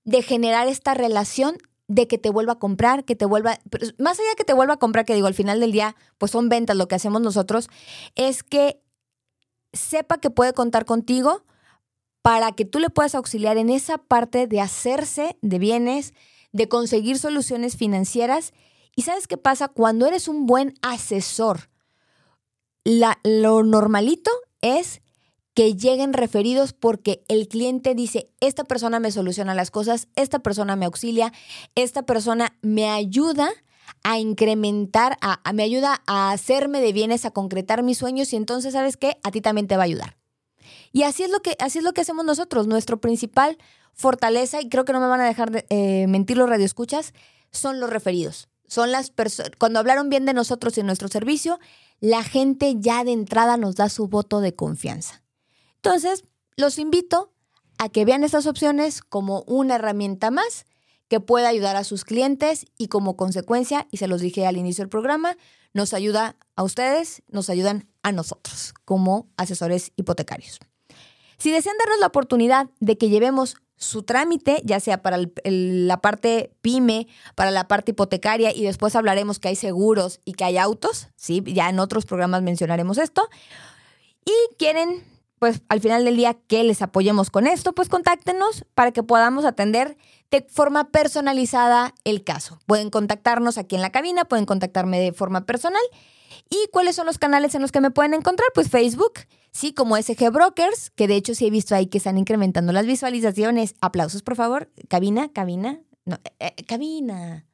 de 0.02 0.22
generar 0.22 0.66
esta 0.66 0.94
relación 0.94 1.56
de 1.86 2.08
que 2.08 2.18
te 2.18 2.30
vuelva 2.30 2.54
a 2.54 2.58
comprar, 2.58 3.04
que 3.04 3.14
te 3.14 3.26
vuelva, 3.26 3.60
más 3.96 4.18
allá 4.18 4.30
de 4.30 4.36
que 4.36 4.44
te 4.44 4.54
vuelva 4.54 4.74
a 4.74 4.78
comprar, 4.78 5.04
que 5.04 5.14
digo, 5.14 5.28
al 5.28 5.34
final 5.34 5.60
del 5.60 5.70
día, 5.70 5.94
pues 6.18 6.32
son 6.32 6.48
ventas 6.48 6.76
lo 6.76 6.88
que 6.88 6.96
hacemos 6.96 7.22
nosotros, 7.22 7.68
es 8.16 8.42
que 8.42 8.82
sepa 9.72 10.18
que 10.18 10.30
puede 10.30 10.52
contar 10.52 10.84
contigo 10.84 11.44
para 12.22 12.52
que 12.52 12.64
tú 12.64 12.78
le 12.78 12.90
puedas 12.90 13.14
auxiliar 13.14 13.56
en 13.56 13.70
esa 13.70 13.98
parte 13.98 14.46
de 14.46 14.60
hacerse 14.60 15.36
de 15.42 15.58
bienes, 15.58 16.14
de 16.52 16.68
conseguir 16.68 17.18
soluciones 17.18 17.76
financieras. 17.76 18.52
¿Y 18.96 19.02
sabes 19.02 19.26
qué 19.26 19.36
pasa? 19.36 19.68
Cuando 19.68 20.06
eres 20.06 20.28
un 20.28 20.46
buen 20.46 20.74
asesor, 20.82 21.70
lo 22.84 23.62
normalito 23.62 24.30
es 24.60 25.00
que 25.54 25.74
lleguen 25.74 26.12
referidos 26.12 26.72
porque 26.72 27.24
el 27.28 27.48
cliente 27.48 27.94
dice, 27.94 28.30
esta 28.40 28.64
persona 28.64 29.00
me 29.00 29.10
soluciona 29.10 29.54
las 29.54 29.70
cosas, 29.70 30.08
esta 30.16 30.38
persona 30.40 30.76
me 30.76 30.86
auxilia, 30.86 31.32
esta 31.74 32.02
persona 32.02 32.56
me 32.62 32.88
ayuda 32.88 33.50
a 34.04 34.18
incrementar, 34.18 35.16
a, 35.20 35.40
me 35.52 35.62
ayuda 35.62 36.02
a 36.06 36.30
hacerme 36.30 36.80
de 36.80 36.92
bienes, 36.92 37.24
a 37.24 37.32
concretar 37.32 37.82
mis 37.82 37.98
sueños 37.98 38.32
y 38.32 38.36
entonces, 38.36 38.72
¿sabes 38.72 38.96
qué? 38.96 39.18
A 39.22 39.30
ti 39.30 39.40
también 39.40 39.66
te 39.66 39.76
va 39.76 39.82
a 39.82 39.86
ayudar. 39.86 40.19
Y 40.92 41.04
así 41.04 41.22
es 41.22 41.30
lo 41.30 41.40
que, 41.40 41.56
así 41.58 41.78
es 41.78 41.84
lo 41.84 41.92
que 41.92 42.00
hacemos 42.00 42.24
nosotros. 42.24 42.66
Nuestro 42.66 43.00
principal 43.00 43.58
fortaleza, 43.94 44.60
y 44.60 44.68
creo 44.68 44.84
que 44.84 44.92
no 44.92 45.00
me 45.00 45.06
van 45.06 45.20
a 45.20 45.26
dejar 45.26 45.50
de, 45.50 45.66
eh, 45.68 46.06
mentir 46.06 46.36
los 46.36 46.48
radioescuchas, 46.48 47.12
son 47.50 47.80
los 47.80 47.90
referidos. 47.90 48.48
Son 48.66 48.92
las 48.92 49.10
personas, 49.10 49.52
cuando 49.58 49.80
hablaron 49.80 50.08
bien 50.10 50.26
de 50.26 50.32
nosotros 50.32 50.78
y 50.78 50.82
nuestro 50.82 51.08
servicio, 51.08 51.58
la 51.98 52.22
gente 52.22 52.76
ya 52.78 53.04
de 53.04 53.12
entrada 53.12 53.56
nos 53.56 53.74
da 53.74 53.88
su 53.88 54.08
voto 54.08 54.40
de 54.40 54.54
confianza. 54.54 55.22
Entonces, 55.76 56.24
los 56.56 56.78
invito 56.78 57.32
a 57.78 57.88
que 57.88 58.04
vean 58.04 58.22
estas 58.22 58.46
opciones 58.46 59.02
como 59.02 59.42
una 59.46 59.76
herramienta 59.76 60.30
más 60.30 60.66
que 61.08 61.18
pueda 61.18 61.48
ayudar 61.48 61.74
a 61.74 61.82
sus 61.82 62.04
clientes 62.04 62.66
y 62.78 62.86
como 62.86 63.16
consecuencia, 63.16 63.88
y 63.90 63.96
se 63.96 64.06
los 64.06 64.20
dije 64.20 64.46
al 64.46 64.56
inicio 64.56 64.82
del 64.82 64.88
programa, 64.88 65.36
nos 65.72 65.92
ayuda 65.92 66.36
a 66.54 66.62
ustedes, 66.62 67.22
nos 67.28 67.50
ayudan 67.50 67.88
a 68.02 68.12
nosotros 68.12 68.74
como 68.84 69.28
asesores 69.36 69.92
hipotecarios. 69.96 70.60
Si 71.40 71.50
desean 71.50 71.76
darnos 71.78 71.98
la 71.98 72.06
oportunidad 72.06 72.68
de 72.80 72.98
que 72.98 73.08
llevemos 73.08 73.56
su 73.76 74.02
trámite, 74.02 74.60
ya 74.62 74.78
sea 74.78 75.00
para 75.02 75.16
la 75.42 76.00
parte 76.02 76.52
pyme, 76.60 77.08
para 77.34 77.50
la 77.50 77.66
parte 77.66 77.92
hipotecaria, 77.92 78.54
y 78.54 78.62
después 78.62 78.94
hablaremos 78.94 79.38
que 79.38 79.48
hay 79.48 79.56
seguros 79.56 80.20
y 80.26 80.34
que 80.34 80.44
hay 80.44 80.58
autos, 80.58 81.08
¿sí? 81.16 81.42
ya 81.46 81.70
en 81.70 81.80
otros 81.80 82.04
programas 82.04 82.42
mencionaremos 82.42 82.98
esto, 82.98 83.26
y 84.24 84.54
quieren 84.58 85.02
pues 85.38 85.62
al 85.70 85.80
final 85.80 86.04
del 86.04 86.16
día 86.16 86.34
que 86.34 86.62
les 86.64 86.82
apoyemos 86.82 87.30
con 87.30 87.46
esto, 87.46 87.72
pues 87.72 87.88
contáctenos 87.88 88.66
para 88.74 88.92
que 88.92 89.02
podamos 89.02 89.46
atender 89.46 89.96
de 90.30 90.42
forma 90.42 90.90
personalizada 90.90 91.94
el 92.04 92.22
caso. 92.22 92.60
Pueden 92.66 92.90
contactarnos 92.90 93.56
aquí 93.56 93.74
en 93.74 93.80
la 93.80 93.90
cabina, 93.90 94.26
pueden 94.26 94.44
contactarme 94.44 95.00
de 95.00 95.14
forma 95.14 95.46
personal. 95.46 95.80
¿Y 96.50 96.68
cuáles 96.72 96.94
son 96.94 97.06
los 97.06 97.16
canales 97.16 97.54
en 97.54 97.62
los 97.62 97.72
que 97.72 97.80
me 97.80 97.90
pueden 97.90 98.12
encontrar? 98.12 98.48
Pues 98.54 98.68
Facebook, 98.68 99.14
sí, 99.52 99.72
como 99.72 99.96
SG 99.96 100.30
Brokers, 100.30 100.90
que 100.90 101.08
de 101.08 101.16
hecho 101.16 101.34
sí 101.34 101.46
he 101.46 101.50
visto 101.50 101.74
ahí 101.74 101.86
que 101.86 101.98
están 101.98 102.18
incrementando 102.18 102.72
las 102.72 102.86
visualizaciones. 102.86 103.74
Aplausos, 103.80 104.22
por 104.22 104.36
favor. 104.36 104.70
Cabina, 104.88 105.30
cabina. 105.32 105.80
No, 106.04 106.16
eh, 106.38 106.54
eh, 106.56 106.64
cabina. 106.64 107.46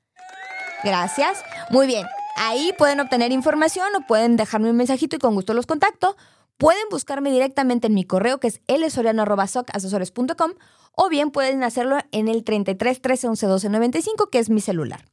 Gracias. 0.85 1.43
Muy 1.71 1.87
bien. 1.87 2.07
Ahí 2.37 2.73
pueden 2.77 3.01
obtener 3.01 3.33
información 3.33 3.89
o 3.97 4.07
pueden 4.07 4.37
dejarme 4.37 4.71
un 4.71 4.77
mensajito 4.77 5.17
y 5.17 5.19
con 5.19 5.35
gusto 5.35 5.55
los 5.55 5.67
contacto. 5.67 6.17
Pueden 6.59 6.89
buscarme 6.91 7.31
directamente 7.31 7.87
en 7.87 7.95
mi 7.95 8.05
correo 8.05 8.41
que 8.41 8.49
es 8.49 8.61
lsoriano.socasesores.com 8.69 10.53
o 10.93 11.09
bien 11.09 11.31
pueden 11.31 11.63
hacerlo 11.65 11.99
en 12.13 12.29
el 12.29 12.45
33 12.45 13.03
13 13.03 13.29
11 13.29 13.47
12 13.47 13.69
95 13.69 14.31
que 14.31 14.39
es 14.39 14.51
mi 14.51 14.61
celular. 14.61 15.05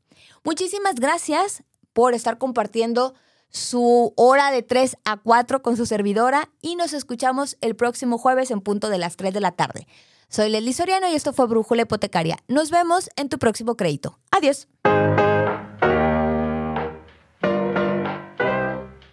Muchísimas 0.44 0.96
gracias 0.96 1.64
por 1.94 2.14
estar 2.14 2.38
compartiendo 2.38 3.14
su 3.54 4.14
hora 4.18 4.52
de 4.52 4.64
3 4.64 4.98
a 5.06 5.18
4 5.18 5.62
con 5.62 5.78
su 5.78 5.86
servidora 5.86 6.50
y 6.62 6.76
nos 6.76 6.92
escuchamos 6.92 7.58
el 7.62 7.76
próximo 7.76 8.18
jueves 8.18 8.52
en 8.52 8.60
punto 8.60 8.90
de 8.90 8.98
las 8.98 9.16
3 9.16 9.34
de 9.34 9.40
la 9.40 9.52
tarde. 9.52 9.88
Soy 10.28 10.50
Leslie 10.50 10.74
Soriano 10.74 11.08
y 11.08 11.14
esto 11.14 11.32
fue 11.32 11.46
Brújula 11.46 11.84
Hipotecaria. 11.84 12.40
Nos 12.48 12.72
vemos 12.72 13.10
en 13.16 13.30
tu 13.30 13.38
próximo 13.38 13.78
crédito. 13.78 14.20
Adiós. 14.32 14.68